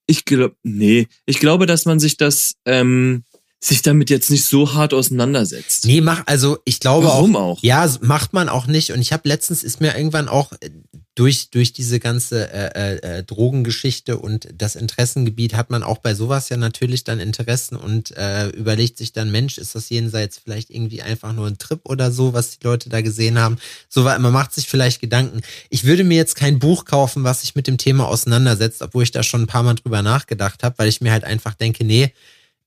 Ich 0.06 0.26
glaube, 0.26 0.56
nee. 0.62 1.08
Ich 1.26 1.40
glaube, 1.40 1.66
dass 1.66 1.86
man 1.86 2.00
sich 2.00 2.18
das, 2.18 2.56
ähm, 2.66 3.24
sich 3.60 3.82
damit 3.82 4.10
jetzt 4.12 4.30
nicht 4.30 4.46
so 4.46 4.74
hart 4.76 4.94
auseinandersetzt. 4.94 5.86
Nee, 5.86 6.02
mach, 6.02 6.22
also 6.28 6.60
ich 6.66 6.80
glaube 6.80 7.08
Warum 7.08 7.36
auch. 7.36 7.58
auch? 7.58 7.64
Ja, 7.64 7.92
macht 8.02 8.34
man 8.34 8.48
auch 8.48 8.68
nicht. 8.68 8.92
Und 8.92 9.02
ich 9.02 9.12
habe 9.12 9.28
letztens 9.28 9.64
ist 9.64 9.82
mir 9.82 9.96
irgendwann 9.98 10.28
auch 10.30 10.52
äh, 10.62 10.70
durch 11.16 11.52
durch 11.52 11.74
diese 11.74 12.00
ganze 12.00 12.52
äh, 12.52 12.96
äh, 12.96 13.20
äh, 13.20 13.24
Drogengeschichte 13.24 14.18
und 14.18 14.48
das 14.58 14.76
Interessengebiet 14.76 15.54
hat 15.54 15.70
man 15.70 15.84
auch 15.84 16.00
bei 16.00 16.16
sowas 16.16 16.50
ja 16.50 16.58
natürlich 16.58 17.04
dann 17.04 17.20
Interessen 17.20 17.76
und 17.76 18.16
äh, 18.18 18.50
überlegt 18.50 18.98
sich 18.98 19.14
dann, 19.14 19.32
Mensch, 19.32 19.60
ist 19.60 19.76
das 19.76 19.90
jenseits 19.90 20.40
vielleicht 20.40 20.72
irgendwie 20.72 21.04
einfach 21.04 21.34
nur 21.34 21.46
ein 21.46 21.60
Trip 21.60 21.82
oder 21.84 22.12
so, 22.12 22.34
was 22.34 22.58
die 22.58 22.66
Leute 22.66 22.90
da 22.90 23.02
gesehen 23.02 23.38
haben. 23.38 23.58
So 23.90 24.06
war, 24.06 24.18
man 24.18 24.34
macht 24.34 24.54
sich 24.54 24.68
vielleicht 24.68 25.02
Gedanken. 25.02 25.42
Ich 25.70 25.84
würde 25.84 26.04
mir 26.04 26.18
jetzt 26.18 26.36
kein 26.36 26.58
Buch 26.58 26.86
kaufen, 26.86 27.24
was 27.24 27.42
sich 27.42 27.54
mit 27.54 27.68
dem 27.68 27.78
Thema 27.78 28.08
auseinandersetzt, 28.08 28.82
obwohl 28.82 29.04
ich 29.04 29.12
da 29.12 29.22
schon 29.22 29.44
ein 29.44 29.48
paar 29.48 29.64
Mal 29.64 29.76
drüber 29.76 30.02
nachgedacht 30.02 30.64
habe, 30.64 30.80
weil 30.80 30.90
ich 30.90 31.02
mir 31.02 31.12
halt 31.12 31.26
einfach 31.26 31.54
denke, 31.54 31.84
nee, 31.84 32.12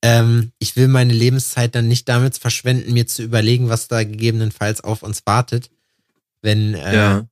ähm, 0.03 0.53
ich 0.61 0.77
will 0.77 0.87
meine 0.87 1.13
Lebenszeit 1.13 1.75
dann 1.75 1.89
nicht 1.89 2.09
damit 2.09 2.39
verschwenden, 2.39 2.93
mir 2.93 3.09
zu 3.09 3.23
überlegen, 3.23 3.69
was 3.69 3.89
da 3.89 4.05
gegebenenfalls 4.05 4.83
auf 4.85 5.03
uns 5.03 5.23
wartet, 5.27 5.71
wenn, 6.43 6.75
äh, 6.75 6.95
Ja. 6.95 7.29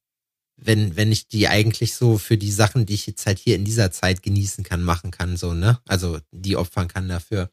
Wenn, 0.67 0.97
wenn 0.97 1.13
ich 1.13 1.29
die 1.29 1.49
eigentlich 1.49 1.95
so 1.95 2.19
für 2.19 2.37
die 2.39 2.53
Sachen, 2.53 2.87
die 2.87 2.95
ich 2.95 3.07
jetzt 3.07 3.27
halt 3.27 3.39
hier 3.39 3.57
in 3.57 3.65
dieser 3.65 3.93
Zeit 3.93 4.23
genießen 4.23 4.65
kann, 4.65 4.83
machen 4.83 5.11
kann, 5.11 5.37
so, 5.37 5.55
ne? 5.55 5.81
Also 5.87 6.19
die 6.33 6.57
opfern 6.57 6.89
kann 6.89 7.09
dafür. 7.09 7.51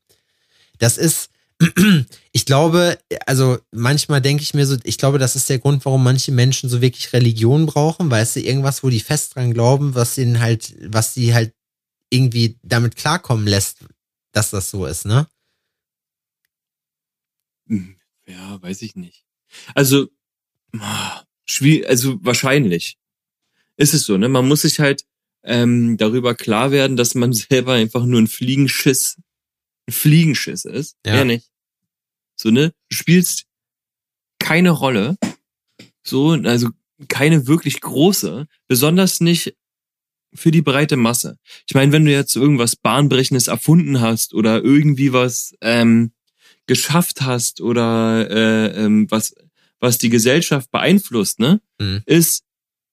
Das 0.80 0.98
ist, 0.98 1.30
ich 2.32 2.46
glaube, 2.46 2.98
also 3.28 3.60
manchmal 3.72 4.22
denke 4.22 4.44
ich 4.44 4.54
mir 4.54 4.66
so, 4.66 4.78
ich 4.84 4.98
glaube, 4.98 5.20
das 5.20 5.36
ist 5.36 5.50
der 5.50 5.60
Grund, 5.60 5.86
warum 5.86 6.04
manche 6.04 6.32
Menschen 6.32 6.70
so 6.70 6.82
wirklich 6.82 7.14
Religion 7.14 7.66
brauchen, 7.68 8.10
weißt 8.10 8.38
du, 8.38 8.42
irgendwas, 8.42 8.84
wo 8.84 8.90
die 8.90 9.00
fest 9.00 9.36
dran 9.36 9.54
glauben, 9.54 9.96
was 9.96 10.18
ihnen 10.18 10.40
halt, 10.40 10.76
was 10.94 11.14
sie 11.14 11.34
halt 11.34 11.54
irgendwie 12.10 12.58
damit 12.64 12.96
klarkommen 12.96 13.48
lässt, 13.48 13.80
dass 14.34 14.50
das 14.52 14.72
so 14.72 14.86
ist, 14.86 15.06
ne? 15.06 15.28
Hm, 17.68 17.96
Ja, 18.28 18.62
weiß 18.62 18.82
ich 18.82 18.96
nicht. 18.96 19.26
Also, 19.76 20.08
ah, 20.80 21.24
schwierig, 21.46 21.88
also 21.90 22.24
wahrscheinlich 22.24 22.98
ist 23.82 23.94
es 23.94 24.04
so, 24.06 24.18
ne? 24.18 24.30
Man 24.30 24.48
muss 24.48 24.62
sich 24.62 24.80
halt 24.80 25.04
ähm, 25.44 25.98
darüber 25.98 26.36
klar 26.36 26.72
werden, 26.72 26.98
dass 26.98 27.16
man 27.16 27.34
selber 27.50 27.74
einfach 27.74 28.06
nur 28.06 28.22
ein 28.22 28.28
Fliegenschiss, 28.28 29.18
ein 29.88 29.94
Fliegenschiss 29.94 30.66
ist. 30.66 30.96
Ja. 31.06 31.14
Mehr 31.14 31.26
nicht. 31.26 31.50
So, 32.36 32.50
ne? 32.52 32.74
Du 32.90 32.96
spielst 32.96 33.46
keine 34.40 34.72
Rolle. 34.72 35.18
So, 36.04 36.32
also 36.32 36.70
keine 37.08 37.48
wirklich 37.48 37.82
große, 37.82 38.48
besonders 38.68 39.20
nicht 39.22 39.56
für 40.34 40.52
die 40.52 40.62
breite 40.62 40.96
Masse. 40.98 41.38
Ich 41.68 41.76
meine, 41.76 41.92
wenn 41.92 42.06
du 42.06 42.12
jetzt 42.12 42.36
irgendwas 42.36 42.76
Bahnbrechendes 42.76 43.48
erfunden 43.48 44.02
hast 44.02 44.34
oder 44.34 44.64
irgendwie 44.64 45.12
was 45.14 45.54
ähm, 45.62 46.14
geschafft 46.68 47.22
hast 47.22 47.60
oder 47.62 48.30
äh, 48.30 48.86
ähm, 48.86 49.10
was 49.12 49.34
was 49.80 49.98
die 49.98 50.10
Gesellschaft 50.10 50.70
beeinflusst, 50.72 51.40
ne, 51.40 51.60
Mhm. 51.80 52.04
ist 52.06 52.44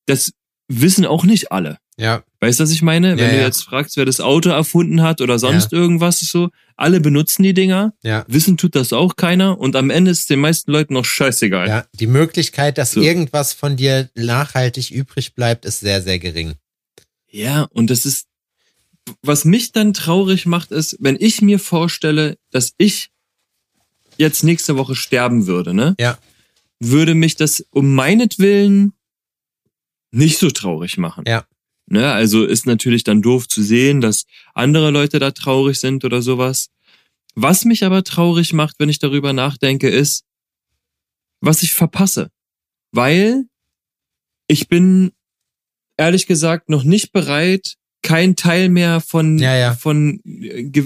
das 0.07 0.33
wissen 0.69 1.05
auch 1.07 1.25
nicht 1.25 1.51
alle. 1.53 1.79
Ja, 1.99 2.23
Weißt 2.41 2.61
du, 2.61 2.63
was 2.65 2.71
ich 2.71 2.83
meine? 2.83 3.17
Wenn 3.17 3.25
Ja, 3.25 3.31
du 3.33 3.37
ja. 3.39 3.45
jetzt 3.47 3.65
fragst, 3.65 3.97
wer 3.97 4.05
das 4.05 4.21
Auto 4.21 4.51
erfunden 4.51 5.03
hat 5.03 5.21
oder 5.21 5.41
sonst 5.41 5.73
irgendwas 5.73 6.21
so, 6.21 6.51
alle 6.77 7.01
benutzen 7.01 7.43
die 7.43 7.55
Dinger, 7.55 7.93
ja. 8.05 8.25
wissen 8.29 8.57
tut 8.57 8.77
das 8.77 8.93
auch 8.93 9.17
keiner 9.17 9.59
und 9.59 9.75
am 9.75 9.91
Ende 9.91 10.13
ist 10.13 10.31
den 10.31 10.39
meisten 10.39 10.71
Leuten 10.71 10.95
noch 10.95 11.05
scheißegal. 11.05 11.67
Ja, 11.67 11.87
die 11.95 12.07
Möglichkeit, 12.07 12.79
dass 12.79 12.93
So. 12.93 13.01
irgendwas 13.01 13.53
von 13.53 13.77
dir 13.77 14.09
nachhaltig 14.15 14.93
übrig 14.93 15.35
bleibt, 15.35 15.65
ist 15.65 15.81
sehr, 15.81 16.01
sehr 16.01 16.21
gering. 16.21 16.55
Ja, 17.29 17.65
und 17.73 17.91
das 17.91 18.07
ist, 18.07 18.27
was 19.23 19.45
mich 19.45 19.73
dann 19.73 19.93
traurig 19.93 20.47
macht, 20.47 20.71
ist, 20.71 20.97
wenn 21.01 21.17
ich 21.19 21.43
mir 21.43 21.59
vorstelle, 21.59 22.37
dass 22.53 22.75
ich 22.79 23.11
jetzt 24.17 24.45
nächste 24.45 24.77
Woche 24.77 24.95
sterben 24.95 25.49
würde, 25.49 25.75
ne? 25.75 25.97
Ja. 25.99 26.17
Würde 26.79 27.15
mich 27.15 27.35
das 27.35 27.67
um 27.71 27.97
meinetwillen 27.97 28.93
nicht 30.11 30.39
so 30.39 30.51
traurig 30.51 30.99
machen. 30.99 31.25
Ja. 31.27 31.45
Ne? 31.87 32.11
Also 32.13 32.45
ist 32.45 32.67
natürlich 32.67 33.05
dann 33.05 33.23
doof 33.23 33.49
zu 33.49 33.63
sehen, 33.63 34.01
dass 34.01 34.25
andere 34.55 34.91
Leute 34.91 35.19
da 35.19 35.31
traurig 35.31 35.81
sind 35.81 36.05
oder 36.05 36.23
sowas. 36.23 36.69
Was 37.35 37.65
mich 37.65 37.85
aber 37.85 38.05
traurig 38.05 38.53
macht, 38.53 38.77
wenn 38.79 38.89
ich 38.89 38.99
darüber 38.99 39.33
nachdenke, 39.33 39.89
ist, 39.89 40.25
was 41.41 41.63
ich 41.63 41.73
verpasse. 41.73 42.31
Weil 42.93 43.45
ich 44.49 44.69
bin 44.69 45.13
ehrlich 45.97 46.27
gesagt 46.27 46.69
noch 46.69 46.85
nicht 46.85 47.13
bereit, 47.13 47.75
kein 48.03 48.37
Teil 48.37 48.69
mehr 48.69 49.01
von, 49.01 49.39
Ja, 49.39 49.57
ja. 49.57 49.75
von, 49.75 50.21
äh, 50.25 50.83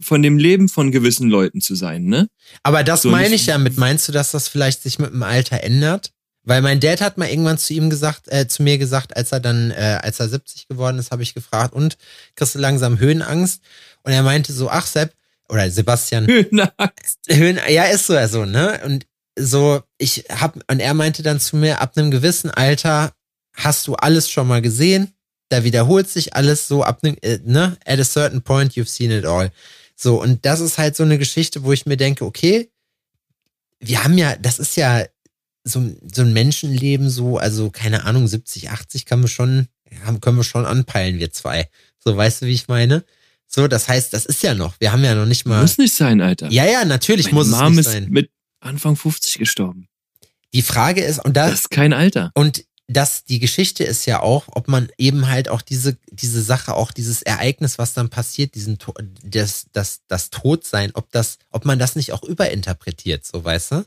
von 0.00 0.22
dem 0.22 0.38
Leben 0.38 0.68
von 0.68 0.90
gewissen 0.90 1.28
Leuten 1.28 1.60
zu 1.60 1.74
sein, 1.74 2.04
ne? 2.04 2.28
Aber 2.62 2.82
das 2.82 3.02
So 3.02 3.10
meine 3.10 3.34
ich 3.34 3.46
ja 3.46 3.58
mit. 3.58 3.76
Meinst 3.78 4.08
du, 4.08 4.12
dass 4.12 4.32
das 4.32 4.48
vielleicht 4.48 4.82
sich 4.82 4.98
mit 4.98 5.10
dem 5.12 5.22
Alter 5.22 5.62
ändert? 5.62 6.12
Weil 6.44 6.60
mein 6.60 6.80
Dad 6.80 7.00
hat 7.00 7.18
mal 7.18 7.28
irgendwann 7.28 7.58
zu 7.58 7.72
ihm 7.72 7.88
gesagt, 7.88 8.30
äh, 8.32 8.48
zu 8.48 8.62
mir 8.62 8.78
gesagt, 8.78 9.16
als 9.16 9.30
er 9.30 9.40
dann, 9.40 9.70
äh, 9.70 10.00
als 10.02 10.18
er 10.18 10.28
70 10.28 10.66
geworden 10.68 10.98
ist, 10.98 11.12
habe 11.12 11.22
ich 11.22 11.34
gefragt, 11.34 11.72
und 11.72 11.96
kriegst 12.34 12.54
du 12.54 12.58
langsam 12.58 12.98
Höhenangst? 12.98 13.62
Und 14.02 14.12
er 14.12 14.22
meinte 14.22 14.52
so, 14.52 14.68
ach 14.68 14.86
Sepp, 14.86 15.14
oder 15.48 15.70
Sebastian, 15.70 16.26
Höhenangst. 16.26 17.18
Höhen, 17.28 17.60
ja, 17.68 17.84
ist 17.84 18.06
so, 18.06 18.26
so, 18.26 18.44
ne? 18.44 18.80
Und 18.84 19.06
so, 19.38 19.82
ich 19.98 20.24
hab, 20.28 20.56
und 20.70 20.80
er 20.80 20.94
meinte 20.94 21.22
dann 21.22 21.38
zu 21.38 21.56
mir, 21.56 21.80
ab 21.80 21.96
einem 21.96 22.10
gewissen 22.10 22.50
Alter 22.50 23.12
hast 23.54 23.86
du 23.86 23.94
alles 23.94 24.28
schon 24.28 24.48
mal 24.48 24.62
gesehen, 24.62 25.14
da 25.48 25.62
wiederholt 25.62 26.08
sich 26.08 26.34
alles 26.34 26.66
so, 26.66 26.82
ab 26.82 27.00
einem, 27.02 27.16
äh, 27.22 27.38
ne? 27.44 27.76
At 27.84 28.00
a 28.00 28.04
certain 28.04 28.42
point, 28.42 28.72
you've 28.72 28.88
seen 28.88 29.12
it 29.12 29.26
all. 29.26 29.52
So, 29.94 30.20
und 30.20 30.44
das 30.44 30.58
ist 30.58 30.78
halt 30.78 30.96
so 30.96 31.04
eine 31.04 31.18
Geschichte, 31.18 31.62
wo 31.62 31.72
ich 31.72 31.86
mir 31.86 31.96
denke, 31.96 32.24
okay, 32.24 32.70
wir 33.78 34.02
haben 34.02 34.18
ja, 34.18 34.36
das 34.36 34.58
ist 34.58 34.76
ja 34.76 35.04
so, 35.64 35.94
so 36.12 36.22
ein 36.22 36.32
Menschenleben, 36.32 37.08
so, 37.10 37.38
also 37.38 37.70
keine 37.70 38.04
Ahnung, 38.04 38.26
70, 38.26 38.70
80 38.70 39.06
kann 39.06 39.20
man 39.20 39.28
schon, 39.28 39.68
können 40.20 40.36
wir 40.36 40.44
schon 40.44 40.66
anpeilen, 40.66 41.18
wir 41.18 41.32
zwei. 41.32 41.68
So, 41.98 42.16
weißt 42.16 42.42
du, 42.42 42.46
wie 42.46 42.52
ich 42.54 42.68
meine? 42.68 43.04
So, 43.46 43.68
das 43.68 43.86
heißt, 43.88 44.12
das 44.12 44.24
ist 44.26 44.42
ja 44.42 44.54
noch, 44.54 44.74
wir 44.80 44.92
haben 44.92 45.04
ja 45.04 45.14
noch 45.14 45.26
nicht 45.26 45.44
mal. 45.46 45.60
Muss 45.60 45.78
nicht 45.78 45.94
sein, 45.94 46.20
Alter. 46.20 46.50
Ja, 46.50 46.64
ja, 46.64 46.84
natürlich 46.84 47.26
Meine 47.26 47.34
muss 47.36 47.48
es 47.48 47.52
Mom 47.52 47.70
nicht 47.72 47.80
ist 47.86 47.92
sein. 47.92 48.08
mit 48.08 48.30
Anfang 48.60 48.96
50 48.96 49.38
gestorben. 49.38 49.88
Die 50.54 50.62
Frage 50.62 51.02
ist, 51.02 51.24
und 51.24 51.36
Das 51.36 51.50
das, 51.50 51.60
ist 51.60 51.70
kein 51.70 51.92
Alter. 51.92 52.30
und 52.34 52.64
das, 52.88 53.24
die 53.24 53.38
Geschichte 53.38 53.84
ist 53.84 54.06
ja 54.06 54.20
auch, 54.20 54.44
ob 54.48 54.68
man 54.68 54.88
eben 54.98 55.28
halt 55.28 55.48
auch 55.48 55.62
diese, 55.62 55.96
diese 56.10 56.42
Sache, 56.42 56.74
auch 56.74 56.90
dieses 56.90 57.22
Ereignis, 57.22 57.78
was 57.78 57.94
dann 57.94 58.10
passiert, 58.10 58.54
diesen, 58.54 58.78
das, 59.24 59.66
das, 59.72 60.00
das 60.08 60.30
Todsein, 60.30 60.90
ob 60.94 61.10
das, 61.10 61.38
ob 61.50 61.64
man 61.64 61.78
das 61.78 61.96
nicht 61.96 62.12
auch 62.12 62.22
überinterpretiert, 62.22 63.24
so, 63.24 63.42
weißt 63.44 63.72
du? 63.72 63.84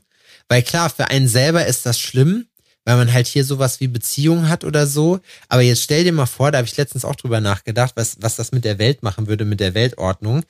Weil 0.48 0.62
klar, 0.62 0.90
für 0.90 1.08
einen 1.08 1.28
selber 1.28 1.66
ist 1.66 1.86
das 1.86 1.98
schlimm, 1.98 2.46
weil 2.84 2.96
man 2.96 3.12
halt 3.12 3.26
hier 3.26 3.44
sowas 3.44 3.80
wie 3.80 3.88
Beziehungen 3.88 4.48
hat 4.48 4.64
oder 4.64 4.86
so. 4.86 5.20
Aber 5.48 5.62
jetzt 5.62 5.82
stell 5.82 6.04
dir 6.04 6.12
mal 6.12 6.26
vor, 6.26 6.52
da 6.52 6.58
habe 6.58 6.68
ich 6.68 6.76
letztens 6.76 7.04
auch 7.04 7.16
drüber 7.16 7.40
nachgedacht, 7.40 7.92
was, 7.96 8.16
was 8.20 8.36
das 8.36 8.52
mit 8.52 8.64
der 8.64 8.78
Welt 8.78 9.02
machen 9.02 9.26
würde, 9.26 9.44
mit 9.44 9.60
der 9.60 9.74
Weltordnung. 9.74 10.44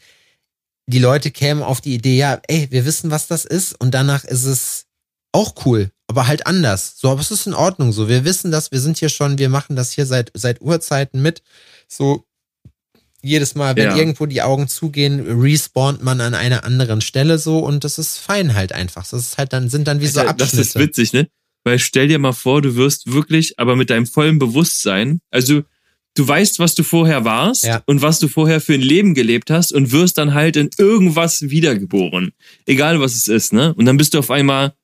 Die 0.88 0.98
Leute 0.98 1.30
kämen 1.30 1.62
auf 1.62 1.80
die 1.80 1.94
Idee, 1.94 2.16
ja, 2.16 2.40
ey, 2.46 2.68
wir 2.70 2.84
wissen, 2.84 3.10
was 3.10 3.26
das 3.26 3.44
ist 3.44 3.72
und 3.80 3.92
danach 3.92 4.24
ist 4.24 4.44
es 4.44 4.86
auch 5.32 5.54
cool, 5.64 5.90
aber 6.06 6.26
halt 6.26 6.46
anders. 6.46 6.94
So, 6.96 7.10
aber 7.10 7.20
es 7.20 7.30
ist 7.30 7.46
in 7.46 7.54
Ordnung 7.54 7.92
so. 7.92 8.08
Wir 8.08 8.24
wissen 8.24 8.50
das, 8.50 8.70
wir 8.70 8.80
sind 8.80 8.98
hier 8.98 9.08
schon, 9.08 9.38
wir 9.38 9.48
machen 9.48 9.74
das 9.74 9.92
hier 9.92 10.06
seit, 10.06 10.30
seit 10.34 10.60
Urzeiten 10.60 11.20
mit. 11.20 11.42
So, 11.88 12.24
jedes 13.26 13.54
Mal, 13.54 13.76
wenn 13.76 13.84
Ja. 13.88 13.96
irgendwo 13.96 14.26
die 14.26 14.42
Augen 14.42 14.68
zugehen, 14.68 15.20
respawnt 15.40 16.02
man 16.02 16.20
an 16.20 16.34
einer 16.34 16.64
anderen 16.64 17.00
Stelle 17.00 17.38
so 17.38 17.58
und 17.58 17.84
das 17.84 17.98
ist 17.98 18.18
fein 18.18 18.54
halt 18.54 18.72
einfach. 18.72 19.02
Das 19.08 19.20
ist 19.20 19.38
halt 19.38 19.52
dann, 19.52 19.68
sind 19.68 19.86
dann 19.88 20.00
wie 20.00 20.06
so 20.06 20.20
Alter, 20.20 20.34
das 20.34 20.48
Abschnitte. 20.50 20.68
ist 20.68 20.78
witzig, 20.78 21.12
ne? 21.12 21.28
Weil 21.64 21.78
stell 21.78 22.08
dir 22.08 22.18
mal 22.18 22.32
vor, 22.32 22.62
du 22.62 22.76
wirst 22.76 23.12
wirklich, 23.12 23.58
aber 23.58 23.74
mit 23.76 23.90
deinem 23.90 24.06
vollen 24.06 24.38
Bewusstsein, 24.38 25.20
also 25.30 25.62
du 26.14 26.26
weißt, 26.28 26.58
was 26.60 26.74
du 26.74 26.82
vorher 26.84 27.24
warst 27.24 27.64
Ja. 27.64 27.82
und 27.86 28.00
was 28.02 28.18
du 28.20 28.28
vorher 28.28 28.60
für 28.60 28.74
ein 28.74 28.80
Leben 28.80 29.14
gelebt 29.14 29.50
hast 29.50 29.72
und 29.72 29.92
wirst 29.92 30.16
dann 30.16 30.32
halt 30.32 30.56
in 30.56 30.70
irgendwas 30.78 31.42
wiedergeboren. 31.42 32.32
Egal 32.66 33.00
was 33.00 33.14
es 33.14 33.28
ist, 33.28 33.52
ne? 33.52 33.74
Und 33.74 33.84
dann 33.84 33.96
bist 33.96 34.14
du 34.14 34.18
auf 34.20 34.30
einmal, 34.30 34.74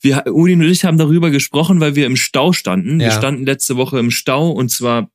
wir, 0.00 0.24
Udi 0.28 0.52
und 0.52 0.62
ich 0.62 0.84
haben 0.84 0.98
darüber 0.98 1.30
gesprochen, 1.30 1.80
weil 1.80 1.94
wir 1.96 2.06
im 2.06 2.16
Stau 2.16 2.52
standen. 2.52 2.98
Wir 3.00 3.06
Ja. 3.08 3.12
standen 3.18 3.44
letzte 3.46 3.76
Woche 3.76 3.98
im 3.98 4.10
Stau 4.10 4.50
und 4.50 4.70
zwar 4.70 5.10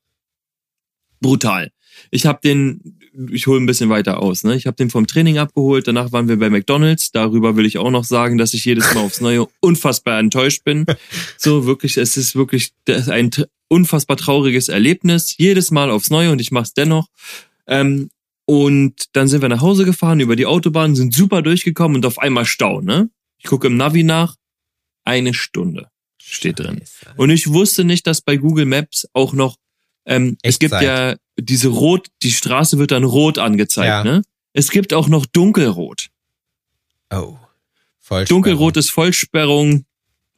brutal. 1.22 1.72
Ich 2.12 2.26
habe 2.26 2.40
den, 2.44 3.00
ich 3.32 3.48
hole 3.48 3.60
ein 3.60 3.66
bisschen 3.66 3.90
weiter 3.90 4.22
aus, 4.22 4.44
ne? 4.44 4.56
Ich 4.56 4.68
habe 4.68 4.76
den 4.76 4.90
vom 4.90 5.08
Training 5.08 5.38
abgeholt, 5.38 5.88
danach 5.88 6.12
waren 6.12 6.28
wir 6.28 6.38
bei 6.38 6.50
McDonalds. 6.50 7.12
Darüber 7.12 7.56
will 7.56 7.66
ich 7.66 7.78
auch 7.78 7.90
noch 7.90 8.04
sagen, 8.04 8.38
dass 8.38 8.54
ich 8.54 8.66
jedes 8.66 8.94
Mal 8.94 9.02
aufs 9.02 9.22
Neue 9.22 9.48
unfassbar 9.62 10.20
enttäuscht 10.20 10.64
bin. 10.64 10.86
So 11.38 11.66
wirklich, 11.66 11.98
es 11.98 12.18
ist 12.18 12.36
wirklich 12.36 12.74
ein 12.88 13.32
unfassbar 13.70 14.18
trauriges 14.18 14.68
Erlebnis. 14.68 15.36
Jedes 15.38 15.72
Mal 15.72 15.90
aufs 15.90 16.10
Neue 16.10 16.32
und 16.32 16.42
ich 16.42 16.52
mach's 16.52 16.74
dennoch. 16.74 17.08
Ähm, 17.66 18.10
und 18.46 19.06
dann 19.14 19.30
sind 19.30 19.42
wir 19.42 19.50
nach 19.50 19.62
Hause 19.62 19.86
gefahren 19.86 20.20
über 20.20 20.36
die 20.36 20.46
Autobahn, 20.46 20.96
sind 20.96 21.14
super 21.14 21.42
durchgekommen 21.42 21.96
und 21.96 22.06
auf 22.06 22.20
einmal 22.20 22.46
Stau, 22.46 22.82
ne? 22.82 23.10
Ich 23.38 23.46
gucke 23.46 23.68
im 23.68 23.78
Navi 23.78 24.04
nach, 24.04 24.36
eine 25.06 25.34
Stunde 25.34 25.90
steht 26.32 26.60
drin. 26.60 26.82
Und 27.18 27.30
ich 27.30 27.52
wusste 27.52 27.84
nicht, 27.84 28.08
dass 28.08 28.22
bei 28.22 28.38
Google 28.38 28.66
Maps 28.66 29.08
auch 29.14 29.34
noch, 29.34 29.58
ähm, 30.06 30.38
es 30.42 30.60
gibt 30.60 30.74
ja 30.82 31.16
diese 31.40 31.70
rot, 31.70 32.08
die 32.24 32.32
Straße 32.32 32.78
wird 32.78 32.92
dann 32.92 33.04
rot 33.04 33.38
angezeigt, 33.38 33.88
Ja. 33.88 34.04
ne? 34.04 34.22
Es 34.54 34.70
gibt 34.72 34.94
auch 34.94 35.08
noch 35.08 35.26
dunkelrot. 35.26 36.10
Oh. 37.10 37.38
Voll 38.00 38.26
Dunkelrot 38.26 38.78
ist 38.78 38.90
Vollsperrung. 38.90 39.86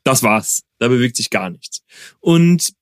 Das 0.04 0.22
war's. 0.22 0.64
Da 0.80 0.88
bewegt 0.90 1.16
sich 1.16 1.30
gar 1.30 1.50
nichts. 1.50 1.82
Und 2.20 2.74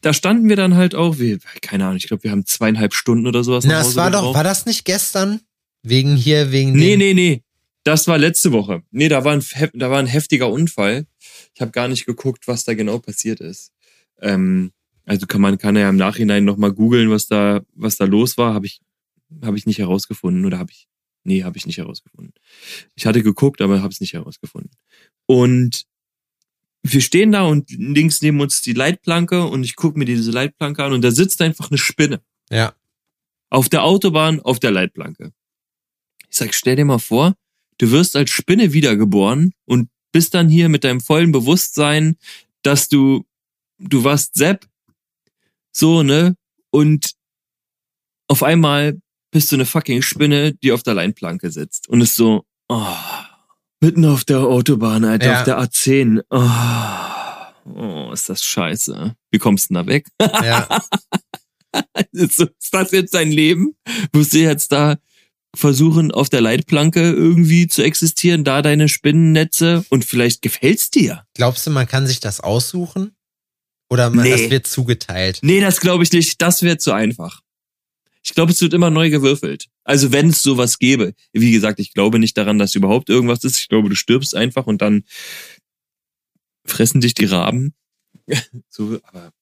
da 0.00 0.12
standen 0.12 0.48
wir 0.48 0.56
dann 0.56 0.74
halt 0.74 0.94
auch, 0.94 1.18
wie, 1.18 1.38
keine 1.60 1.84
Ahnung, 1.84 1.96
ich 1.96 2.08
glaube, 2.08 2.24
wir 2.24 2.30
haben 2.30 2.46
zweieinhalb 2.46 2.94
Stunden 2.94 3.26
oder 3.26 3.44
sowas. 3.44 3.64
Na, 3.64 3.80
es 3.80 3.86
Hause 3.88 3.96
war 3.96 4.10
doch, 4.10 4.18
gebraucht. 4.20 4.36
war 4.36 4.44
das 4.44 4.64
nicht 4.66 4.84
gestern? 4.84 5.40
Wegen 5.82 6.16
hier, 6.16 6.52
wegen 6.52 6.72
Nee, 6.72 6.96
nee, 6.96 7.14
nee. 7.14 7.42
Das 7.84 8.06
war 8.06 8.16
letzte 8.16 8.52
Woche. 8.52 8.82
Nee, 8.92 9.08
da 9.08 9.24
war 9.24 9.32
ein, 9.32 9.44
da 9.74 9.90
war 9.90 9.98
ein 9.98 10.06
heftiger 10.06 10.48
Unfall. 10.48 11.06
Ich 11.54 11.60
habe 11.60 11.72
gar 11.72 11.88
nicht 11.88 12.06
geguckt, 12.06 12.46
was 12.46 12.64
da 12.64 12.74
genau 12.74 12.98
passiert 12.98 13.40
ist. 13.40 13.72
Ähm, 14.20 14.72
also 15.04 15.26
kann 15.26 15.40
man 15.40 15.58
kann 15.58 15.76
ja 15.76 15.88
im 15.88 15.96
Nachhinein 15.96 16.44
noch 16.44 16.56
mal 16.56 16.72
googeln, 16.72 17.10
was 17.10 17.26
da 17.26 17.62
was 17.74 17.96
da 17.96 18.04
los 18.04 18.36
war. 18.38 18.54
Habe 18.54 18.66
ich 18.66 18.80
habe 19.42 19.56
ich 19.56 19.66
nicht 19.66 19.78
herausgefunden 19.78 20.44
oder 20.44 20.58
habe 20.58 20.72
ich 20.72 20.86
nee, 21.24 21.44
habe 21.44 21.56
ich 21.56 21.66
nicht 21.66 21.78
herausgefunden. 21.78 22.34
Ich 22.94 23.06
hatte 23.06 23.22
geguckt, 23.22 23.60
aber 23.60 23.80
habe 23.82 23.92
es 23.92 24.00
nicht 24.00 24.12
herausgefunden. 24.12 24.70
Und 25.26 25.84
wir 26.82 27.00
stehen 27.00 27.30
da 27.32 27.42
und 27.44 27.70
links 27.70 28.22
neben 28.22 28.40
uns 28.40 28.60
die 28.60 28.72
Leitplanke 28.72 29.44
und 29.46 29.62
ich 29.62 29.76
gucke 29.76 29.98
mir 29.98 30.04
diese 30.04 30.32
Leitplanke 30.32 30.82
an 30.82 30.92
und 30.92 31.02
da 31.02 31.12
sitzt 31.12 31.40
einfach 31.40 31.70
eine 31.70 31.78
Spinne 31.78 32.20
Ja. 32.50 32.74
auf 33.50 33.68
der 33.68 33.84
Autobahn 33.84 34.40
auf 34.40 34.58
der 34.58 34.72
Leitplanke. 34.72 35.32
Ich 36.28 36.36
sag, 36.38 36.54
stell 36.54 36.74
dir 36.76 36.84
mal 36.84 36.98
vor, 36.98 37.36
du 37.78 37.90
wirst 37.92 38.16
als 38.16 38.30
Spinne 38.30 38.72
wiedergeboren 38.72 39.52
und 39.64 39.90
bist 40.10 40.34
dann 40.34 40.48
hier 40.48 40.68
mit 40.68 40.82
deinem 40.82 41.00
vollen 41.00 41.30
Bewusstsein, 41.30 42.16
dass 42.62 42.88
du, 42.88 43.24
du 43.78 44.02
warst 44.02 44.34
Sepp, 44.34 44.66
so, 45.72 46.02
ne? 46.02 46.34
Und 46.70 47.12
auf 48.28 48.42
einmal 48.42 48.98
bist 49.30 49.50
du 49.50 49.56
eine 49.56 49.66
fucking 49.66 50.02
Spinne, 50.02 50.54
die 50.54 50.72
auf 50.72 50.82
der 50.82 50.94
Leitplanke 50.94 51.50
sitzt 51.50 51.88
und 51.88 52.00
ist 52.00 52.16
so, 52.16 52.44
oh, 52.68 52.86
mitten 53.80 54.04
auf 54.04 54.24
der 54.24 54.40
Autobahn, 54.40 55.04
Alter, 55.04 55.26
Ja. 55.26 55.38
auf 55.38 55.44
der 55.44 55.58
A10, 55.60 56.22
oh, 56.30 57.72
oh, 58.08 58.12
ist 58.12 58.28
das 58.28 58.44
scheiße. 58.44 59.14
Wie 59.30 59.38
kommst 59.38 59.70
du 59.70 59.74
denn 59.74 59.86
da 59.86 59.92
weg? 59.92 60.06
Ja. 60.20 60.68
ist, 62.12 62.40
ist 62.40 62.72
das 62.74 62.90
jetzt 62.92 63.14
dein 63.14 63.32
Leben? 63.32 63.74
Musst 64.12 64.34
du 64.34 64.38
jetzt 64.38 64.72
da 64.72 64.96
versuchen, 65.54 66.12
auf 66.12 66.28
der 66.28 66.40
Leitplanke 66.40 67.10
irgendwie 67.10 67.66
zu 67.68 67.82
existieren, 67.82 68.44
da 68.44 68.62
deine 68.62 68.88
Spinnennetze 68.88 69.84
und 69.90 70.04
vielleicht 70.04 70.42
gefällt's 70.42 70.90
dir? 70.90 71.24
Glaubst 71.34 71.66
du, 71.66 71.70
man 71.70 71.86
kann 71.86 72.06
sich 72.06 72.20
das 72.20 72.40
aussuchen? 72.40 73.14
Oder 73.92 74.08
man, 74.08 74.24
Nee. 74.24 74.30
das 74.30 74.50
wird 74.50 74.66
zugeteilt? 74.66 75.40
Nee, 75.42 75.60
das 75.60 75.78
glaube 75.78 76.02
ich 76.02 76.10
nicht. 76.12 76.40
Das 76.40 76.62
wäre 76.62 76.78
zu 76.78 76.92
einfach. 76.92 77.42
Ich 78.24 78.32
glaube, 78.32 78.52
es 78.52 78.60
wird 78.62 78.72
immer 78.72 78.88
neu 78.88 79.10
gewürfelt. 79.10 79.66
Also 79.84 80.12
wenn 80.12 80.28
es 80.30 80.42
sowas 80.42 80.78
gäbe. 80.78 81.12
Wie 81.34 81.52
gesagt, 81.52 81.78
ich 81.78 81.92
glaube 81.92 82.18
nicht 82.18 82.38
daran, 82.38 82.56
dass 82.58 82.74
überhaupt 82.74 83.10
irgendwas 83.10 83.44
ist. 83.44 83.58
Ich 83.58 83.68
glaube, 83.68 83.90
du 83.90 83.94
stirbst 83.94 84.34
einfach 84.34 84.66
und 84.66 84.80
dann 84.80 85.04
fressen 86.64 87.02
dich 87.02 87.12
die 87.12 87.26
Raben. 87.26 87.74
so, 88.70 88.98
aber 89.02 89.32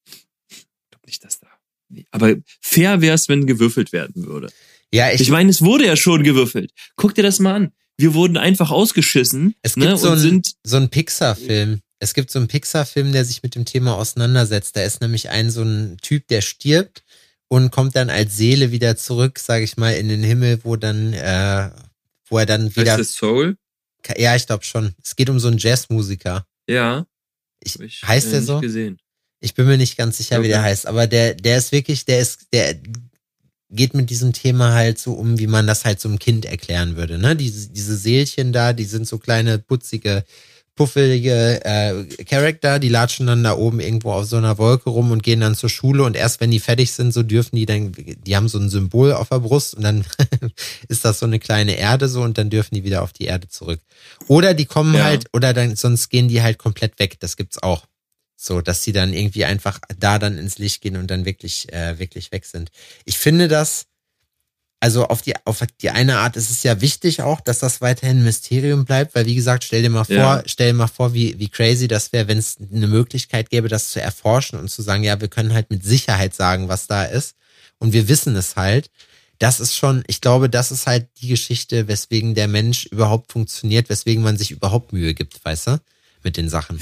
ich 0.48 0.66
glaube 0.90 1.06
nicht, 1.06 1.22
dass 1.24 1.38
da. 1.38 1.46
Nee. 1.88 2.06
Aber 2.10 2.34
fair 2.60 3.00
wäre 3.00 3.14
es, 3.14 3.28
wenn 3.28 3.46
gewürfelt 3.46 3.92
werden 3.92 4.26
würde. 4.26 4.50
Ja, 4.92 5.12
ich, 5.12 5.20
Ich 5.20 5.30
meine, 5.30 5.50
es 5.50 5.62
wurde 5.62 5.86
ja 5.86 5.94
schon 5.94 6.24
gewürfelt. 6.24 6.72
Guck 6.96 7.14
dir 7.14 7.22
das 7.22 7.38
mal 7.38 7.54
an. 7.54 7.72
Wir 7.98 8.14
wurden 8.14 8.36
einfach 8.36 8.72
ausgeschissen 8.72 9.54
es 9.62 9.74
gibt 9.74 9.86
ne, 9.86 9.96
so 9.96 10.08
einen 10.08 10.18
sind 10.20 10.54
so 10.64 10.76
einen 10.78 10.88
Pixar-Film. 10.88 11.82
Es 12.00 12.14
gibt 12.14 12.30
so 12.30 12.38
einen 12.38 12.48
Pixar-Film, 12.48 13.12
der 13.12 13.24
sich 13.24 13.42
mit 13.42 13.54
dem 13.54 13.66
Thema 13.66 13.94
auseinandersetzt. 13.96 14.74
Da 14.74 14.82
ist 14.82 15.00
nämlich 15.00 15.28
ein 15.28 15.50
so 15.50 15.62
ein 15.62 15.98
Typ, 16.00 16.26
der 16.28 16.40
stirbt 16.40 17.04
und 17.48 17.70
kommt 17.70 17.94
dann 17.94 18.10
als 18.10 18.36
Seele 18.36 18.72
wieder 18.72 18.96
zurück, 18.96 19.38
sage 19.38 19.64
ich 19.64 19.76
mal, 19.76 19.92
in 19.92 20.08
den 20.08 20.22
Himmel, 20.22 20.60
wo 20.64 20.76
dann, 20.76 21.12
äh, 21.12 21.70
wo 22.26 22.38
er 22.38 22.46
dann 22.46 22.74
wieder. 22.74 22.92
Heißt 22.92 23.00
das 23.00 23.12
Soul? 23.12 23.56
Ja, 24.16 24.34
ich 24.34 24.46
glaube 24.46 24.64
schon. 24.64 24.94
Es 25.04 25.14
geht 25.14 25.28
um 25.28 25.38
so 25.38 25.48
einen 25.48 25.58
Jazzmusiker. 25.58 26.46
Ja. 26.66 27.06
Ich, 27.62 27.78
ich, 27.78 28.02
heißt 28.02 28.28
äh, 28.28 28.30
der 28.30 28.40
nicht 28.40 28.46
so? 28.46 28.60
Gesehen. 28.60 28.98
Ich 29.40 29.54
bin 29.54 29.66
mir 29.66 29.76
nicht 29.76 29.96
ganz 29.96 30.16
sicher, 30.18 30.42
wie 30.42 30.48
der 30.48 30.60
Okay. 30.60 30.68
heißt, 30.68 30.86
aber 30.86 31.06
der, 31.06 31.34
der 31.34 31.58
ist 31.58 31.72
wirklich, 31.72 32.04
der 32.04 32.20
ist, 32.20 32.46
der 32.52 32.76
geht 33.70 33.94
mit 33.94 34.10
diesem 34.10 34.32
Thema 34.32 34.74
halt 34.74 34.98
so 34.98 35.12
um, 35.12 35.38
wie 35.38 35.46
man 35.46 35.66
das 35.66 35.84
halt 35.84 36.00
so 36.00 36.08
einem 36.08 36.18
Kind 36.18 36.44
erklären 36.44 36.96
würde. 36.96 37.18
Ne? 37.18 37.36
Diese, 37.36 37.68
diese 37.70 37.96
Seelchen 37.96 38.52
da, 38.52 38.72
die 38.72 38.84
sind 38.84 39.06
so 39.06 39.18
kleine 39.18 39.58
putzige, 39.58 40.24
puffelige 40.80 41.60
äh, 41.62 42.24
Charakter, 42.24 42.78
die 42.78 42.88
latschen 42.88 43.26
dann 43.26 43.44
da 43.44 43.54
oben 43.54 43.80
irgendwo 43.80 44.12
auf 44.12 44.24
so 44.24 44.38
einer 44.38 44.56
Wolke 44.56 44.88
rum 44.88 45.10
und 45.10 45.22
gehen 45.22 45.40
dann 45.40 45.54
zur 45.54 45.68
Schule 45.68 46.02
und 46.04 46.16
erst 46.16 46.40
wenn 46.40 46.50
die 46.50 46.58
fertig 46.58 46.92
sind, 46.92 47.12
so 47.12 47.22
dürfen 47.22 47.56
die 47.56 47.66
dann, 47.66 47.92
die 47.92 48.34
haben 48.34 48.48
so 48.48 48.58
ein 48.58 48.70
Symbol 48.70 49.12
auf 49.12 49.28
der 49.28 49.40
Brust 49.40 49.74
und 49.74 49.82
dann 49.82 50.06
ist 50.88 51.04
das 51.04 51.18
so 51.18 51.26
eine 51.26 51.38
kleine 51.38 51.76
Erde 51.76 52.08
so 52.08 52.22
und 52.22 52.38
dann 52.38 52.48
dürfen 52.48 52.74
die 52.74 52.82
wieder 52.82 53.02
auf 53.02 53.12
die 53.12 53.24
Erde 53.24 53.46
zurück. 53.48 53.80
Oder 54.26 54.54
die 54.54 54.64
kommen 54.64 54.94
Ja. 54.94 55.04
halt, 55.04 55.26
oder 55.34 55.52
dann, 55.52 55.76
sonst 55.76 56.08
gehen 56.08 56.28
die 56.28 56.40
halt 56.40 56.56
komplett 56.56 56.98
weg, 56.98 57.20
das 57.20 57.36
gibt's 57.36 57.62
auch. 57.62 57.84
So, 58.34 58.62
dass 58.62 58.82
sie 58.82 58.92
dann 58.92 59.12
irgendwie 59.12 59.44
einfach 59.44 59.80
da 59.98 60.18
dann 60.18 60.38
ins 60.38 60.56
Licht 60.56 60.80
gehen 60.80 60.96
und 60.96 61.10
dann 61.10 61.26
wirklich, 61.26 61.70
äh, 61.74 61.98
wirklich 61.98 62.32
weg 62.32 62.46
sind. 62.46 62.70
Ich 63.04 63.18
finde 63.18 63.48
das, 63.48 63.84
also 64.80 65.06
auf 65.06 65.20
die, 65.22 65.34
auf 65.44 65.60
die 65.82 65.90
eine 65.90 66.18
Art 66.18 66.36
ist 66.36 66.50
es 66.50 66.62
ja 66.62 66.80
wichtig 66.80 67.20
auch, 67.22 67.40
dass 67.40 67.58
das 67.58 67.80
weiterhin 67.82 68.18
ein 68.18 68.24
Mysterium 68.24 68.84
bleibt, 68.86 69.14
weil 69.14 69.26
wie 69.26 69.34
gesagt, 69.34 69.64
stell 69.64 69.82
dir 69.82 69.90
mal 69.90 70.04
vor, 70.04 70.14
Ja. 70.14 70.42
stell 70.46 70.68
dir 70.72 70.78
mal 70.78 70.86
vor, 70.88 71.12
wie, 71.14 71.38
wie 71.38 71.48
crazy 71.48 71.86
das 71.86 72.12
wäre, 72.12 72.28
wenn 72.28 72.38
es 72.38 72.56
eine 72.72 72.86
Möglichkeit 72.86 73.50
gäbe, 73.50 73.68
das 73.68 73.90
zu 73.90 74.00
erforschen 74.00 74.58
und 74.58 74.70
zu 74.70 74.80
sagen, 74.82 75.04
ja, 75.04 75.20
wir 75.20 75.28
können 75.28 75.52
halt 75.52 75.70
mit 75.70 75.84
Sicherheit 75.84 76.34
sagen, 76.34 76.68
was 76.68 76.86
da 76.86 77.04
ist. 77.04 77.36
Und 77.78 77.92
wir 77.92 78.08
wissen 78.08 78.34
es 78.36 78.56
halt. 78.56 78.90
Das 79.38 79.58
ist 79.60 79.74
schon, 79.74 80.02
ich 80.06 80.20
glaube, 80.20 80.50
das 80.50 80.70
ist 80.70 80.86
halt 80.86 81.08
die 81.22 81.28
Geschichte, 81.28 81.88
weswegen 81.88 82.34
der 82.34 82.46
Mensch 82.48 82.84
überhaupt 82.86 83.32
funktioniert, 83.32 83.88
weswegen 83.88 84.22
man 84.22 84.36
sich 84.36 84.50
überhaupt 84.50 84.92
Mühe 84.92 85.14
gibt, 85.14 85.42
weißt 85.44 85.66
du, 85.68 85.80
mit 86.22 86.36
den 86.36 86.48
Sachen. 86.50 86.78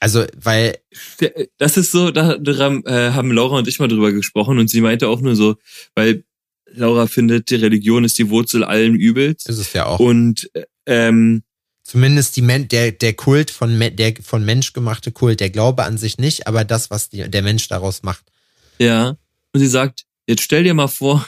Also, 0.00 0.24
weil, 0.36 0.78
Der- 1.20 1.48
Das 1.58 1.76
ist 1.76 1.90
so, 1.92 2.10
da, 2.10 2.36
da 2.38 2.52
äh, 2.52 3.12
haben 3.12 3.32
Laura 3.32 3.58
und 3.58 3.68
ich 3.68 3.78
mal 3.78 3.88
drüber 3.88 4.12
gesprochen 4.12 4.58
und 4.58 4.68
sie 4.68 4.80
meinte 4.80 5.08
auch 5.08 5.20
nur 5.20 5.34
so, 5.34 5.56
weil 5.94 6.24
Laura 6.76 7.06
findet, 7.06 7.50
die 7.50 7.54
Religion 7.56 8.04
ist 8.04 8.18
die 8.18 8.28
Wurzel 8.30 8.64
allen 8.64 8.94
Übels. 8.94 9.46
ist 9.46 9.58
es 9.58 9.72
ja 9.72 9.86
auch. 9.86 10.00
Und 10.00 10.50
äh, 10.54 10.64
ähm, 10.86 11.42
Zumindest 11.82 12.36
die 12.36 12.42
Men 12.42 12.66
der, 12.68 12.92
der 12.92 13.12
Kult 13.12 13.50
von, 13.50 13.78
der 13.78 14.14
von 14.22 14.42
Mensch 14.44 14.72
gemachte 14.72 15.12
Kult, 15.12 15.40
der 15.40 15.50
Glaube 15.50 15.84
an 15.84 15.98
sich 15.98 16.16
nicht, 16.16 16.46
aber 16.46 16.64
das, 16.64 16.90
was 16.90 17.10
die, 17.10 17.28
der 17.30 17.42
Mensch 17.42 17.68
daraus 17.68 18.02
macht. 18.02 18.24
ja, 18.78 19.16
und 19.52 19.60
sie 19.60 19.66
sagt, 19.68 20.04
jetzt 20.26 20.42
stell 20.42 20.64
dir 20.64 20.72
mal 20.74 20.88
vor, 20.88 21.26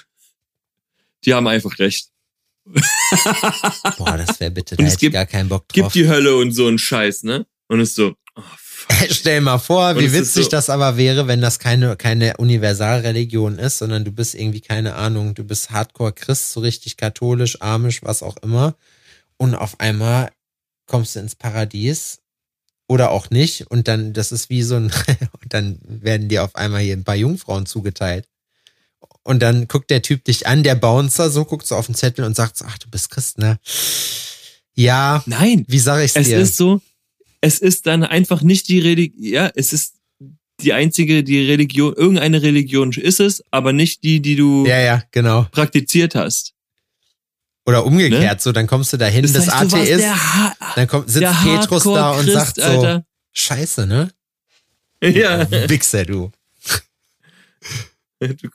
die 1.26 1.34
haben 1.34 1.47
einfach 1.47 1.78
recht. 1.78 2.09
Boah, 3.99 4.16
das 4.16 4.40
wäre 4.40 4.51
bitte, 4.51 4.76
da 4.76 4.84
gibt- 4.94 5.12
gar 5.12 5.26
keinen 5.26 5.49
Bock 5.49 5.68
drauf. 5.68 5.92
Gibt 5.92 5.94
die 5.94 6.09
Hölle 6.09 6.36
und 6.36 6.53
so 6.53 6.66
ein 6.68 6.78
Scheiß, 6.78 7.22
ne? 7.22 7.47
Und 7.68 7.80
ist 7.80 7.94
so. 7.94 8.14
Stell 9.11 9.41
mal 9.41 9.59
vor, 9.59 9.91
Und 9.91 10.01
wie 10.01 10.05
es 10.07 10.12
witzig 10.12 10.45
so- 10.45 10.51
das 10.51 10.70
aber 10.70 10.97
wäre, 10.97 11.26
wenn 11.28 11.41
das 11.41 11.59
keine, 11.59 11.97
keine 11.97 12.37
Universalreligion 12.37 13.59
ist, 13.59 13.78
sondern 13.78 14.05
du 14.05 14.12
bist 14.12 14.34
irgendwie, 14.34 14.61
keine 14.61 14.95
Ahnung, 14.95 15.34
du 15.34 15.45
bist 15.45 15.70
Hardcore-Christ, 15.70 16.53
so 16.53 16.61
richtig 16.61 16.97
katholisch, 16.97 17.61
amisch, 17.61 18.03
was 18.03 18.22
auch 18.22 18.37
immer. 18.39 18.74
Und 19.37 19.55
auf 19.55 19.80
einmal 19.80 20.30
kommst 20.87 21.16
du 21.16 21.20
ins 21.20 21.34
Paradies 21.34 22.18
oder 22.89 23.11
auch 23.11 23.30
nicht. 23.30 23.66
Und 23.70 23.89
dann, 23.89 24.12
das 24.12 24.32
ist 24.32 24.51
wie 24.51 24.62
so 24.62 24.76
ein, 24.76 24.84
und 25.43 25.53
dann 25.53 25.78
werden 25.82 26.28
dir 26.28 26.45
auf 26.45 26.55
einmal 26.57 26.80
hier 26.82 26.97
ein 26.97 27.05
paar 27.05 27.16
Jungfrauen 27.16 27.66
zugeteilt. 27.66 28.26
Und 29.24 29.41
dann 29.41 29.66
guckt 29.66 29.91
der 29.91 30.03
Typ 30.03 30.24
dich 30.24 30.47
an, 30.47 30.62
der 30.62 30.76
Bouncer, 30.76 31.30
so 31.30 31.45
guckt 31.45 31.66
so 31.66 31.74
auf 31.74 31.87
den 31.87 31.97
Zettel 31.97 32.24
und 32.24 32.37
sagt 32.37 32.57
so, 32.57 32.64
ach, 32.68 32.78
du 32.78 32.89
bist 32.89 33.11
Christ, 33.11 33.39
ne? 33.39 33.59
Ja, 34.74 35.22
Nein, 35.26 35.64
wie 35.68 35.78
sag 35.80 36.03
ich's 36.05 36.14
es 36.16 36.26
dir? 36.28 36.39
ist 36.41 36.57
so, 36.57 36.80
es 37.47 37.61
ist 37.61 37.86
dann 37.86 38.03
einfach 38.03 38.42
nicht 38.42 38.68
die 38.68 38.80
Religion, 38.80 39.22
ja, 39.22 39.51
es 39.55 39.72
ist 39.72 39.94
die 40.61 40.72
einzige, 40.72 41.22
die 41.22 41.47
Religion, 41.47 41.94
irgendeine 41.94 42.42
Religion 42.42 42.90
ist 42.92 43.20
es, 43.20 43.44
aber 43.51 43.72
nicht 43.72 44.03
die, 44.03 44.20
die 44.20 44.34
du 44.36 44.66
ja, 44.66 44.80
ja, 44.80 45.03
genau. 45.12 45.47
praktiziert 45.53 46.14
hast. 46.14 46.55
Oder 47.66 47.84
umgekehrt, 47.84 48.40
so, 48.40 48.53
dann 48.53 48.66
kommst 48.66 48.92
du 48.92 48.97
dahin, 48.97 49.22
das, 49.22 49.32
Ne? 49.32 49.38
heißt, 49.38 49.74
Atheist, 49.74 50.05
dann 50.76 50.88
kommt, 50.88 51.11
sitzt 51.11 51.42
Petrus 51.42 51.82
da 51.84 52.11
und 52.12 52.26
Hardcore-Christ, 52.26 52.32
sagt 52.34 52.57
so, 52.57 52.62
Alter. 52.62 53.07
scheiße, 53.32 53.86
ne? 53.86 54.11
Ja. 55.03 55.51
Wichser, 55.68 56.05
du. 56.05 56.30
Du, 58.18 58.49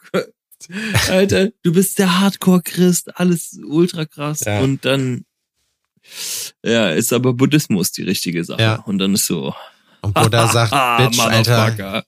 Alter, 1.10 1.50
du 1.64 1.72
bist 1.72 2.00
der 2.00 2.20
Hardcore-Christ, 2.20 3.18
alles 3.20 3.60
ultra 3.64 4.06
krass. 4.06 4.42
Ja. 4.46 4.62
Und 4.62 4.86
dann, 4.86 5.26
ja, 6.64 6.92
ist 6.92 7.14
aber 7.14 7.34
Buddhismus 7.34 7.92
die 7.92 8.04
richtige 8.04 8.44
Sache. 8.44 8.62
Ja. 8.62 8.76
Und 8.86 8.98
dann 9.00 9.14
ist 9.14 9.26
so, 9.26 9.54
Und 10.02 10.14
Buddha 10.14 10.48
sagt, 10.48 10.74
ah, 10.74 10.98
Bitch, 11.08 11.20
Alter, 11.20 12.04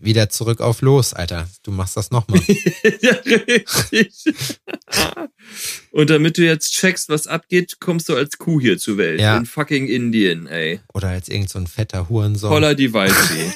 wieder 0.00 0.28
zurück 0.28 0.60
auf 0.60 0.82
los, 0.82 1.14
Alter. 1.14 1.48
Du 1.62 1.70
machst 1.70 1.96
das 1.96 2.10
nochmal. 2.10 2.40
ja, 3.00 3.12
richtig. 3.24 4.24
Und 5.92 6.10
damit 6.10 6.38
du 6.38 6.42
jetzt 6.42 6.72
checkst, 6.72 7.08
was 7.08 7.26
abgeht, 7.26 7.80
kommst 7.80 8.08
du 8.08 8.16
als 8.16 8.38
Kuh 8.38 8.60
hier 8.60 8.78
zur 8.78 8.98
Welt. 8.98 9.20
Ja. 9.20 9.36
In 9.36 9.46
fucking 9.46 9.86
Indien, 9.88 10.46
ey. 10.46 10.80
Oder 10.92 11.08
als 11.08 11.28
irgend 11.28 11.50
so 11.50 11.58
ein 11.58 11.66
fetter 11.66 12.08
Hurensohn. 12.08 12.50
Voller 12.50 12.74
die 12.74 12.92
Waldfee. 12.92 13.52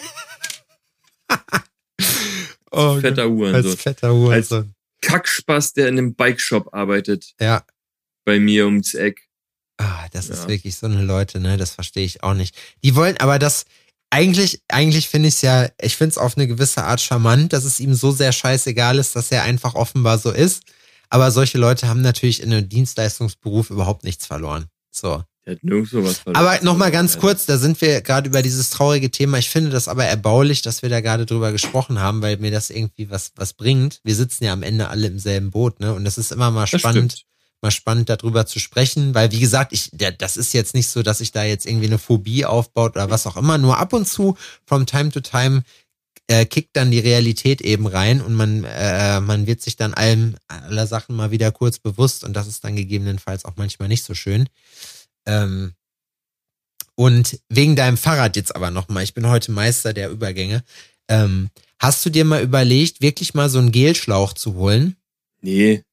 oh, 2.70 3.00
fetter 3.00 3.22
Als 3.22 3.30
Hurensohn. 3.30 3.76
fetter 3.76 4.14
Hurensohn. 4.14 4.74
Kackspaß, 5.02 5.74
der 5.74 5.88
in 5.88 5.98
einem 5.98 6.14
Bikeshop 6.14 6.72
arbeitet. 6.72 7.34
Ja. 7.40 7.64
Bei 8.24 8.40
mir 8.40 8.64
ums 8.66 8.94
Eck. 8.94 9.25
Ah, 9.78 10.06
das 10.12 10.28
ist 10.28 10.44
Ja. 10.44 10.48
wirklich 10.48 10.76
so 10.76 10.86
eine 10.86 11.02
Leute, 11.02 11.38
ne? 11.40 11.56
Das 11.56 11.70
verstehe 11.70 12.04
ich 12.04 12.22
auch 12.22 12.34
nicht. 12.34 12.54
Die 12.82 12.94
wollen, 12.96 13.16
aber 13.18 13.38
das, 13.38 13.64
eigentlich, 14.10 14.62
eigentlich 14.68 15.08
finde 15.08 15.28
ich 15.28 15.34
es 15.34 15.42
ja, 15.42 15.68
ich 15.80 15.96
finde 15.96 16.12
es 16.12 16.18
auf 16.18 16.36
eine 16.36 16.46
gewisse 16.46 16.84
Art 16.84 17.00
charmant, 17.00 17.52
dass 17.52 17.64
es 17.64 17.80
ihm 17.80 17.94
so 17.94 18.10
sehr 18.12 18.32
scheißegal 18.32 18.98
ist, 18.98 19.16
dass 19.16 19.30
er 19.30 19.42
einfach 19.42 19.74
offenbar 19.74 20.18
so 20.18 20.30
ist. 20.30 20.62
Aber 21.10 21.30
solche 21.30 21.58
Leute 21.58 21.88
haben 21.88 22.00
natürlich 22.00 22.42
in 22.42 22.52
einem 22.52 22.68
Dienstleistungsberuf 22.68 23.70
überhaupt 23.70 24.04
nichts 24.04 24.26
verloren. 24.26 24.66
So. 24.90 25.22
Der 25.44 25.54
hat 25.54 25.62
nirgendwo 25.62 26.02
was 26.02 26.18
verloren. 26.18 26.44
Aber 26.44 26.64
nochmal 26.64 26.90
ganz 26.90 27.18
kurz, 27.18 27.46
da 27.46 27.58
sind 27.58 27.80
wir 27.80 28.00
gerade 28.00 28.28
über 28.28 28.42
dieses 28.42 28.70
traurige 28.70 29.10
Thema. 29.12 29.38
Ich 29.38 29.48
finde 29.50 29.70
das 29.70 29.86
aber 29.86 30.04
erbaulich, 30.04 30.62
dass 30.62 30.82
wir 30.82 30.88
da 30.88 31.00
gerade 31.00 31.24
drüber 31.26 31.52
gesprochen 31.52 32.00
haben, 32.00 32.22
weil 32.22 32.38
mir 32.38 32.50
das 32.50 32.70
irgendwie 32.70 33.10
was, 33.10 33.30
was 33.36 33.52
bringt. 33.52 34.00
Wir 34.02 34.16
sitzen 34.16 34.42
ja 34.44 34.52
am 34.52 34.64
Ende 34.64 34.88
alle 34.88 35.06
im 35.06 35.20
selben 35.20 35.50
Boot, 35.52 35.78
ne? 35.78 35.94
Und 35.94 36.04
das 36.04 36.18
ist 36.18 36.32
immer 36.32 36.50
mal 36.50 36.66
Das 36.68 36.80
spannend, 36.80 37.12
stimmt. 37.12 37.26
Mal 37.62 37.70
spannend 37.70 38.08
darüber 38.08 38.46
zu 38.46 38.58
sprechen, 38.58 39.14
weil 39.14 39.32
wie 39.32 39.40
gesagt, 39.40 39.72
ich, 39.72 39.90
das 39.92 40.36
ist 40.36 40.52
jetzt 40.52 40.74
nicht 40.74 40.88
so, 40.88 41.02
dass 41.02 41.20
ich 41.20 41.32
da 41.32 41.44
jetzt 41.44 41.66
irgendwie 41.66 41.86
eine 41.86 41.98
Phobie 41.98 42.44
aufbaut 42.44 42.96
oder 42.96 43.10
was 43.10 43.26
auch 43.26 43.36
immer. 43.36 43.58
Nur 43.58 43.78
ab 43.78 43.92
und 43.92 44.06
zu, 44.06 44.36
from 44.66 44.86
time 44.86 45.10
to 45.10 45.20
time, 45.20 45.62
äh, 46.28 46.44
kickt 46.44 46.76
dann 46.76 46.90
die 46.90 46.98
Realität 46.98 47.60
eben 47.60 47.86
rein 47.86 48.20
und 48.20 48.34
man, 48.34 48.64
äh, 48.64 49.20
man 49.20 49.46
wird 49.46 49.62
sich 49.62 49.76
dann 49.76 49.94
allem, 49.94 50.36
aller 50.48 50.86
Sachen 50.86 51.14
mal 51.14 51.30
wieder 51.30 51.52
kurz 51.52 51.78
bewusst 51.78 52.24
und 52.24 52.34
das 52.34 52.46
ist 52.46 52.64
dann 52.64 52.76
gegebenenfalls 52.76 53.44
auch 53.44 53.56
manchmal 53.56 53.88
nicht 53.88 54.04
so 54.04 54.14
schön. 54.14 54.48
Ähm, 55.24 55.72
und 56.96 57.38
wegen 57.48 57.76
deinem 57.76 57.96
Fahrrad 57.96 58.36
jetzt 58.36 58.56
aber 58.56 58.70
nochmal, 58.70 59.04
ich 59.04 59.14
bin 59.14 59.28
heute 59.28 59.52
Meister 59.52 59.92
der 59.92 60.10
Übergänge. 60.10 60.64
Ähm, 61.08 61.50
hast 61.78 62.04
du 62.04 62.10
dir 62.10 62.24
mal 62.24 62.42
überlegt, 62.42 63.00
wirklich 63.00 63.34
mal 63.34 63.48
so 63.48 63.58
einen 63.58 63.70
Gelschlauch 63.70 64.32
zu 64.32 64.54
holen? 64.54 64.96
Nee, 65.42 65.84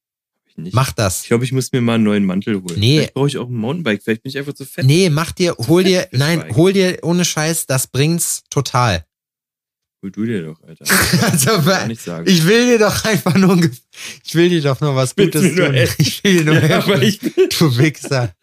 ich 0.55 0.63
nicht. 0.63 0.73
Mach 0.73 0.91
das. 0.91 1.21
Ich 1.23 1.27
glaube, 1.27 1.43
ich 1.45 1.51
muss 1.51 1.71
mir 1.71 1.81
mal 1.81 1.95
einen 1.95 2.03
neuen 2.03 2.25
Mantel 2.25 2.55
holen. 2.55 2.79
Nee. 2.79 2.97
Vielleicht 2.97 3.13
brauche 3.13 3.27
ich 3.27 3.37
auch 3.37 3.47
ein 3.47 3.55
Mountainbike. 3.55 4.01
Vielleicht 4.03 4.23
bin 4.23 4.29
ich 4.29 4.37
einfach 4.37 4.53
zu 4.53 4.65
fett. 4.65 4.85
Nee, 4.85 5.09
mach 5.09 5.31
dir, 5.31 5.55
hol 5.67 5.83
dir, 5.83 6.07
nein, 6.11 6.41
Bike. 6.41 6.55
hol 6.55 6.73
dir 6.73 6.99
ohne 7.03 7.25
Scheiß, 7.25 7.65
das 7.65 7.87
bringt's 7.87 8.43
total. 8.49 9.05
Hol 10.01 10.11
du 10.11 10.25
dir 10.25 10.43
doch, 10.43 10.61
Alter. 10.63 10.85
Also, 11.21 12.21
ich 12.25 12.45
will 12.45 12.67
dir 12.67 12.79
doch 12.79 13.05
einfach 13.05 13.35
nur, 13.35 13.57
ich 14.23 14.35
will 14.35 14.49
dir 14.49 14.61
doch 14.61 14.81
nur 14.81 14.95
was 14.95 15.15
Willst 15.15 15.33
Gutes 15.33 15.55
tun. 15.55 15.73
helfen? 15.73 15.95
Ich 15.99 16.23
will 16.23 16.37
dir 16.39 16.43
nur 16.45 16.55
ja, 16.61 16.85
helfen. 16.85 17.01
ich, 17.01 17.19
du 17.19 17.77
Wichser. 17.77 18.35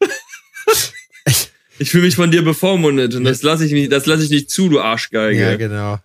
ich 1.78 1.90
fühle 1.90 2.04
mich 2.04 2.16
von 2.16 2.30
dir 2.30 2.42
bevormundet 2.42 3.14
und 3.14 3.24
das 3.24 3.42
lasse 3.42 3.64
ich 3.64 3.72
nicht, 3.72 3.92
das 3.92 4.06
lasse 4.06 4.24
ich 4.24 4.30
nicht 4.30 4.50
zu, 4.50 4.68
du 4.68 4.80
Arschgeige. 4.80 5.40
Ja, 5.40 5.56
genau. 5.56 5.98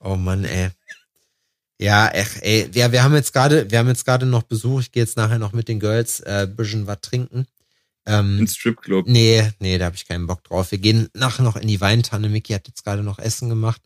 Oh 0.00 0.14
Mann, 0.14 0.44
ey. 0.44 0.68
Ja, 1.78 2.08
ech, 2.08 2.28
ey, 2.40 2.68
ja, 2.74 2.90
wir 2.90 3.02
haben 3.04 3.14
jetzt 3.14 3.32
gerade, 3.32 3.70
wir 3.70 3.78
haben 3.78 3.88
jetzt 3.88 4.04
gerade 4.04 4.26
noch 4.26 4.42
Besuch. 4.42 4.80
Ich 4.80 4.92
gehe 4.92 5.02
jetzt 5.02 5.16
nachher 5.16 5.38
noch 5.38 5.52
mit 5.52 5.68
den 5.68 5.78
Girls 5.78 6.20
äh, 6.20 6.48
bisschen 6.50 6.86
was 6.88 7.00
trinken. 7.02 7.46
Ähm, 8.04 8.40
Ein 8.40 8.48
Stripclub. 8.48 9.06
nee, 9.06 9.48
nee, 9.60 9.78
da 9.78 9.84
habe 9.86 9.94
ich 9.96 10.06
keinen 10.08 10.26
Bock 10.26 10.42
drauf. 10.42 10.70
Wir 10.72 10.78
gehen 10.78 11.08
nachher 11.14 11.42
noch 11.44 11.56
in 11.56 11.68
die 11.68 11.80
Weintanne. 11.80 12.28
Micky 12.28 12.52
hat 12.54 12.66
jetzt 12.66 12.82
gerade 12.84 13.02
noch 13.02 13.18
Essen 13.18 13.48
gemacht. 13.48 13.80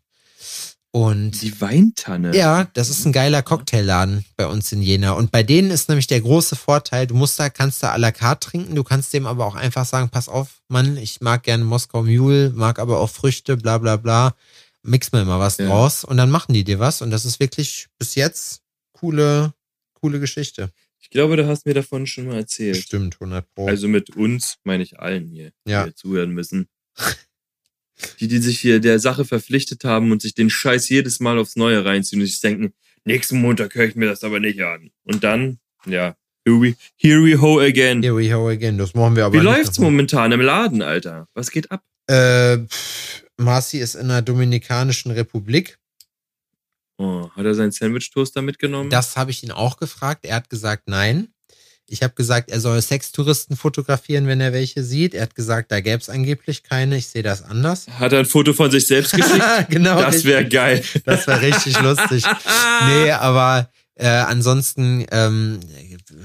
Und 0.94 1.40
Die 1.40 1.58
Weintanne. 1.60 2.36
ja, 2.36 2.64
das 2.74 2.90
ist 2.90 3.06
ein 3.06 3.12
geiler 3.12 3.42
Cocktailladen 3.42 4.26
bei 4.36 4.46
uns 4.46 4.70
in 4.72 4.82
Jena. 4.82 5.12
Und 5.12 5.30
bei 5.32 5.42
denen 5.42 5.70
ist 5.70 5.88
nämlich 5.88 6.06
der 6.06 6.20
große 6.20 6.54
Vorteil, 6.54 7.06
du 7.06 7.14
musst 7.14 7.38
da, 7.40 7.48
kannst 7.48 7.82
da 7.82 7.94
à 7.94 7.98
la 7.98 8.12
carte 8.12 8.50
trinken, 8.50 8.74
du 8.74 8.84
kannst 8.84 9.12
dem 9.14 9.26
aber 9.26 9.46
auch 9.46 9.54
einfach 9.54 9.86
sagen, 9.86 10.10
pass 10.10 10.28
auf, 10.28 10.60
Mann, 10.68 10.98
ich 10.98 11.22
mag 11.22 11.44
gerne 11.44 11.64
Moskau 11.64 12.02
Mule, 12.02 12.50
mag 12.54 12.78
aber 12.78 13.00
auch 13.00 13.08
Früchte, 13.08 13.56
bla 13.56 13.78
bla 13.78 13.96
bla. 13.96 14.34
Mix 14.82 15.12
mir 15.12 15.24
mal 15.24 15.38
was 15.38 15.58
Ja. 15.58 15.66
draus 15.66 16.04
und 16.04 16.16
dann 16.16 16.30
machen 16.30 16.52
die 16.54 16.64
dir 16.64 16.78
was. 16.78 17.02
Und 17.02 17.10
das 17.10 17.24
ist 17.24 17.38
wirklich 17.40 17.86
bis 17.98 18.14
jetzt 18.14 18.62
coole, 18.92 19.54
coole 19.94 20.18
Geschichte. 20.20 20.70
Ich 20.98 21.10
glaube, 21.10 21.36
du 21.36 21.46
hast 21.46 21.66
mir 21.66 21.74
davon 21.74 22.06
schon 22.06 22.26
mal 22.26 22.36
erzählt. 22.36 22.76
Stimmt, 22.78 23.16
100 23.20 23.46
Pro. 23.54 23.66
Also 23.68 23.88
mit 23.88 24.10
uns 24.16 24.56
meine 24.64 24.82
ich 24.82 24.98
allen 24.98 25.26
hier, 25.26 25.52
Ja. 25.66 25.82
die 25.82 25.88
hier 25.90 25.96
zuhören 25.96 26.30
müssen. 26.30 26.68
Die, 28.18 28.26
die 28.26 28.38
sich 28.38 28.58
hier 28.58 28.80
der 28.80 28.98
Sache 28.98 29.24
verpflichtet 29.24 29.84
haben 29.84 30.10
und 30.10 30.22
sich 30.22 30.34
den 30.34 30.50
Scheiß 30.50 30.88
jedes 30.88 31.20
Mal 31.20 31.38
aufs 31.38 31.54
Neue 31.56 31.84
reinziehen 31.84 32.20
und 32.20 32.26
sich 32.26 32.40
denken, 32.40 32.72
nächsten 33.04 33.40
Montag 33.40 33.74
höre 33.76 33.84
ich 33.86 33.94
mir 33.94 34.06
das 34.08 34.24
aber 34.24 34.40
nicht 34.40 34.60
an. 34.60 34.90
Und 35.04 35.22
dann, 35.22 35.58
ja, 35.86 36.16
Here 36.44 36.60
we, 36.60 36.74
here 36.96 37.22
we 37.22 37.40
ho 37.40 37.60
again. 37.60 38.02
Here 38.02 38.16
we 38.16 38.28
go 38.28 38.48
again. 38.48 38.76
Das 38.76 38.94
machen 38.94 39.14
wir 39.14 39.26
aber 39.26 39.34
Wie 39.38 39.44
läuft's 39.44 39.78
momentan 39.78 40.32
im 40.32 40.40
Laden, 40.40 40.82
Alter? 40.82 41.28
Was 41.34 41.52
geht 41.52 41.70
ab? 41.70 41.84
Äh, 42.08 42.58
pff, 42.66 43.24
Marci 43.42 43.78
ist 43.78 43.94
in 43.94 44.08
der 44.08 44.22
Dominikanischen 44.22 45.10
Republik. 45.10 45.78
Oh, 46.98 47.28
hat 47.34 47.44
er 47.44 47.54
seinen 47.54 47.72
Sandwich-Toaster 47.72 48.42
mitgenommen? 48.42 48.90
Das 48.90 49.16
habe 49.16 49.30
ich 49.30 49.42
ihn 49.42 49.50
auch 49.50 49.76
gefragt. 49.76 50.24
Er 50.24 50.36
hat 50.36 50.50
gesagt, 50.50 50.84
nein. 50.86 51.28
Ich 51.86 52.02
habe 52.02 52.14
gesagt, 52.14 52.50
er 52.50 52.60
soll 52.60 52.80
Sextouristen 52.80 53.56
fotografieren, 53.56 54.26
wenn 54.26 54.40
er 54.40 54.52
welche 54.52 54.82
sieht. 54.82 55.14
Er 55.14 55.22
hat 55.22 55.34
gesagt, 55.34 55.72
da 55.72 55.80
gäbe 55.80 55.98
es 55.98 56.08
angeblich 56.08 56.62
keine. 56.62 56.96
Ich 56.96 57.08
sehe 57.08 57.22
das 57.22 57.42
anders. 57.42 57.86
Hat 57.98 58.12
er 58.12 58.20
ein 58.20 58.26
Foto 58.26 58.52
von 58.52 58.70
sich 58.70 58.86
selbst 58.86 59.12
geschickt? 59.16 59.44
genau. 59.68 60.00
das 60.00 60.24
wäre 60.24 60.46
geil. 60.48 60.82
Das 61.04 61.26
wäre 61.26 61.42
richtig 61.42 61.80
lustig. 61.80 62.24
Nee, 62.88 63.12
aber 63.12 63.70
äh, 63.94 64.06
ansonsten 64.08 65.06
ähm, 65.12 65.60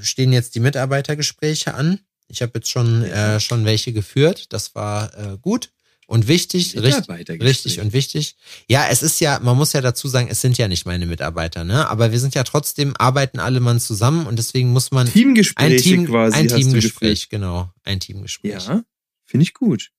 stehen 0.02 0.32
jetzt 0.32 0.56
die 0.56 0.60
Mitarbeitergespräche 0.60 1.74
an. 1.74 2.00
Ich 2.30 2.42
habe 2.42 2.54
jetzt 2.56 2.70
schon, 2.70 3.04
äh, 3.04 3.40
schon 3.40 3.66
welche 3.66 3.94
geführt. 3.94 4.54
Das 4.54 4.74
war 4.74 5.14
äh, 5.18 5.38
gut 5.38 5.70
und 6.08 6.28
wichtig. 6.28 6.76
Richtig, 6.76 7.42
richtig 7.42 7.80
und 7.80 7.94
wichtig. 7.94 8.36
Ja, 8.68 8.88
es 8.90 9.04
ist 9.04 9.20
ja, 9.20 9.40
man 9.40 9.56
muss 9.56 9.74
ja 9.74 9.82
dazu 9.82 10.08
sagen, 10.08 10.28
es 10.32 10.42
sind 10.42 10.58
ja 10.58 10.68
nicht 10.68 10.86
meine 10.86 11.06
Mitarbeiter, 11.06 11.64
ne? 11.64 11.88
Aber 11.88 12.12
wir 12.12 12.20
sind 12.20 12.34
ja 12.34 12.44
trotzdem, 12.44 12.96
arbeiten 12.98 13.40
alle 13.40 13.60
Mann 13.60 13.80
zusammen 13.80 14.26
und 14.26 14.40
deswegen 14.40 14.72
muss 14.72 14.92
man 14.92 15.08
Teamgespräche 15.08 15.76
ein 15.76 15.82
Team, 15.82 16.06
quasi. 16.08 16.38
ein 16.38 16.48
Teamgespräch, 16.48 17.30
genau, 17.30 17.70
ein 17.84 18.00
Teamgespräch. 18.00 18.68
Ja, 18.68 18.84
finde 19.26 19.44
ich 19.44 19.54
gut. 19.54 19.92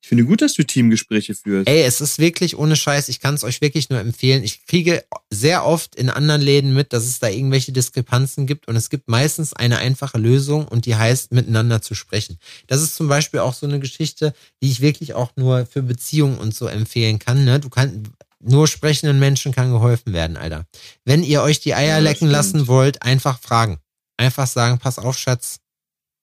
Ich 0.00 0.08
finde 0.08 0.24
gut, 0.24 0.40
dass 0.42 0.54
du 0.54 0.64
Teamgespräche 0.64 1.34
führst. 1.34 1.68
Ey, 1.68 1.82
es 1.82 2.00
ist 2.00 2.18
wirklich 2.18 2.56
ohne 2.56 2.76
Scheiß, 2.76 3.08
ich 3.08 3.18
kann 3.20 3.34
es 3.34 3.42
euch 3.42 3.60
wirklich 3.60 3.90
nur 3.90 3.98
empfehlen. 3.98 4.44
Ich 4.44 4.64
kriege 4.64 5.04
sehr 5.28 5.66
oft 5.66 5.96
in 5.96 6.08
anderen 6.08 6.40
Läden 6.40 6.72
mit, 6.72 6.92
dass 6.92 7.04
es 7.04 7.18
da 7.18 7.28
irgendwelche 7.28 7.72
Diskrepanzen 7.72 8.46
gibt 8.46 8.68
und 8.68 8.76
es 8.76 8.90
gibt 8.90 9.08
meistens 9.08 9.52
eine 9.52 9.78
einfache 9.78 10.16
Lösung 10.18 10.68
und 10.68 10.86
die 10.86 10.94
heißt, 10.94 11.32
miteinander 11.32 11.82
zu 11.82 11.94
sprechen. 11.94 12.38
Das 12.68 12.80
ist 12.80 12.94
zum 12.94 13.08
Beispiel 13.08 13.40
auch 13.40 13.54
so 13.54 13.66
eine 13.66 13.80
Geschichte, 13.80 14.34
die 14.62 14.70
ich 14.70 14.80
wirklich 14.80 15.14
auch 15.14 15.32
nur 15.36 15.66
für 15.66 15.82
Beziehungen 15.82 16.38
und 16.38 16.54
so 16.54 16.68
empfehlen 16.68 17.18
kann. 17.18 17.44
Ne? 17.44 17.58
Du 17.58 17.68
kannst 17.68 17.96
nur 18.40 18.68
sprechenden 18.68 19.18
Menschen 19.18 19.50
kann 19.52 19.72
geholfen 19.72 20.12
werden, 20.12 20.36
Alter. 20.36 20.64
Wenn 21.04 21.24
ihr 21.24 21.42
euch 21.42 21.58
die 21.58 21.74
Eier 21.74 21.96
Ja, 21.96 21.98
lecken 21.98 22.16
stimmt. 22.18 22.32
lassen 22.32 22.66
wollt, 22.68 23.02
einfach 23.02 23.40
fragen. 23.40 23.80
Einfach 24.16 24.46
sagen, 24.46 24.78
pass 24.78 24.98
auf, 24.98 25.18
Schatz, 25.18 25.58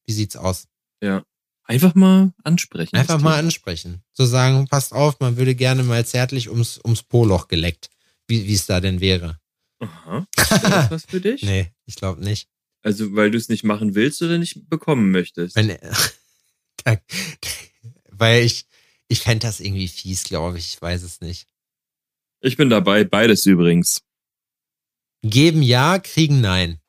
wie 0.07 0.13
sieht's 0.13 0.38
aus? 0.38 0.67
Ja. 1.03 1.23
Einfach 1.68 1.95
mal 1.95 2.32
ansprechen. 2.43 2.95
Einfach 2.95 3.20
mal 3.20 3.39
ansprechen. 3.39 4.03
So 4.13 4.26
sagen, 4.26 4.68
passt 4.68 4.93
auf, 4.93 5.20
man 5.20 5.38
würde 5.38 5.55
gerne 5.55 5.84
mal 5.84 6.05
zärtlich 6.05 6.49
ums, 6.49 6.80
ums 6.84 7.01
Po-Loch 7.01 7.47
geleckt. 7.47 7.89
Wie 8.28 8.47
wie 8.47 8.53
es 8.53 8.68
da 8.68 8.80
denn 8.80 9.01
wäre. 9.01 9.39
Aha. 9.80 10.28
Ist 10.38 10.51
das 10.51 10.91
was 10.91 11.05
für 11.05 11.22
dich? 11.22 11.41
Nee, 11.41 11.72
ich 11.86 11.95
glaube 11.95 12.24
nicht. 12.24 12.49
Also, 12.84 13.16
weil 13.16 13.32
du 13.32 13.38
es 13.38 13.49
nicht 13.49 13.63
machen 13.63 13.95
willst 13.95 14.22
oder 14.22 14.38
nicht 14.38 14.70
bekommen 14.70 15.09
möchtest? 15.09 15.55
Wenn, 15.55 15.76
weil 18.11 18.43
ich, 18.43 18.66
ich 19.07 19.22
fände 19.22 19.47
das 19.47 19.59
irgendwie 19.59 19.88
fies, 19.88 20.24
glaube 20.24 20.59
ich. 20.59 20.76
Ich 20.76 20.82
weiß 20.82 21.01
es 21.01 21.20
nicht. 21.20 21.47
Ich 22.41 22.57
bin 22.57 22.70
dabei, 22.70 23.03
beides 23.05 23.43
übrigens. 23.47 24.03
Geben 25.24 25.63
ja, 25.63 25.97
kriegen 25.97 26.41
nein. 26.41 26.80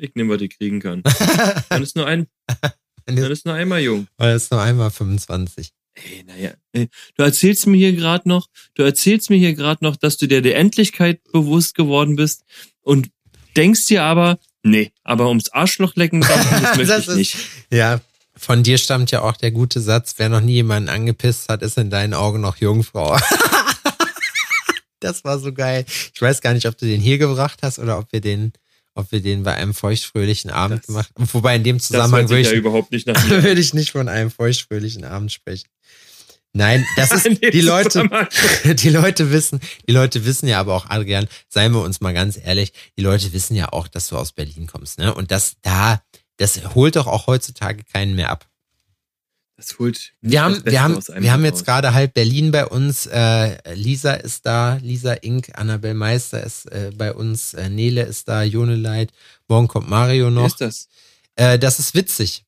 Ich 0.00 0.14
nehme, 0.14 0.34
was 0.34 0.40
ich 0.40 0.56
kriegen 0.56 0.80
kann. 0.80 1.02
Dann 1.68 1.82
ist 1.82 1.94
nur 1.94 2.06
ein, 2.06 2.26
dann 3.06 3.16
ist 3.16 3.46
nur 3.46 3.54
einmal 3.54 3.80
jung. 3.80 4.06
Weil 4.16 4.34
es 4.34 4.50
nur 4.50 4.60
einmal 4.60 4.90
25. 4.90 5.70
Ey, 5.94 6.24
naja. 6.26 6.52
Ey, 6.72 6.88
Du 7.16 7.22
erzählst 7.24 7.66
mir 7.66 7.76
hier 7.76 7.92
gerade 7.92 8.28
noch, 8.28 8.46
du 8.74 8.82
erzählst 8.82 9.28
mir 9.30 9.36
hier 9.38 9.54
gerade 9.54 9.84
noch, 9.84 9.96
dass 9.96 10.16
du 10.16 10.26
dir 10.26 10.40
der 10.42 10.56
Endlichkeit 10.56 11.22
bewusst 11.32 11.74
geworden 11.74 12.16
bist 12.16 12.44
und 12.82 13.10
denkst 13.56 13.86
dir 13.86 14.04
aber, 14.04 14.38
nee, 14.62 14.92
aber 15.02 15.28
ums 15.28 15.48
Arschloch 15.50 15.96
lecken, 15.96 16.20
das 16.20 16.50
möchte 16.76 16.86
Das 16.86 17.02
ich 17.02 17.08
ist- 17.08 17.16
nicht. 17.16 17.36
Ja, 17.72 18.00
von 18.36 18.62
dir 18.62 18.78
stammt 18.78 19.10
ja 19.10 19.20
auch 19.22 19.36
der 19.36 19.50
gute 19.50 19.80
Satz, 19.80 20.14
wer 20.16 20.28
noch 20.28 20.40
nie 20.40 20.54
jemanden 20.54 20.88
angepisst 20.88 21.48
hat, 21.48 21.60
ist 21.62 21.76
in 21.76 21.90
deinen 21.90 22.14
Augen 22.14 22.40
noch 22.40 22.56
Jungfrau. 22.56 23.18
das 25.00 25.24
war 25.24 25.38
so 25.38 25.52
geil. 25.52 25.84
Ich 26.14 26.20
weiß 26.20 26.40
gar 26.40 26.52
nicht, 26.54 26.66
ob 26.66 26.76
du 26.78 26.86
den 26.86 27.00
hier 27.00 27.18
gebracht 27.18 27.58
hast 27.62 27.78
oder 27.78 27.98
ob 27.98 28.12
wir 28.12 28.20
den, 28.20 28.52
ob 28.94 29.10
wir 29.12 29.20
den 29.20 29.42
bei 29.42 29.54
einem 29.54 29.74
feuchtfröhlichen 29.74 30.50
Abend 30.50 30.80
Das- 30.80 30.86
gemacht 30.86 31.10
haben. 31.16 31.28
Wobei 31.32 31.56
in 31.56 31.64
dem 31.64 31.80
Zusammenhang 31.80 32.28
würde 32.28 32.42
ja 32.42 32.50
ich, 32.52 32.56
überhaupt 32.56 32.90
nicht 32.92 33.06
nach 33.06 33.22
würde 33.28 33.60
ich 33.60 33.74
nicht 33.74 33.92
von 33.92 34.08
einem 34.08 34.30
feuchtfröhlichen 34.30 35.04
Abend 35.04 35.32
sprechen. 35.32 35.68
Nein, 36.52 36.84
das 36.96 37.12
ist, 37.24 37.40
die 37.40 37.60
Leute, 37.60 38.08
die 38.74 38.88
Leute 38.90 39.30
wissen, 39.30 39.60
die 39.88 39.92
Leute 39.92 40.24
wissen 40.24 40.48
ja 40.48 40.58
aber 40.58 40.74
auch, 40.74 40.86
Adrian, 40.90 41.28
seien 41.48 41.72
wir 41.72 41.80
uns 41.82 42.00
mal 42.00 42.12
ganz 42.12 42.36
ehrlich, 42.42 42.72
die 42.98 43.02
Leute 43.02 43.32
wissen 43.32 43.54
ja 43.54 43.72
auch, 43.72 43.86
dass 43.86 44.08
du 44.08 44.16
aus 44.16 44.32
Berlin 44.32 44.66
kommst, 44.66 44.98
ne? 44.98 45.14
Und 45.14 45.30
das 45.30 45.56
da, 45.62 46.02
das 46.38 46.74
holt 46.74 46.96
doch 46.96 47.06
auch 47.06 47.28
heutzutage 47.28 47.84
keinen 47.84 48.16
mehr 48.16 48.30
ab. 48.30 48.46
Das 49.60 49.78
holt 49.78 50.14
Wir 50.22 50.42
haben, 50.42 50.64
wir 50.64 50.82
haben, 50.82 50.96
wir 51.18 51.32
haben 51.32 51.44
jetzt 51.44 51.66
gerade 51.66 51.92
halb 51.92 52.14
Berlin 52.14 52.50
bei 52.50 52.66
uns. 52.66 53.04
Äh, 53.04 53.74
Lisa 53.74 54.14
ist 54.14 54.46
da, 54.46 54.76
Lisa 54.80 55.12
Inc., 55.12 55.50
Annabelle 55.54 55.92
Meister 55.92 56.42
ist 56.42 56.64
äh, 56.72 56.92
bei 56.96 57.12
uns, 57.12 57.52
äh, 57.52 57.68
Nele 57.68 58.04
ist 58.04 58.26
da, 58.26 58.42
Jone 58.42 58.76
Light. 58.76 59.12
Morgen 59.48 59.68
kommt 59.68 59.90
Mario 59.90 60.24
Wer 60.26 60.30
noch. 60.30 60.46
ist 60.46 60.62
das? 60.62 60.88
Äh, 61.36 61.58
das 61.58 61.78
ist 61.78 61.94
witzig. 61.94 62.44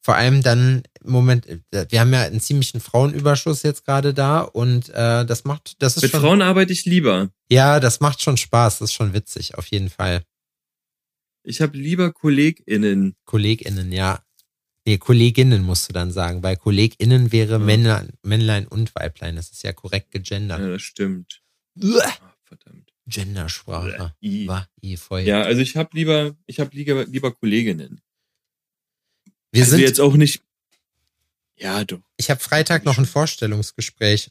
Vor 0.00 0.14
allem 0.14 0.42
dann, 0.42 0.82
Moment, 1.04 1.46
äh, 1.46 1.58
wir 1.90 2.00
haben 2.00 2.14
ja 2.14 2.22
einen 2.22 2.40
ziemlichen 2.40 2.80
Frauenüberschuss 2.80 3.62
jetzt 3.62 3.84
gerade 3.84 4.14
da 4.14 4.40
und 4.40 4.88
äh, 4.88 5.26
das 5.26 5.44
macht, 5.44 5.74
das 5.82 5.96
ist 5.96 6.02
Mit 6.04 6.12
schon, 6.12 6.20
Frauen 6.20 6.40
arbeite 6.40 6.72
ich 6.72 6.86
lieber. 6.86 7.28
ja, 7.50 7.80
das 7.80 8.00
macht 8.00 8.22
schon 8.22 8.38
Spaß, 8.38 8.78
das 8.78 8.90
ist 8.90 8.94
schon 8.94 9.12
witzig, 9.12 9.56
auf 9.58 9.66
jeden 9.66 9.90
Fall. 9.90 10.22
Ich 11.42 11.60
habe 11.60 11.76
lieber 11.76 12.12
KollegInnen. 12.12 13.14
KollegInnen, 13.26 13.92
ja. 13.92 14.20
Nee, 14.86 14.98
Kolleginnen 14.98 15.64
musst 15.64 15.88
du 15.88 15.92
dann 15.92 16.12
sagen, 16.12 16.44
weil 16.44 16.56
KollegInnen 16.56 17.32
wäre 17.32 17.54
Ja. 17.54 17.58
Männlein, 17.58 18.10
Männlein 18.22 18.68
und 18.68 18.94
Weiblein, 18.94 19.34
das 19.34 19.50
ist 19.50 19.64
ja 19.64 19.72
korrekt 19.72 20.12
gegendert. 20.12 20.60
Ja, 20.60 20.68
das 20.68 20.82
stimmt. 20.82 21.42
Uah. 21.82 22.02
Ah, 22.04 22.34
verdammt. 22.44 22.92
Gendersprache. 23.06 24.14
I. 24.22 24.46
War 24.46 24.68
i 24.82 24.96
voll. 24.96 25.22
Ja, 25.22 25.42
also 25.42 25.60
ich 25.60 25.76
habe 25.76 25.90
lieber, 25.92 26.36
ich 26.46 26.60
habe 26.60 26.70
lieber, 26.74 27.04
lieber 27.04 27.32
Kolleginnen. 27.32 28.00
Wir 29.50 29.62
also 29.62 29.72
sind, 29.72 29.80
jetzt 29.80 30.00
auch 30.00 30.14
nicht. 30.14 30.42
Ja, 31.56 31.84
doch. 31.84 32.00
ich 32.16 32.30
habe 32.30 32.40
Freitag 32.40 32.84
noch 32.84 32.98
ein 32.98 33.06
Vorstellungsgespräch. 33.06 34.30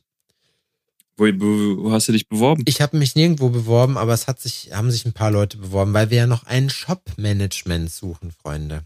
Wo, 1.18 1.26
wo, 1.26 1.84
wo 1.84 1.92
hast 1.92 2.08
du 2.08 2.12
dich 2.12 2.30
beworben? 2.30 2.64
Ich 2.66 2.82
habe 2.82 2.98
mich 2.98 3.16
nirgendwo 3.16 3.50
beworben, 3.50 3.98
aber 3.98 4.14
es 4.14 4.28
hat 4.28 4.40
sich, 4.40 4.72
haben 4.72 4.92
sich 4.92 5.06
ein 5.06 5.14
paar 5.14 5.32
Leute 5.32 5.58
beworben, 5.58 5.94
weil 5.94 6.12
wir 6.12 6.18
ja 6.20 6.28
noch 6.28 6.44
ein 6.44 6.70
Shop-Management 6.70 7.92
suchen, 7.92 8.32
Freunde. 8.32 8.86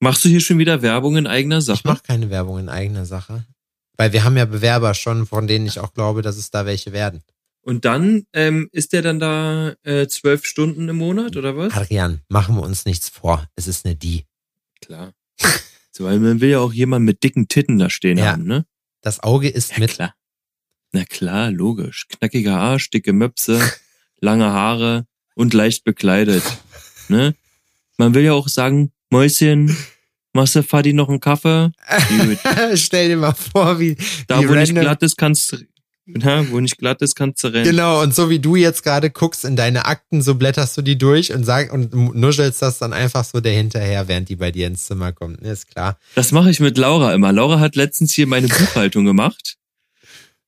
Machst 0.00 0.24
du 0.24 0.28
hier 0.28 0.40
schon 0.40 0.58
wieder 0.58 0.82
Werbung 0.82 1.16
in 1.16 1.26
eigener 1.26 1.60
Sache? 1.62 1.78
Ich 1.78 1.84
mache 1.84 2.02
keine 2.02 2.30
Werbung 2.30 2.58
in 2.58 2.68
eigener 2.68 3.06
Sache. 3.06 3.44
Weil 3.96 4.12
wir 4.12 4.24
haben 4.24 4.36
ja 4.36 4.44
Bewerber 4.44 4.92
schon, 4.94 5.26
von 5.26 5.46
denen 5.46 5.66
ich 5.66 5.80
auch 5.80 5.94
glaube, 5.94 6.20
dass 6.22 6.36
es 6.36 6.50
da 6.50 6.66
welche 6.66 6.92
werden. 6.92 7.22
Und 7.62 7.84
dann 7.84 8.26
ähm, 8.34 8.68
ist 8.72 8.92
der 8.92 9.02
dann 9.02 9.18
da 9.18 9.74
äh, 9.82 10.06
zwölf 10.06 10.44
Stunden 10.44 10.88
im 10.88 10.96
Monat 10.96 11.36
oder 11.36 11.56
was? 11.56 11.72
Adrian, 11.74 12.20
machen 12.28 12.56
wir 12.56 12.62
uns 12.62 12.84
nichts 12.84 13.08
vor. 13.08 13.48
Es 13.56 13.66
ist 13.66 13.84
eine 13.86 13.96
die. 13.96 14.24
Klar. 14.82 15.12
So, 15.90 16.04
weil 16.04 16.18
man 16.20 16.40
will 16.42 16.50
ja 16.50 16.58
auch 16.60 16.74
jemanden 16.74 17.06
mit 17.06 17.22
dicken 17.24 17.48
Titten 17.48 17.78
da 17.78 17.88
stehen 17.88 18.18
Ja. 18.18 18.32
haben, 18.32 18.44
ne? 18.44 18.66
Das 19.00 19.20
Auge 19.22 19.48
ist 19.48 19.72
Ja, 19.72 19.78
mit. 19.78 19.90
klar. 19.90 20.14
Na 20.92 21.04
klar, 21.04 21.50
logisch. 21.50 22.06
Knackiger 22.08 22.58
Arsch, 22.58 22.90
dicke 22.90 23.12
Möpse, 23.14 23.58
lange 24.20 24.44
Haare 24.44 25.06
und 25.34 25.54
leicht 25.54 25.84
bekleidet. 25.84 26.42
Ne? 27.08 27.36
Man 27.98 28.14
will 28.14 28.24
ja 28.24 28.32
auch 28.32 28.48
sagen, 28.48 28.90
Mäuschen, 29.10 29.76
machst 30.32 30.56
du 30.56 30.62
Fadi 30.62 30.92
noch 30.92 31.08
einen 31.08 31.20
Kaffee? 31.20 31.70
Stell 32.74 33.08
dir 33.08 33.16
mal 33.16 33.32
vor, 33.32 33.78
wie, 33.78 33.96
Da, 34.26 34.40
wie 34.40 34.48
wo 34.48 34.54
nicht 34.54 34.74
glatt 34.74 35.02
ist, 35.02 35.16
kannst 35.16 35.52
du, 35.52 35.58
na, 36.06 36.48
wo 36.50 36.60
nicht 36.60 36.78
glatt 36.78 37.02
ist, 37.02 37.16
kannst 37.16 37.42
du 37.42 37.48
rennen. 37.48 37.64
Genau, 37.64 38.00
und 38.02 38.14
so 38.14 38.30
wie 38.30 38.38
du 38.38 38.54
jetzt 38.54 38.84
gerade 38.84 39.10
guckst 39.10 39.44
in 39.44 39.56
deine 39.56 39.86
Akten, 39.86 40.22
so 40.22 40.36
blätterst 40.36 40.76
du 40.76 40.82
die 40.82 40.96
durch 40.96 41.32
und 41.32 41.44
sag 41.44 41.72
und 41.72 41.94
nuschelst 42.14 42.62
das 42.62 42.78
dann 42.78 42.92
einfach 42.92 43.24
so 43.24 43.40
dahinterher, 43.40 44.06
während 44.06 44.28
die 44.28 44.36
bei 44.36 44.52
dir 44.52 44.68
ins 44.68 44.86
Zimmer 44.86 45.12
kommt. 45.12 45.42
Ne, 45.42 45.50
ist 45.50 45.68
klar. 45.68 45.98
Das 46.14 46.30
mache 46.30 46.50
ich 46.50 46.60
mit 46.60 46.78
Laura 46.78 47.12
immer. 47.12 47.32
Laura 47.32 47.58
hat 47.58 47.74
letztens 47.74 48.12
hier 48.12 48.28
meine 48.28 48.46
Buchhaltung 48.48 49.04
gemacht. 49.04 49.56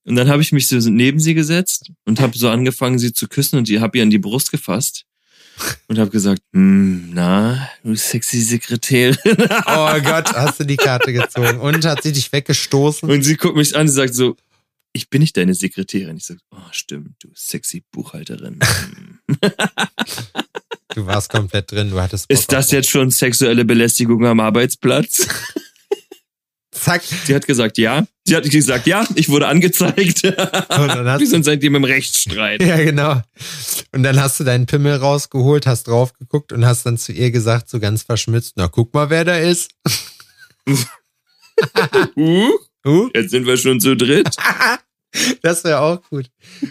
Und 0.05 0.17
dann 0.17 0.29
habe 0.29 0.43
ich 0.43 0.53
mich 0.53 0.69
so 0.69 0.77
neben 0.91 1.19
sie 1.19 1.35
gesetzt 1.35 1.91
und 2.07 2.21
habe 2.21 2.39
so 2.39 2.49
angefangen, 2.49 2.99
sie 2.99 3.13
zu 3.13 3.29
küssen 3.29 3.59
und 3.59 3.69
ich 3.69 3.81
habe 3.81 3.99
ihr 3.99 4.05
an 4.05 4.11
die 4.11 4.19
Brust 4.19 4.51
gefasst 4.51 5.05
und 5.89 5.99
habe 5.99 6.11
gesagt, 6.11 6.43
hm, 6.53 7.11
na, 7.13 7.69
du 7.83 7.95
sexy 7.95 8.41
Sekretärin. 8.41 9.17
Oh 9.67 10.01
Gott, 10.03 10.33
hast 10.35 10.61
du 10.61 10.65
die 10.65 10.77
Karte 10.77 11.13
gezogen 11.13 11.61
und 11.61 11.85
hat 11.85 12.03
sie 12.03 12.13
dich 12.13 12.33
weggestoßen? 12.33 13.11
Und 13.11 13.23
sie 13.23 13.37
guckt 13.37 13.57
mich 13.57 13.75
an 13.75 13.83
und 13.83 13.89
sagt 13.89 14.15
so, 14.15 14.37
ich 14.93 15.11
bin 15.11 15.21
nicht 15.21 15.37
deine 15.37 15.55
Sekretärin. 15.55 16.17
Ich 16.17 16.27
sag, 16.27 16.39
oh, 16.51 16.57
stimmt, 16.73 17.15
du 17.21 17.29
sexy 17.35 17.85
Buchhalterin. 17.91 18.59
Hm. 19.29 19.37
Du 20.95 21.07
warst 21.07 21.29
komplett 21.29 21.71
drin, 21.71 21.91
du 21.91 22.01
hattest 22.01 22.27
Bock 22.27 22.39
Ist 22.39 22.51
das 22.51 22.71
jetzt 22.71 22.89
schon 22.89 23.11
sexuelle 23.11 23.65
Belästigung 23.65 24.25
am 24.25 24.41
Arbeitsplatz? 24.41 25.29
Zack. 26.81 27.03
Sie 27.03 27.35
hat 27.35 27.47
gesagt, 27.47 27.79
ja. 27.79 28.07
Sie 28.25 28.37
hat 28.37 28.49
gesagt, 28.49 28.87
ja, 28.87 29.07
ich 29.15 29.29
wurde 29.29 29.47
angezeigt. 29.47 30.23
Wir 30.23 31.27
sind 31.27 31.45
seitdem 31.45 31.75
im 31.75 31.85
Rechtsstreit. 31.85 32.63
Ja, 32.63 32.77
genau. 32.77 33.23
Und 33.93 34.03
dann 34.03 34.21
hast 34.21 34.39
du 34.41 34.45
deinen 34.45 34.67
Pimmel 34.67 34.97
rausgeholt, 34.97 35.67
hast 35.67 35.89
drauf 35.89 36.13
geguckt 36.13 36.53
und 36.53 36.67
hast 36.67 36.85
dann 36.85 36.99
zu 36.99 37.13
ihr 37.13 37.31
gesagt, 37.31 37.71
so 37.71 37.81
ganz 37.81 38.03
verschmitzt, 38.03 38.55
na 38.57 38.69
guck 38.69 38.93
mal, 38.95 39.11
wer 39.11 39.25
da 39.25 39.37
ist. 39.37 39.71
uh, 42.17 42.51
uh? 42.87 43.11
Jetzt 43.15 43.31
sind 43.31 43.47
wir 43.47 43.57
schon 43.57 43.81
zu 43.81 43.97
dritt. 43.97 44.37
Das 45.43 45.65
wäre 45.65 45.81
auch 45.81 46.03
gut. 46.11 46.31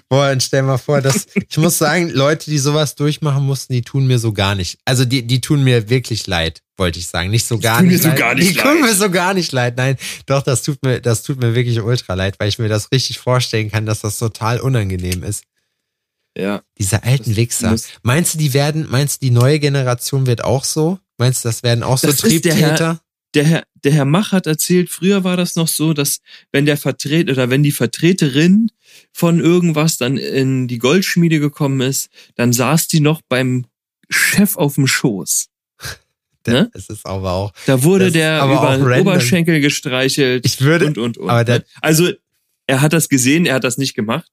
Boah, 0.09 0.27
dann 0.27 0.39
stell 0.41 0.61
mal 0.61 0.77
vor, 0.77 1.01
dass 1.01 1.27
ich 1.49 1.57
muss 1.57 1.77
sagen, 1.77 2.09
Leute, 2.09 2.49
die 2.49 2.59
sowas 2.59 2.95
durchmachen 2.95 3.43
mussten, 3.43 3.73
die 3.73 3.81
tun 3.81 4.05
mir 4.07 4.19
so 4.19 4.31
gar 4.31 4.55
nicht. 4.55 4.77
Also 4.85 5.05
die, 5.05 5.25
die 5.25 5.41
tun 5.41 5.63
mir 5.63 5.89
wirklich 5.89 6.27
leid, 6.27 6.61
wollte 6.77 6.99
ich 6.99 7.07
sagen. 7.07 7.31
Nicht 7.31 7.47
so 7.47 7.57
gar 7.57 7.81
die 7.81 7.87
nicht. 7.87 8.03
Tun 8.03 8.11
mir 8.11 8.15
so 8.15 8.19
gar 8.19 8.35
nicht 8.35 8.49
die 8.51 8.53
leid. 8.55 8.65
tun 8.65 8.81
mir 8.81 8.95
so 8.95 9.09
gar 9.09 9.33
nicht 9.33 9.51
leid. 9.51 9.77
Nein, 9.77 9.97
doch, 10.27 10.43
das 10.43 10.61
tut 10.63 10.83
mir, 10.83 11.01
das 11.01 11.23
tut 11.23 11.41
mir 11.41 11.55
wirklich 11.55 11.81
ultra 11.81 12.13
leid, 12.13 12.39
weil 12.39 12.49
ich 12.49 12.59
mir 12.59 12.69
das 12.69 12.91
richtig 12.91 13.19
vorstellen 13.19 13.71
kann, 13.71 13.85
dass 13.85 14.01
das 14.01 14.17
total 14.19 14.59
unangenehm 14.59 15.23
ist. 15.23 15.43
Ja. 16.37 16.61
Diese 16.77 17.03
alten 17.03 17.35
Wichser. 17.35 17.75
Meinst 18.03 18.35
du, 18.35 18.37
die 18.37 18.53
werden, 18.53 18.85
meinst 18.89 19.21
du, 19.21 19.25
die 19.25 19.31
neue 19.31 19.59
Generation 19.59 20.27
wird 20.27 20.43
auch 20.43 20.63
so? 20.63 20.99
Meinst 21.17 21.43
du, 21.43 21.49
das 21.49 21.63
werden 21.63 21.83
auch 21.83 21.97
so 21.97 22.07
Das 22.07 22.17
Triebtäter? 22.17 23.01
Der 23.33 23.43
Herr, 23.43 23.63
der 23.83 23.91
Herr 23.91 24.05
Mach 24.05 24.31
hat 24.31 24.47
erzählt, 24.47 24.89
früher 24.89 25.23
war 25.23 25.37
das 25.37 25.55
noch 25.55 25.67
so, 25.67 25.93
dass 25.93 26.19
wenn 26.51 26.65
der 26.65 26.77
Vertreter 26.77 27.31
oder 27.33 27.49
wenn 27.49 27.63
die 27.63 27.71
Vertreterin 27.71 28.71
von 29.13 29.39
irgendwas 29.39 29.97
dann 29.97 30.17
in 30.17 30.67
die 30.67 30.79
Goldschmiede 30.79 31.39
gekommen 31.39 31.81
ist, 31.81 32.09
dann 32.35 32.53
saß 32.53 32.87
die 32.87 32.99
noch 33.01 33.21
beim 33.27 33.65
Chef 34.09 34.55
auf 34.55 34.75
dem 34.75 34.87
Schoß. 34.87 35.47
Ne? 36.47 36.71
Es 36.73 36.87
ist 36.87 37.05
aber 37.05 37.33
auch. 37.33 37.51
Da 37.65 37.83
wurde 37.83 38.05
Das 38.05 38.13
der 38.13 38.41
über 38.45 38.77
den. 38.77 39.01
Oberschenkel 39.01 39.59
gestreichelt 39.59 40.45
Ich 40.45 40.61
würde, 40.61 40.85
und 40.85 40.97
und 40.97 41.17
und. 41.17 41.27
der- 41.27 41.59
ne? 41.59 41.65
also 41.81 42.09
er 42.67 42.79
hat 42.79 42.93
das 42.93 43.09
gesehen, 43.09 43.45
er 43.45 43.55
hat 43.55 43.65
das 43.65 43.77
nicht 43.77 43.95
gemacht. 43.95 44.31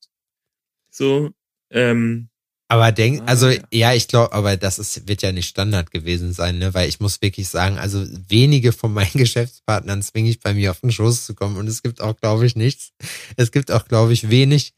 So, 0.93 1.31
ähm, 1.71 2.29
Aber 2.69 2.93
denk, 2.93 3.21
Ah, 3.23 3.25
also 3.27 3.51
ja. 3.71 3.93
ich 3.93 4.09
glaube, 4.09 4.33
aber 4.33 4.57
das 4.57 4.79
ist, 4.79 5.07
wird 5.07 5.23
ja 5.23 5.33
nicht 5.33 5.49
Standard 5.49 5.91
gewesen 5.91 6.33
sein, 6.33 6.59
ne? 6.59 6.73
Weil 6.73 6.89
ich 6.89 6.99
muss 6.99 7.21
wirklich 7.21 7.49
sagen, 7.49 7.79
also 7.79 8.05
wenige 8.29 8.73
von 8.73 8.93
meinen 8.93 9.13
Geschäftspartnern 9.15 10.03
zwinge 10.03 10.31
ich 10.31 10.41
bei 10.41 10.55
mir 10.55 10.71
auf 10.71 10.81
den 10.81 10.91
Schoß 10.91 11.27
zu 11.27 11.35
kommen 11.35 11.57
und 11.57 11.69
es 11.69 11.83
gibt 11.83 12.01
auch, 12.01 12.17
glaube 12.17 12.47
ich, 12.47 12.57
nichts. 12.57 12.93
Es 13.37 13.53
gibt 13.53 13.71
auch, 13.71 13.87
glaube 13.87 14.15
ich, 14.15 14.31
wenig, 14.31 14.73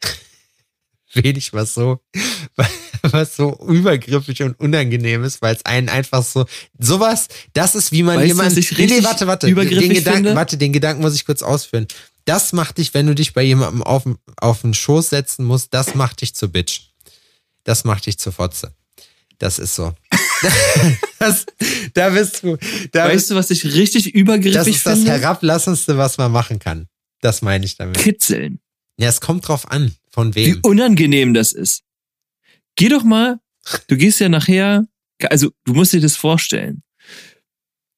wenig, 1.14 1.52
was 1.52 1.74
so, 1.74 2.00
was 3.02 3.36
so 3.36 3.56
übergriffig 3.68 4.42
und 4.42 4.58
unangenehm 4.58 5.22
ist, 5.22 5.40
weil 5.40 5.54
es 5.54 5.64
einen 5.64 5.88
einfach 5.88 6.24
so, 6.24 6.44
sowas, 6.78 7.28
das 7.52 7.76
ist 7.76 7.92
wie 7.92 8.02
man 8.02 8.16
Weißt 8.16 8.24
du, 8.24 8.28
jemand, 8.28 8.50
was 8.50 8.56
ich 8.56 8.76
nee, 8.76 8.86
nee, 8.86 9.04
warte, 9.04 9.28
warte, 9.28 9.46
den 9.46 9.94
Gedanken, 9.94 10.34
warte, 10.34 10.56
den 10.56 10.72
Gedanken 10.72 11.02
muss 11.02 11.14
ich 11.14 11.24
kurz 11.24 11.42
ausführen. 11.42 11.86
Das 12.24 12.52
macht 12.52 12.78
dich, 12.78 12.92
wenn 12.92 13.06
du 13.06 13.14
dich 13.14 13.32
bei 13.32 13.44
jemandem 13.44 13.84
auf, 13.84 14.02
auf 14.38 14.62
den 14.62 14.74
Schoß 14.74 15.10
setzen 15.10 15.44
musst, 15.44 15.72
das 15.72 15.94
macht 15.94 16.20
dich 16.20 16.34
zur 16.34 16.48
Bitch. 16.48 16.95
Das 17.66 17.82
macht 17.82 18.06
dich 18.06 18.16
zur 18.16 18.32
Fotze. 18.32 18.72
Das 19.38 19.58
ist 19.58 19.74
so. 19.74 19.92
das, 21.18 21.46
da 21.94 22.10
bist 22.10 22.44
du. 22.44 22.56
Da 22.92 23.08
weißt 23.08 23.30
du, 23.30 23.34
was 23.34 23.50
ich 23.50 23.64
richtig 23.64 24.14
übergriffig 24.14 24.54
das 24.54 24.68
ist 24.68 24.86
das 24.86 24.98
finde? 24.98 25.10
Herablassendste, 25.10 25.98
was 25.98 26.16
man 26.16 26.30
machen 26.30 26.60
kann. 26.60 26.86
Das 27.20 27.42
meine 27.42 27.64
ich 27.64 27.76
damit. 27.76 27.98
Kitzeln. 27.98 28.60
Ja, 28.98 29.08
es 29.08 29.20
kommt 29.20 29.48
drauf 29.48 29.68
an, 29.68 29.92
von 30.10 30.34
Wie 30.36 30.54
wem. 30.54 30.60
unangenehm 30.62 31.34
das 31.34 31.52
ist. 31.52 31.82
Geh 32.76 32.88
doch 32.88 33.02
mal, 33.02 33.40
du 33.88 33.96
gehst 33.96 34.20
ja 34.20 34.28
nachher, 34.28 34.86
also 35.24 35.50
du 35.64 35.74
musst 35.74 35.92
dir 35.92 36.00
das 36.00 36.16
vorstellen. 36.16 36.84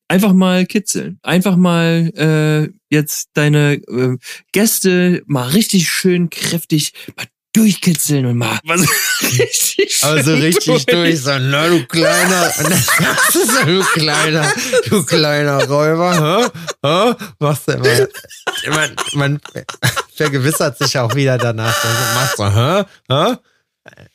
Einfach 0.08 0.32
mal 0.32 0.64
kitzeln. 0.64 1.18
Einfach 1.22 1.56
mal 1.56 2.10
äh, 2.16 2.72
jetzt 2.88 3.28
deine 3.34 3.74
äh, 3.74 4.16
Gäste 4.52 5.22
mal 5.26 5.48
richtig 5.50 5.90
schön 5.90 6.30
kräftig 6.30 6.94
mal 7.14 7.26
durchkitzeln 7.52 8.26
und 8.26 8.36
mal 8.36 8.58
was 8.64 8.80
richtig 9.22 10.04
Also 10.04 10.34
richtig 10.34 10.86
durch, 10.86 11.20
so, 11.22 11.38
na 11.38 11.68
du 11.68 11.84
kleiner, 11.86 12.50
so, 13.32 13.40
du 13.64 13.82
kleiner, 13.94 14.52
du 14.88 15.04
kleiner 15.04 15.64
Räuber, 15.64 16.12
hä? 16.20 16.48
Hä? 16.84 17.14
Machst 17.38 17.68
du 17.68 17.72
immer, 17.72 18.08
man, 18.74 18.96
man 19.14 19.40
vergewissert 20.14 20.78
sich 20.78 20.98
auch 20.98 21.14
wieder 21.14 21.38
danach, 21.38 21.76
also 21.84 22.14
machst 22.14 22.36
so, 22.36 22.44
hä? 22.46 22.84
Hä? 23.10 23.36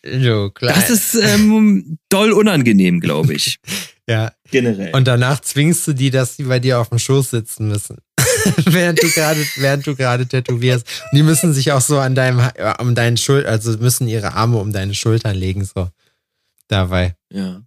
Du 0.04 0.50
kleiner. 0.52 0.76
Das 0.76 0.90
ist 0.90 1.16
ähm, 1.16 1.98
doll 2.10 2.32
unangenehm, 2.32 3.00
glaube 3.00 3.34
ich. 3.34 3.60
ja, 4.08 4.32
Generell. 4.52 4.94
Und 4.96 5.08
danach 5.08 5.42
zwingst 5.42 5.88
du 5.88 5.94
die, 5.94 6.10
dass 6.10 6.36
die 6.36 6.44
bei 6.44 6.60
dir 6.60 6.80
auf 6.80 6.90
dem 6.90 7.00
Schoß 7.00 7.32
sitzen 7.32 7.68
müssen. 7.68 7.98
während 8.66 9.02
du 9.02 9.10
gerade, 9.10 9.46
während 9.58 9.88
du 9.88 9.96
gerade 9.96 10.28
tätowierst. 10.28 10.86
Und 11.12 11.18
die 11.18 11.24
müssen 11.24 11.54
sich 11.54 11.72
auch 11.72 11.82
so 11.82 12.00
an 12.00 12.16
deinem, 12.16 12.42
um 12.80 12.96
deinen 12.96 13.18
Schul, 13.18 13.46
also 13.46 13.78
müssen 13.78 14.08
ihre 14.08 14.34
Arme 14.34 14.58
um 14.58 14.72
deine 14.72 14.94
Schultern 14.94 15.36
legen, 15.36 15.66
so. 15.66 15.90
Dabei. 16.68 17.16
ja. 17.30 17.62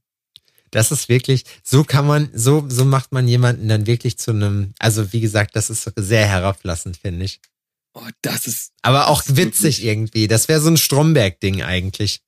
Das 0.72 0.90
ist 0.90 1.08
wirklich, 1.08 1.44
so 1.62 1.84
kann 1.84 2.06
man, 2.06 2.28
so, 2.34 2.66
so 2.68 2.84
macht 2.84 3.12
man 3.12 3.26
jemanden 3.28 3.68
dann 3.68 3.86
wirklich 3.86 4.18
zu 4.18 4.32
einem, 4.32 4.74
also 4.78 5.12
wie 5.12 5.20
gesagt, 5.20 5.56
das 5.56 5.70
ist 5.70 5.90
sehr 5.96 6.26
herablassend, 6.26 6.98
finde 6.98 7.24
ich. 7.24 7.40
Oh, 7.98 8.06
das 8.20 8.46
ist 8.46 8.72
Aber 8.82 9.08
auch 9.08 9.22
ist 9.22 9.36
witzig 9.36 9.78
wirklich- 9.78 9.84
irgendwie. 9.84 10.28
Das 10.28 10.48
wäre 10.48 10.60
so 10.60 10.68
ein 10.68 10.76
Stromberg-Ding 10.76 11.62
eigentlich. 11.62 12.20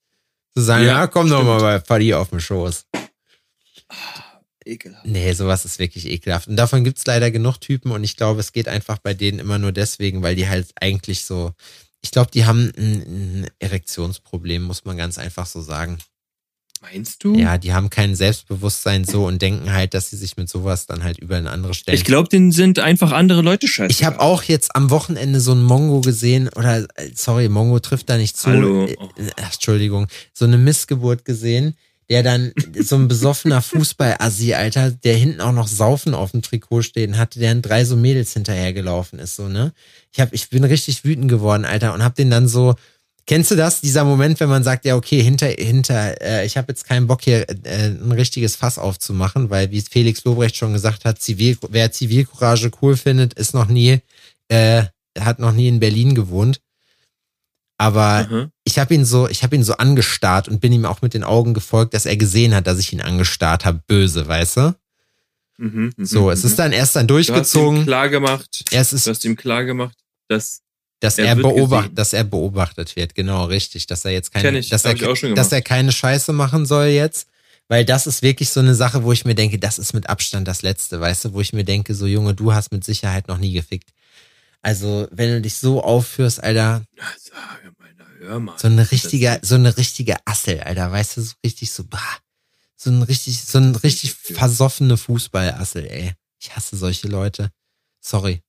Zu 0.56 0.62
sagen, 0.62 0.86
ja, 0.86 1.00
Ja, 1.00 1.06
komm 1.06 1.28
doch 1.28 1.44
mal 1.44 1.60
bei 1.60 1.80
Fadi 1.80 2.14
auf 2.14 2.30
den 2.30 2.40
Schoß. 2.40 2.86
ekelhaft. 4.64 5.06
Nee, 5.06 5.32
sowas 5.34 5.64
ist 5.64 5.78
wirklich 5.78 6.06
ekelhaft. 6.06 6.48
Und 6.48 6.56
davon 6.56 6.84
gibt's 6.84 7.06
leider 7.06 7.30
genug 7.30 7.58
Typen 7.60 7.92
und 7.92 8.02
ich 8.04 8.16
glaube, 8.16 8.40
es 8.40 8.52
geht 8.52 8.68
einfach 8.68 8.98
bei 8.98 9.14
denen 9.14 9.38
immer 9.38 9.58
nur 9.58 9.72
deswegen, 9.72 10.22
weil 10.22 10.36
die 10.36 10.48
halt 10.48 10.68
eigentlich 10.80 11.24
so, 11.24 11.52
ich 12.00 12.10
glaube, 12.10 12.30
die 12.30 12.44
haben 12.46 12.72
ein, 12.76 13.42
ein 13.42 13.50
Erektionsproblem, 13.58 14.62
muss 14.62 14.84
man 14.84 14.96
ganz 14.96 15.18
einfach 15.18 15.46
so 15.46 15.60
sagen. 15.60 15.98
Meinst 16.80 17.24
du? 17.24 17.34
Ja, 17.34 17.58
die 17.58 17.72
haben 17.72 17.90
kein 17.90 18.14
Selbstbewusstsein 18.14 19.04
so 19.04 19.26
und 19.26 19.42
denken 19.42 19.72
halt, 19.72 19.94
dass 19.94 20.10
sie 20.10 20.16
sich 20.16 20.36
mit 20.36 20.48
sowas 20.48 20.86
dann 20.86 21.02
halt 21.02 21.18
über 21.18 21.36
eine 21.36 21.50
andere 21.50 21.74
stellen. 21.74 21.96
Ich 21.96 22.04
glaube, 22.04 22.28
denen 22.28 22.52
sind 22.52 22.78
einfach 22.78 23.12
andere 23.12 23.42
Leute 23.42 23.66
scheiße. 23.66 23.90
Ich 23.90 24.04
habe 24.04 24.20
auch 24.20 24.44
jetzt 24.44 24.76
am 24.76 24.90
Wochenende 24.90 25.40
so 25.40 25.52
ein 25.52 25.62
Mongo 25.62 26.00
gesehen, 26.00 26.48
oder 26.54 26.86
äh, 26.94 27.10
sorry, 27.14 27.48
Mongo 27.48 27.80
trifft 27.80 28.08
da 28.08 28.16
nicht 28.16 28.36
zu. 28.36 28.50
Hallo. 28.50 28.86
Äh, 28.86 28.92
äh, 28.92 29.30
Entschuldigung, 29.36 30.06
so 30.32 30.44
eine 30.44 30.58
Missgeburt 30.58 31.24
gesehen, 31.24 31.74
der 32.10 32.22
dann 32.22 32.52
so 32.78 32.96
ein 32.96 33.08
besoffener 33.08 33.60
Fußball-Assi, 33.60 34.54
Alter, 34.54 34.90
der 34.92 35.16
hinten 35.16 35.40
auch 35.40 35.52
noch 35.52 35.68
Saufen 35.68 36.14
auf 36.14 36.30
dem 36.30 36.42
Trikot 36.42 36.82
stehen 36.82 37.18
hatte, 37.18 37.38
der 37.38 37.50
an 37.50 37.62
drei 37.62 37.84
so 37.84 37.96
Mädels 37.96 38.32
hinterhergelaufen 38.32 39.18
ist, 39.18 39.36
so, 39.36 39.48
ne? 39.48 39.72
Ich 40.12 40.20
hab, 40.20 40.32
ich 40.32 40.48
bin 40.48 40.64
richtig 40.64 41.04
wütend 41.04 41.28
geworden, 41.28 41.64
Alter, 41.64 41.92
und 41.92 42.02
hab 42.02 42.14
den 42.14 42.30
dann 42.30 42.48
so, 42.48 42.76
kennst 43.28 43.52
du 43.52 43.54
das? 43.54 43.80
Dieser 43.80 44.04
Moment, 44.04 44.40
wenn 44.40 44.48
man 44.48 44.64
sagt, 44.64 44.84
ja, 44.84 44.96
okay, 44.96 45.22
hinter, 45.22 45.46
hinter, 45.46 46.20
äh, 46.20 46.44
ich 46.46 46.56
habe 46.56 46.72
jetzt 46.72 46.86
keinen 46.86 47.06
Bock 47.06 47.22
hier 47.22 47.48
äh, 47.48 47.90
ein 47.90 48.10
richtiges 48.10 48.56
Fass 48.56 48.78
aufzumachen, 48.78 49.50
weil 49.50 49.70
wie 49.70 49.80
Felix 49.82 50.24
Lobrecht 50.24 50.56
schon 50.56 50.72
gesagt 50.72 51.04
hat, 51.04 51.20
Zivil, 51.20 51.56
wer 51.68 51.92
Zivilcourage 51.92 52.70
cool 52.82 52.96
findet, 52.96 53.34
ist 53.34 53.54
noch 53.54 53.68
nie, 53.68 54.00
äh, 54.48 54.84
hat 55.16 55.38
noch 55.38 55.52
nie 55.52 55.68
in 55.68 55.78
Berlin 55.78 56.16
gewohnt. 56.16 56.60
Aber 57.80 58.26
Aha. 58.28 58.50
ich 58.64 58.78
habe 58.80 58.94
ihn 58.94 59.04
so, 59.04 59.28
ich 59.28 59.44
habe 59.44 59.54
ihn 59.54 59.62
so 59.62 59.74
angestarrt 59.76 60.48
und 60.48 60.60
bin 60.60 60.72
ihm 60.72 60.84
auch 60.84 61.00
mit 61.02 61.14
den 61.14 61.22
Augen 61.22 61.54
gefolgt, 61.54 61.94
dass 61.94 62.06
er 62.06 62.16
gesehen 62.16 62.52
hat, 62.54 62.66
dass 62.66 62.80
ich 62.80 62.92
ihn 62.92 63.00
angestarrt 63.00 63.64
habe, 63.64 63.80
böse, 63.86 64.26
weißt 64.26 64.56
du? 64.56 64.74
Mhm, 65.58 65.92
mhm, 65.96 66.04
So, 66.04 66.30
es 66.30 66.42
mhm. 66.42 66.48
ist 66.50 66.58
dann 66.58 66.72
erst 66.72 66.96
dann 66.96 67.06
Du 67.06 67.18
hast 67.18 67.28
ihm 67.28 67.34
durchgezogen. 67.34 67.84
klar 67.84 68.08
gemacht, 68.08 68.64
Es 68.72 68.90
du 68.90 68.96
ist, 68.96 69.06
hast 69.06 69.24
ihm 69.24 69.36
klar 69.36 69.64
gemacht, 69.64 69.96
dass 70.28 70.62
dass 71.00 71.18
er 71.18 71.26
er, 71.26 71.36
wird 71.36 71.54
beobacht, 71.54 71.82
gesehen. 71.84 71.94
dass 71.94 72.12
er 72.12 72.24
beobachtet 72.24 72.96
wird, 72.96 73.14
genau, 73.14 73.44
richtig, 73.44 73.86
dass 73.86 74.04
er 74.04 74.12
jetzt 74.12 74.32
keine, 74.32 74.58
ich, 74.58 74.68
dass 74.68 74.84
er, 74.84 74.94
dass 74.94 75.52
er 75.52 75.62
keine 75.62 75.92
Scheiße 75.92 76.32
machen 76.32 76.66
soll 76.66 76.86
jetzt, 76.86 77.28
weil 77.68 77.84
das 77.84 78.06
ist 78.06 78.22
wirklich 78.22 78.50
so 78.50 78.60
eine 78.60 78.74
Sache, 78.74 79.04
wo 79.04 79.12
ich 79.12 79.24
mir 79.24 79.34
denke, 79.34 79.58
das 79.58 79.78
ist 79.78 79.92
mit 79.92 80.08
Abstand 80.08 80.48
das 80.48 80.62
Letzte, 80.62 81.00
weißt 81.00 81.26
du, 81.26 81.32
wo 81.34 81.40
ich 81.40 81.52
mir 81.52 81.64
denke, 81.64 81.94
so 81.94 82.06
Junge, 82.06 82.34
du 82.34 82.52
hast 82.52 82.72
mit 82.72 82.84
Sicherheit 82.84 83.28
noch 83.28 83.38
nie 83.38 83.52
gefickt. 83.52 83.90
Also, 84.62 85.06
wenn 85.12 85.30
du 85.30 85.40
dich 85.40 85.54
so 85.54 85.82
aufführst, 85.82 86.42
Alter, 86.42 86.82
Na, 86.96 87.04
sage 87.16 87.72
mal, 87.78 87.88
hör 88.20 88.40
mal. 88.40 88.58
so 88.58 88.66
eine 88.66 88.90
richtige, 88.90 89.38
so 89.42 89.54
eine 89.54 89.76
richtige 89.76 90.16
Assel, 90.24 90.60
Alter, 90.60 90.90
weißt 90.90 91.16
du, 91.16 91.22
so 91.22 91.34
richtig 91.44 91.70
so, 91.70 91.84
bah, 91.84 92.18
so 92.74 92.90
ein 92.90 93.02
richtig, 93.02 93.44
so 93.44 93.58
ein 93.58 93.76
richtig 93.76 94.14
versoffene 94.14 94.96
Fußballassel, 94.96 95.86
ey. 95.86 96.12
Ich 96.40 96.54
hasse 96.54 96.76
solche 96.76 97.08
Leute. 97.08 97.50
Sorry. 98.00 98.40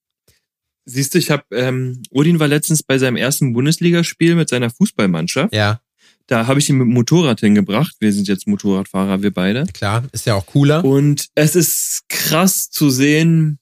Siehst 0.89 1.13
du, 1.13 1.17
ich 1.19 1.29
habe 1.31 1.43
ähm, 1.51 2.01
Odin 2.09 2.39
war 2.39 2.47
letztens 2.47 2.81
bei 2.83 2.97
seinem 2.97 3.15
ersten 3.17 3.53
Bundesligaspiel 3.53 4.35
mit 4.35 4.49
seiner 4.49 4.69
Fußballmannschaft. 4.69 5.53
Ja, 5.53 5.81
Da 6.27 6.47
habe 6.47 6.59
ich 6.59 6.69
ihn 6.69 6.77
mit 6.77 6.85
dem 6.87 6.93
Motorrad 6.93 7.39
hingebracht. 7.41 7.95
Wir 7.99 8.11
sind 8.13 8.27
jetzt 8.27 8.47
Motorradfahrer, 8.47 9.21
wir 9.21 9.31
beide. 9.33 9.65
klar, 9.73 10.03
ist 10.11 10.25
ja 10.25 10.35
auch 10.35 10.45
cooler. 10.47 10.83
Und 10.83 11.27
es 11.35 11.55
ist 11.55 12.03
krass 12.09 12.69
zu 12.69 12.89
sehen, 12.89 13.59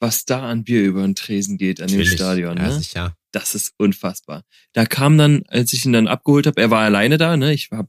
was 0.00 0.24
da 0.24 0.48
an 0.48 0.64
Bier 0.64 0.82
über 0.84 1.02
den 1.02 1.14
Tresen 1.14 1.56
geht 1.58 1.80
an 1.80 1.88
dem 1.88 1.98
Natürlich. 1.98 2.14
Stadion. 2.14 2.56
Ja, 2.58 2.68
Ne? 2.68 2.78
sicher. 2.78 3.16
Das 3.32 3.54
ist 3.56 3.72
unfassbar. 3.78 4.44
Da 4.72 4.86
kam 4.86 5.18
dann, 5.18 5.42
als 5.48 5.72
ich 5.72 5.84
ihn 5.84 5.92
dann 5.92 6.06
abgeholt 6.06 6.46
habe, 6.46 6.60
er 6.60 6.70
war 6.70 6.82
alleine 6.82 7.18
da, 7.18 7.36
ne? 7.36 7.52
Ich 7.52 7.70
war, 7.72 7.88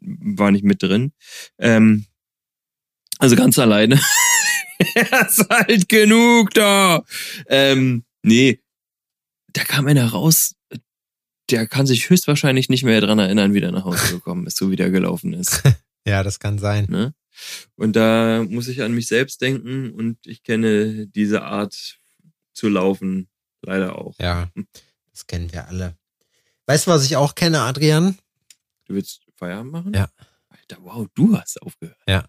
war 0.00 0.50
nicht 0.50 0.64
mit 0.64 0.82
drin. 0.82 1.12
Ähm, 1.58 2.06
also 3.18 3.36
ganz 3.36 3.58
alleine. 3.60 4.00
er 4.94 5.26
ist 5.26 5.50
alt 5.50 5.88
genug 5.88 6.50
da. 6.54 7.04
Ähm, 7.46 8.04
nee, 8.22 8.60
da 9.52 9.64
kam 9.64 9.86
einer 9.86 10.08
raus, 10.10 10.54
der 11.50 11.66
kann 11.66 11.86
sich 11.86 12.08
höchstwahrscheinlich 12.08 12.68
nicht 12.68 12.84
mehr 12.84 13.00
dran 13.00 13.18
erinnern, 13.18 13.54
wie 13.54 13.60
der 13.60 13.72
nach 13.72 13.84
Hause 13.84 14.00
gekommen 14.14 14.46
ist, 14.46 14.56
so 14.56 14.70
wie 14.70 14.76
der 14.76 14.90
gelaufen 14.90 15.32
ist. 15.32 15.62
Ja, 16.04 16.24
das 16.24 16.40
kann 16.40 16.58
sein. 16.58 16.86
Ne? 16.90 17.14
Und 17.76 17.94
da 17.94 18.44
muss 18.48 18.66
ich 18.66 18.82
an 18.82 18.92
mich 18.92 19.06
selbst 19.06 19.40
denken 19.40 19.92
und 19.92 20.18
ich 20.26 20.42
kenne 20.42 21.06
diese 21.06 21.42
Art 21.42 22.00
zu 22.52 22.68
laufen 22.68 23.28
leider 23.60 23.96
auch. 23.96 24.18
Ja, 24.18 24.50
das 25.12 25.28
kennen 25.28 25.52
wir 25.52 25.68
alle. 25.68 25.96
Weißt 26.66 26.88
du, 26.88 26.90
was 26.90 27.04
ich 27.04 27.14
auch 27.14 27.36
kenne, 27.36 27.60
Adrian? 27.60 28.18
Du 28.86 28.94
willst 28.94 29.20
Feierabend 29.36 29.70
machen? 29.70 29.94
Ja. 29.94 30.08
Alter, 30.48 30.78
wow, 30.80 31.06
du 31.14 31.38
hast 31.38 31.62
aufgehört. 31.62 31.98
Ja. 32.08 32.24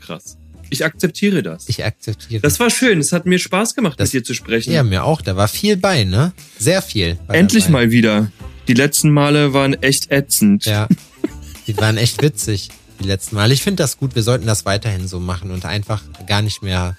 Krass. 0.00 0.36
Ich 0.72 0.84
akzeptiere 0.84 1.42
das. 1.42 1.68
Ich 1.68 1.84
akzeptiere. 1.84 2.40
das 2.40 2.58
war 2.58 2.70
schön. 2.70 2.98
Es 2.98 3.12
hat 3.12 3.26
mir 3.26 3.38
Spaß 3.38 3.74
gemacht, 3.74 4.00
Das- 4.00 4.12
mit 4.12 4.22
dir 4.22 4.24
zu 4.26 4.34
sprechen. 4.34 4.72
ja, 4.72 4.82
mir 4.82 5.04
auch. 5.04 5.20
Da 5.20 5.36
war 5.36 5.46
viel 5.48 5.76
bei, 5.76 6.04
ne? 6.04 6.32
Sehr 6.58 6.80
viel. 6.82 7.18
Endlich 7.28 7.68
mal 7.68 7.90
wieder. 7.90 8.32
Die 8.68 8.74
letzten 8.74 9.10
Male 9.10 9.52
waren 9.52 9.74
echt 9.82 10.10
ätzend. 10.10 10.64
Ja. 10.64 10.88
Die 11.66 11.76
waren 11.76 11.96
echt 11.96 12.22
witzig, 12.22 12.70
die 13.02 13.08
letzten 13.08 13.36
Mal. 13.36 13.52
Ich 13.52 13.62
finde 13.62 13.82
das 13.82 13.98
gut. 13.98 14.14
Wir 14.14 14.22
sollten 14.22 14.46
das 14.46 14.64
weiterhin 14.64 15.08
so 15.08 15.20
machen 15.20 15.50
und 15.50 15.64
einfach 15.64 16.02
gar 16.26 16.42
nicht 16.42 16.62
mehr. 16.62 16.96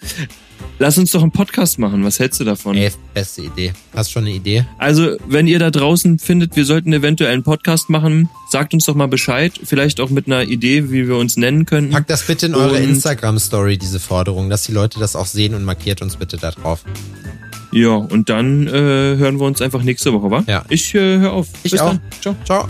Lass 0.79 0.97
uns 0.97 1.11
doch 1.11 1.21
einen 1.21 1.31
Podcast 1.31 1.79
machen. 1.79 2.03
Was 2.03 2.19
hältst 2.19 2.39
du 2.39 2.43
davon? 2.43 2.75
Ey, 2.75 2.91
beste 3.13 3.41
Idee. 3.41 3.73
Hast 3.95 4.11
schon 4.11 4.23
eine 4.23 4.33
Idee? 4.33 4.65
Also, 4.77 5.17
wenn 5.27 5.47
ihr 5.47 5.59
da 5.59 5.71
draußen 5.71 6.19
findet, 6.19 6.55
wir 6.55 6.65
sollten 6.65 6.93
eventuell 6.93 7.33
einen 7.33 7.43
Podcast 7.43 7.89
machen, 7.89 8.29
sagt 8.49 8.73
uns 8.73 8.85
doch 8.85 8.95
mal 8.95 9.07
Bescheid. 9.07 9.53
Vielleicht 9.63 9.99
auch 9.99 10.09
mit 10.09 10.27
einer 10.27 10.43
Idee, 10.43 10.91
wie 10.91 11.07
wir 11.07 11.17
uns 11.17 11.37
nennen 11.37 11.65
könnten. 11.65 11.91
Packt 11.91 12.09
das 12.09 12.23
bitte 12.27 12.47
in 12.47 12.55
eure 12.55 12.79
Instagram-Story, 12.79 13.77
diese 13.77 13.99
Forderung, 13.99 14.49
dass 14.49 14.63
die 14.63 14.71
Leute 14.71 14.99
das 14.99 15.15
auch 15.15 15.27
sehen 15.27 15.53
und 15.53 15.63
markiert 15.63 16.01
uns 16.01 16.15
bitte 16.17 16.37
da 16.37 16.51
drauf. 16.51 16.83
Ja, 17.71 17.95
und 17.95 18.29
dann 18.29 18.67
äh, 18.67 18.71
hören 18.71 19.39
wir 19.39 19.45
uns 19.45 19.61
einfach 19.61 19.81
nächste 19.81 20.13
Woche, 20.13 20.29
wa? 20.29 20.43
Ja. 20.47 20.63
Ich 20.69 20.93
äh, 20.93 21.17
höre 21.17 21.33
auf. 21.33 21.47
Ich 21.63 21.71
Bis 21.71 21.81
auch. 21.81 21.89
Dann. 21.89 22.01
Ciao. 22.21 22.35
Ciao. 22.45 22.67